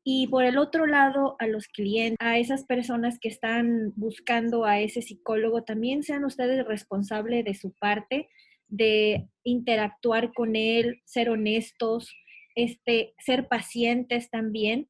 Y 0.05 0.29
por 0.29 0.45
el 0.45 0.59
otro 0.59 0.87
lado, 0.87 1.35
a 1.41 1.49
los 1.49 1.67
clientes, 1.67 2.19
a 2.21 2.39
esas 2.39 2.65
personas 2.67 3.19
que 3.19 3.29
están 3.29 3.93
buscando 3.97 4.65
a 4.65 4.79
ese 4.79 5.03
psicólogo, 5.03 5.65
también 5.65 6.05
sean 6.05 6.25
ustedes 6.25 6.65
responsables 6.65 7.45
de 7.45 7.55
su 7.55 7.73
parte, 7.73 8.29
de 8.73 9.29
interactuar 9.45 10.33
con 10.33 10.57
él, 10.57 11.03
ser 11.05 11.29
honestos, 11.29 12.11
este, 12.55 13.15
ser 13.19 13.47
pacientes 13.47 14.31
también 14.31 14.89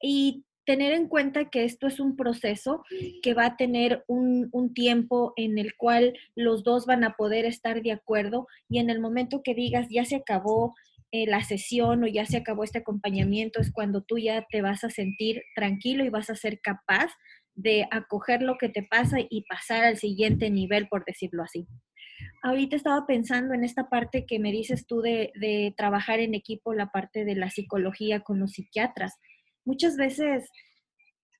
y 0.00 0.44
tener 0.64 0.92
en 0.92 1.08
cuenta 1.08 1.50
que 1.50 1.64
esto 1.64 1.88
es 1.88 1.98
un 1.98 2.14
proceso 2.14 2.84
que 3.22 3.34
va 3.34 3.46
a 3.46 3.56
tener 3.56 4.04
un, 4.06 4.48
un, 4.52 4.72
tiempo 4.72 5.32
en 5.36 5.58
el 5.58 5.74
cual 5.76 6.14
los 6.36 6.62
dos 6.62 6.86
van 6.86 7.02
a 7.02 7.14
poder 7.16 7.44
estar 7.44 7.82
de 7.82 7.90
acuerdo 7.90 8.46
y 8.68 8.78
en 8.78 8.88
el 8.88 9.00
momento 9.00 9.42
que 9.42 9.54
digas 9.54 9.88
ya 9.90 10.04
se 10.04 10.14
acabó, 10.14 10.74
eh, 11.10 11.26
la 11.26 11.42
sesión 11.42 12.04
o 12.04 12.06
ya 12.06 12.24
se 12.24 12.36
acabó 12.36 12.62
este 12.62 12.78
acompañamiento, 12.78 13.60
es 13.60 13.72
cuando 13.72 14.02
tú 14.02 14.18
ya 14.18 14.46
te 14.50 14.62
vas 14.62 14.84
a 14.84 14.90
sentir 14.90 15.42
tranquilo 15.56 16.04
y 16.04 16.08
vas 16.08 16.30
a 16.30 16.36
ser 16.36 16.60
capaz 16.60 17.10
de 17.54 17.86
acoger 17.90 18.42
lo 18.42 18.56
que 18.56 18.68
te 18.68 18.82
pasa 18.82 19.18
y 19.28 19.44
pasar 19.48 19.84
al 19.84 19.98
siguiente 19.98 20.48
nivel, 20.48 20.88
por 20.88 21.04
decirlo 21.04 21.42
así. 21.42 21.66
Ahorita 22.42 22.76
estaba 22.76 23.06
pensando 23.06 23.54
en 23.54 23.64
esta 23.64 23.88
parte 23.88 24.26
que 24.26 24.38
me 24.38 24.52
dices 24.52 24.86
tú 24.86 25.00
de, 25.00 25.74
trabajar 25.76 26.20
en 26.20 26.34
equipo, 26.34 26.74
la 26.74 26.90
parte 26.90 27.24
de 27.24 27.34
la 27.34 27.50
psicología 27.50 28.20
con 28.20 28.40
los 28.40 28.52
psiquiatras. 28.52 29.14
Muchas 29.64 29.96
veces 29.96 30.48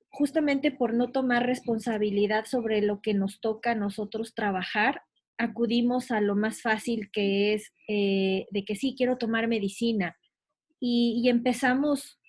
justamente 0.09 0.71
por 0.71 0.93
no 0.93 1.11
tomar 1.11 1.45
responsabilidad 1.45 2.45
sobre 2.45 2.81
lo 2.81 3.01
que 3.01 3.13
nos 3.15 3.41
toca 3.41 3.71
a 3.71 3.75
nosotros 3.75 4.35
trabajar, 4.35 5.01
acudimos 5.37 6.11
a 6.11 6.21
lo 6.21 6.35
más 6.35 6.61
fácil 6.61 7.09
que 7.11 7.53
es 7.53 7.73
eh, 7.87 8.45
de 8.51 8.63
que 8.63 8.75
sí, 8.75 8.93
quiero 8.95 9.17
tomar 9.17 9.47
medicina. 9.47 10.15
Y, 10.79 11.29
empezamos 11.29 12.19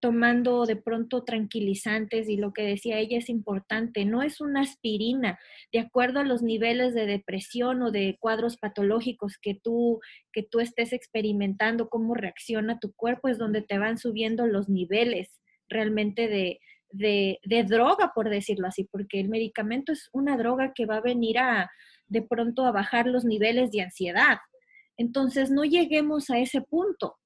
tomando 0.00 0.64
de 0.66 0.76
pronto 0.76 1.24
tranquilizantes 1.24 2.28
y 2.28 2.36
lo 2.36 2.52
que 2.52 2.62
decía 2.62 2.98
ella 2.98 3.18
es 3.18 3.28
importante, 3.28 4.04
no 4.04 4.22
es 4.22 4.40
una 4.40 4.62
aspirina, 4.62 5.38
de 5.72 5.80
acuerdo 5.80 6.20
a 6.20 6.24
los 6.24 6.42
niveles 6.42 6.94
de 6.94 7.06
depresión 7.06 7.82
o 7.82 7.90
de 7.90 8.16
cuadros 8.18 8.56
patológicos 8.56 9.36
que 9.40 9.54
tú, 9.54 10.00
que 10.32 10.42
tú 10.42 10.60
estés 10.60 10.92
experimentando, 10.92 11.88
cómo 11.88 12.14
reacciona 12.14 12.80
tu 12.80 12.92
cuerpo, 12.94 13.28
es 13.28 13.38
donde 13.38 13.62
te 13.62 13.78
van 13.78 13.98
subiendo 13.98 14.46
los 14.46 14.68
niveles 14.68 15.40
realmente 15.68 16.28
de, 16.28 16.60
de, 16.90 17.38
de 17.44 17.64
droga, 17.64 18.12
por 18.14 18.30
decirlo 18.30 18.66
así, 18.66 18.84
porque 18.84 19.20
el 19.20 19.28
medicamento 19.28 19.92
es 19.92 20.08
una 20.12 20.36
droga 20.36 20.72
que 20.74 20.86
va 20.86 20.96
a 20.96 21.02
venir 21.02 21.38
a, 21.38 21.70
de 22.06 22.22
pronto 22.22 22.64
a 22.64 22.72
bajar 22.72 23.06
los 23.06 23.24
niveles 23.24 23.70
de 23.70 23.82
ansiedad. 23.82 24.38
Entonces, 24.96 25.50
no 25.50 25.64
lleguemos 25.64 26.30
a 26.30 26.38
ese 26.38 26.60
punto. 26.60 27.16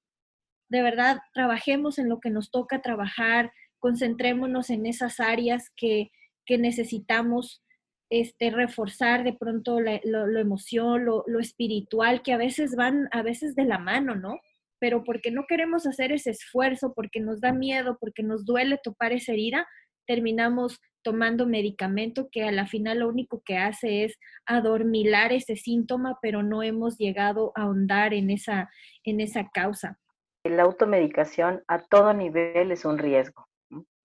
De 0.74 0.82
verdad, 0.82 1.20
trabajemos 1.32 2.00
en 2.00 2.08
lo 2.08 2.18
que 2.18 2.30
nos 2.30 2.50
toca 2.50 2.82
trabajar, 2.82 3.52
concentrémonos 3.78 4.70
en 4.70 4.86
esas 4.86 5.20
áreas 5.20 5.70
que, 5.76 6.10
necesitamos 6.48 7.62
este, 8.10 8.50
reforzar 8.50 9.22
de 9.22 9.34
pronto 9.34 9.78
la, 9.78 10.00
lo, 10.02 10.36
emoción, 10.36 11.04
lo, 11.04 11.22
lo, 11.28 11.38
espiritual, 11.38 12.22
que 12.22 12.32
a 12.32 12.38
veces 12.38 12.74
van, 12.74 13.08
a 13.12 13.22
veces 13.22 13.54
de 13.54 13.66
la 13.66 13.78
mano, 13.78 14.16
¿no? 14.16 14.40
Pero 14.80 15.04
porque 15.04 15.30
no 15.30 15.44
queremos 15.48 15.86
hacer 15.86 16.10
ese 16.10 16.30
esfuerzo, 16.30 16.92
porque 16.92 17.20
nos 17.20 17.40
da 17.40 17.52
miedo, 17.52 17.96
porque 18.00 18.24
nos 18.24 18.44
duele 18.44 18.80
topar 18.82 19.12
esa 19.12 19.30
herida, 19.30 19.68
terminamos 20.08 20.80
tomando 21.04 21.46
medicamento 21.46 22.30
que 22.32 22.42
a 22.42 22.50
la 22.50 22.66
final 22.66 22.98
lo 22.98 23.08
único 23.08 23.42
que 23.44 23.58
hace 23.58 24.02
es 24.02 24.18
adormilar 24.44 25.32
ese 25.32 25.54
síntoma, 25.54 26.18
pero 26.20 26.42
no 26.42 26.64
hemos 26.64 26.98
llegado 26.98 27.52
a 27.54 27.62
ahondar 27.62 28.12
en 28.12 28.30
esa, 28.30 28.68
en 29.04 29.20
esa 29.20 29.50
causa. 29.54 30.00
La 30.44 30.64
automedicación 30.64 31.64
a 31.68 31.78
todo 31.78 32.12
nivel 32.12 32.70
es 32.70 32.84
un 32.84 32.98
riesgo 32.98 33.46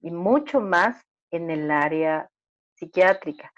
y 0.02 0.10
mucho 0.10 0.62
más 0.62 1.02
en 1.32 1.50
el 1.50 1.70
área 1.70 2.30
psiquiátrica. 2.76 3.52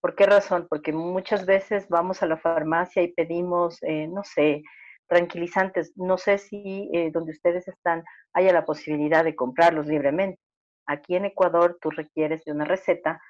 ¿Por 0.00 0.14
qué 0.14 0.26
razón? 0.26 0.68
Porque 0.70 0.92
muchas 0.92 1.44
veces 1.44 1.88
vamos 1.88 2.22
a 2.22 2.26
la 2.26 2.36
farmacia 2.36 3.02
y 3.02 3.12
pedimos, 3.12 3.82
eh, 3.82 4.06
no 4.06 4.22
sé, 4.22 4.62
tranquilizantes. 5.08 5.92
No 5.96 6.16
sé 6.18 6.38
si 6.38 6.88
eh, 6.92 7.10
donde 7.12 7.32
ustedes 7.32 7.66
están 7.66 8.04
haya 8.32 8.52
la 8.52 8.64
posibilidad 8.64 9.24
de 9.24 9.34
comprarlos 9.34 9.86
libremente. 9.88 10.38
Aquí 10.86 11.16
en 11.16 11.24
Ecuador 11.24 11.78
tú 11.80 11.90
requieres 11.90 12.44
de 12.44 12.52
una 12.52 12.64
receta 12.64 13.20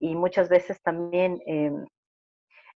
y 0.00 0.16
muchas 0.16 0.48
veces 0.48 0.82
también 0.82 1.38
em, 1.46 1.86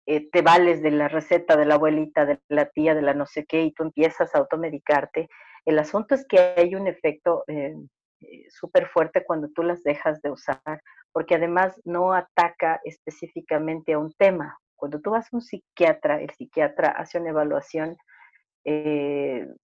eh, 0.07 0.29
te 0.31 0.43
vales 0.43 0.81
de 0.83 0.93
la 0.93 1.09
receta 1.09 1.57
de 1.57 1.67
la 1.67 1.75
abuelita, 1.75 2.25
de 2.25 2.41
la 2.49 2.67
tía, 2.67 2.95
de 2.95 3.03
la 3.03 3.15
no 3.15 3.27
sé 3.27 3.45
qué 3.47 3.63
y 3.65 3.73
tú 3.73 3.83
empiezas 3.83 4.35
a 4.35 4.39
automedicarte. 4.39 5.29
El 5.65 5.79
asunto 5.79 6.15
es 6.15 6.27
que 6.27 6.39
hay 6.57 6.75
un 6.75 6.87
efecto 6.87 7.45
eh, 7.47 7.75
eh, 8.21 8.47
súper 8.51 8.89
fuerte 8.89 9.25
cuando 9.25 9.49
tú 9.49 9.63
las 9.63 9.83
dejas 9.83 10.21
de 10.23 10.31
usar, 10.31 10.83
porque 11.13 11.35
además 11.35 11.81
no 11.85 12.13
ataca 12.13 12.81
específicamente 12.85 13.93
a 13.93 13.99
un 13.99 14.13
tema. 14.13 14.59
Cuando 14.77 15.01
tú 15.01 15.11
vas 15.11 15.27
a 15.27 15.37
un 15.37 15.43
psiquiatra, 15.43 16.21
el 16.21 16.31
psiquiatra 16.31 16.91
hace 16.91 17.19
una 17.19 17.31
evaluación 17.31 17.97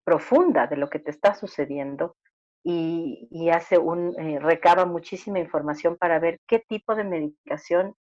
profunda 0.03 0.67
de 0.67 0.77
lo 0.77 0.89
que 0.89 0.99
te 0.99 1.13
está 1.13 1.33
sucediendo 1.33 2.17
y, 2.65 3.49
hace 3.51 3.79
un, 3.79 4.15
eh, 4.19 4.39
recaba 4.41 4.85
muchísima 4.85 5.39
información 5.39 5.97
para 5.97 6.19
ver 6.19 6.41
qué 6.47 6.63
tipo 6.69 6.95
de 6.95 7.05
medicación 7.05 7.95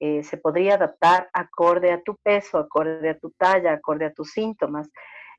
eh, 0.00 0.22
se 0.22 0.36
podría 0.38 0.74
adaptar 0.74 1.28
acorde 1.32 1.92
a 1.92 2.02
tu 2.02 2.16
peso, 2.22 2.58
acorde 2.58 3.10
a 3.10 3.18
tu 3.18 3.30
talla, 3.32 3.72
acorde 3.72 4.06
a 4.06 4.12
tus 4.12 4.32
síntomas. 4.32 4.88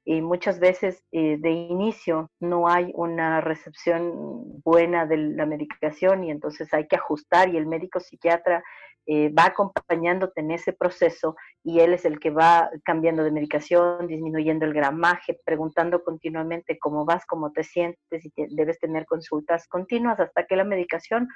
Y 0.06 0.22
muchas 0.22 0.60
veces 0.60 1.04
eh, 1.12 1.38
de 1.40 1.52
inicio 1.52 2.32
no 2.40 2.68
hay 2.68 2.92
una 2.96 3.42
recepción 3.42 4.62
buena 4.64 5.06
de 5.06 5.18
la 5.18 5.46
medicación 5.46 6.24
y 6.24 6.32
entonces 6.32 6.74
hay 6.74 6.88
que 6.88 6.96
ajustar 6.96 7.50
y 7.50 7.58
el 7.58 7.68
médico 7.68 8.00
psiquiatra 8.00 8.64
eh, 9.12 9.30
va 9.30 9.46
acompañándote 9.46 10.42
en 10.42 10.52
ese 10.52 10.72
proceso 10.72 11.36
y 11.64 11.80
él 11.80 11.94
es 11.94 12.06
el 12.06 12.20
que 12.20 12.30
va 12.30 12.70
cambiando 12.86 13.24
de 13.24 13.32
medicación, 13.32 14.06
disminuyendo 14.06 14.66
el 14.66 14.74
gramaje, 14.74 15.40
preguntando 15.44 16.04
continuamente 16.04 16.78
cómo 16.78 17.06
vas, 17.06 17.26
cómo 17.26 17.52
te 17.52 17.64
sientes 17.64 17.98
y 18.24 18.32
debes 18.50 18.80
tener 18.80 19.06
consultas 19.06 19.68
continuas 19.68 20.20
hasta 20.20 20.46
que 20.46 20.56
la 20.56 20.64
medicación 20.64 21.28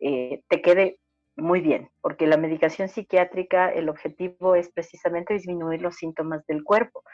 eh, 0.00 0.42
te 0.48 0.60
quede 0.62 0.98
muy 1.36 1.60
bien, 1.60 1.90
porque 2.00 2.26
la 2.26 2.36
medicación 2.36 2.88
psiquiátrica, 2.88 3.70
el 3.70 3.88
objetivo 3.88 4.56
es 4.56 4.70
precisamente 4.70 5.34
disminuir 5.34 5.80
los 5.80 5.94
síntomas 5.94 6.44
del 6.46 6.64
cuerpo. 6.64 7.04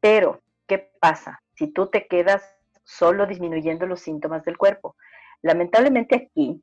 Pero, 0.00 0.42
¿qué 0.66 0.90
pasa 1.00 1.40
si 1.54 1.72
tú 1.72 1.88
te 1.88 2.06
quedas 2.06 2.42
solo 2.84 3.26
disminuyendo 3.26 3.86
los 3.86 4.00
síntomas 4.00 4.44
del 4.44 4.58
cuerpo? 4.58 4.96
Lamentablemente 5.42 6.14
aquí 6.16 6.62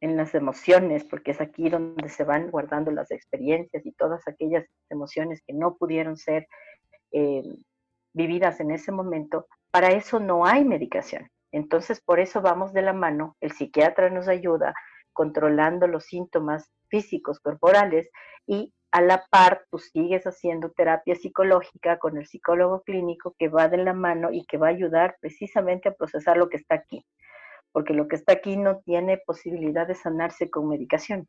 en 0.00 0.16
las 0.16 0.34
emociones, 0.34 1.04
porque 1.04 1.30
es 1.30 1.40
aquí 1.40 1.68
donde 1.68 2.08
se 2.08 2.24
van 2.24 2.50
guardando 2.50 2.90
las 2.90 3.10
experiencias 3.10 3.84
y 3.86 3.92
todas 3.92 4.26
aquellas 4.28 4.66
emociones 4.90 5.42
que 5.46 5.54
no 5.54 5.76
pudieron 5.76 6.16
ser 6.16 6.46
eh, 7.12 7.42
vividas 8.12 8.60
en 8.60 8.70
ese 8.70 8.92
momento, 8.92 9.46
para 9.70 9.88
eso 9.88 10.20
no 10.20 10.44
hay 10.44 10.64
medicación. 10.64 11.28
Entonces, 11.52 12.00
por 12.00 12.20
eso 12.20 12.42
vamos 12.42 12.72
de 12.72 12.82
la 12.82 12.92
mano, 12.92 13.36
el 13.40 13.52
psiquiatra 13.52 14.10
nos 14.10 14.28
ayuda 14.28 14.74
controlando 15.12 15.86
los 15.86 16.04
síntomas 16.04 16.70
físicos, 16.88 17.40
corporales, 17.40 18.10
y 18.46 18.74
a 18.96 19.02
la 19.02 19.26
par 19.28 19.66
tú 19.70 19.78
sigues 19.78 20.26
haciendo 20.26 20.70
terapia 20.70 21.14
psicológica 21.16 21.98
con 21.98 22.16
el 22.16 22.26
psicólogo 22.26 22.80
clínico 22.80 23.36
que 23.38 23.48
va 23.50 23.68
de 23.68 23.76
la 23.76 23.92
mano 23.92 24.32
y 24.32 24.46
que 24.46 24.56
va 24.56 24.68
a 24.68 24.70
ayudar 24.70 25.18
precisamente 25.20 25.90
a 25.90 25.94
procesar 25.94 26.38
lo 26.38 26.48
que 26.48 26.56
está 26.56 26.76
aquí, 26.76 27.04
porque 27.72 27.92
lo 27.92 28.08
que 28.08 28.16
está 28.16 28.32
aquí 28.32 28.56
no 28.56 28.78
tiene 28.78 29.18
posibilidad 29.18 29.86
de 29.86 29.94
sanarse 29.94 30.48
con 30.48 30.70
medicación. 30.70 31.28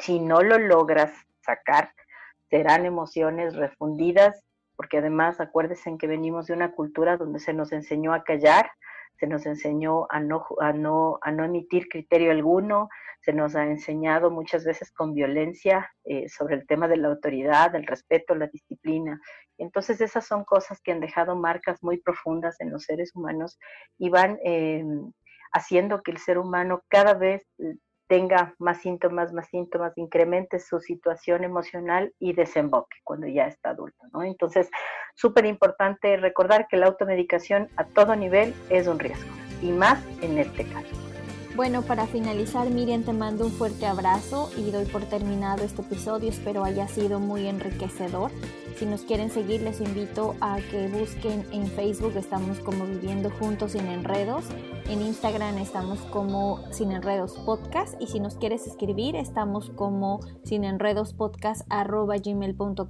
Si 0.00 0.18
no 0.18 0.42
lo 0.42 0.58
logras 0.58 1.12
sacar, 1.40 1.92
serán 2.50 2.84
emociones 2.84 3.54
refundidas, 3.54 4.42
porque 4.74 4.98
además 4.98 5.40
acuérdense 5.40 5.96
que 6.00 6.08
venimos 6.08 6.48
de 6.48 6.54
una 6.54 6.72
cultura 6.72 7.16
donde 7.16 7.38
se 7.38 7.52
nos 7.52 7.70
enseñó 7.70 8.12
a 8.12 8.24
callar, 8.24 8.72
se 9.18 9.26
nos 9.26 9.46
enseñó 9.46 10.06
a 10.10 10.20
no, 10.20 10.44
a 10.60 10.72
no, 10.72 11.18
a 11.22 11.32
no 11.32 11.44
emitir 11.44 11.88
criterio 11.88 12.30
alguno, 12.30 12.88
se 13.20 13.32
nos 13.32 13.56
ha 13.56 13.64
enseñado 13.64 14.30
muchas 14.30 14.64
veces 14.64 14.92
con 14.92 15.12
violencia 15.12 15.90
eh, 16.04 16.28
sobre 16.28 16.54
el 16.54 16.66
tema 16.66 16.86
de 16.86 16.98
la 16.98 17.08
autoridad, 17.08 17.74
el 17.74 17.86
respeto, 17.86 18.34
la 18.34 18.46
disciplina. 18.46 19.20
Entonces 19.58 20.00
esas 20.00 20.26
son 20.26 20.44
cosas 20.44 20.80
que 20.80 20.92
han 20.92 21.00
dejado 21.00 21.36
marcas 21.36 21.82
muy 21.82 22.00
profundas 22.00 22.60
en 22.60 22.70
los 22.70 22.84
seres 22.84 23.14
humanos 23.14 23.58
y 23.98 24.08
van 24.08 24.38
eh, 24.44 24.84
haciendo 25.52 26.02
que 26.02 26.12
el 26.12 26.18
ser 26.18 26.38
humano 26.38 26.82
cada 26.88 27.14
vez 27.14 27.44
tenga 28.08 28.54
más 28.58 28.78
síntomas, 28.78 29.32
más 29.32 29.48
síntomas, 29.48 29.96
incremente 29.96 30.58
su 30.58 30.80
situación 30.80 31.44
emocional 31.44 32.12
y 32.18 32.32
desemboque 32.32 32.96
cuando 33.04 33.26
ya 33.28 33.46
está 33.46 33.70
adulto, 33.70 34.06
¿no? 34.12 34.22
Entonces, 34.22 34.70
súper 35.14 35.44
importante 35.44 36.16
recordar 36.16 36.66
que 36.68 36.78
la 36.78 36.86
automedicación 36.86 37.68
a 37.76 37.84
todo 37.84 38.16
nivel 38.16 38.54
es 38.70 38.86
un 38.86 38.98
riesgo, 38.98 39.30
y 39.62 39.70
más 39.70 40.02
en 40.22 40.38
este 40.38 40.64
caso. 40.64 41.07
Bueno, 41.58 41.82
para 41.82 42.06
finalizar, 42.06 42.70
Miriam, 42.70 43.02
te 43.02 43.12
mando 43.12 43.44
un 43.44 43.50
fuerte 43.50 43.84
abrazo 43.84 44.48
y 44.56 44.70
doy 44.70 44.84
por 44.84 45.02
terminado 45.06 45.64
este 45.64 45.82
episodio. 45.82 46.28
Espero 46.28 46.62
haya 46.62 46.86
sido 46.86 47.18
muy 47.18 47.48
enriquecedor. 47.48 48.30
Si 48.76 48.86
nos 48.86 49.00
quieren 49.00 49.28
seguir, 49.28 49.62
les 49.62 49.80
invito 49.80 50.36
a 50.40 50.58
que 50.70 50.86
busquen 50.86 51.44
en 51.50 51.66
Facebook, 51.66 52.12
estamos 52.14 52.60
como 52.60 52.86
Viviendo 52.86 53.28
Juntos 53.40 53.72
sin 53.72 53.88
Enredos. 53.88 54.44
En 54.88 55.02
Instagram 55.02 55.58
estamos 55.58 55.98
como 56.12 56.60
Sin 56.70 56.92
Enredos 56.92 57.36
Podcast. 57.44 58.00
Y 58.00 58.06
si 58.06 58.20
nos 58.20 58.36
quieres 58.36 58.64
escribir, 58.68 59.16
estamos 59.16 59.70
como 59.70 60.20
Sin 60.44 60.62
Enredos 60.62 61.12
Podcast 61.12 61.68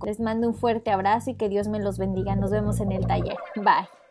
Les 0.05 0.21
mando 0.21 0.47
un 0.47 0.55
fuerte 0.55 0.91
abrazo 0.91 1.31
y 1.31 1.37
que 1.37 1.49
Dios 1.49 1.69
me 1.69 1.81
los 1.81 1.97
bendiga. 1.97 2.37
Nos 2.37 2.51
vemos 2.51 2.81
en 2.81 2.93
el 2.93 3.07
taller. 3.07 3.39
Bye. 3.57 4.08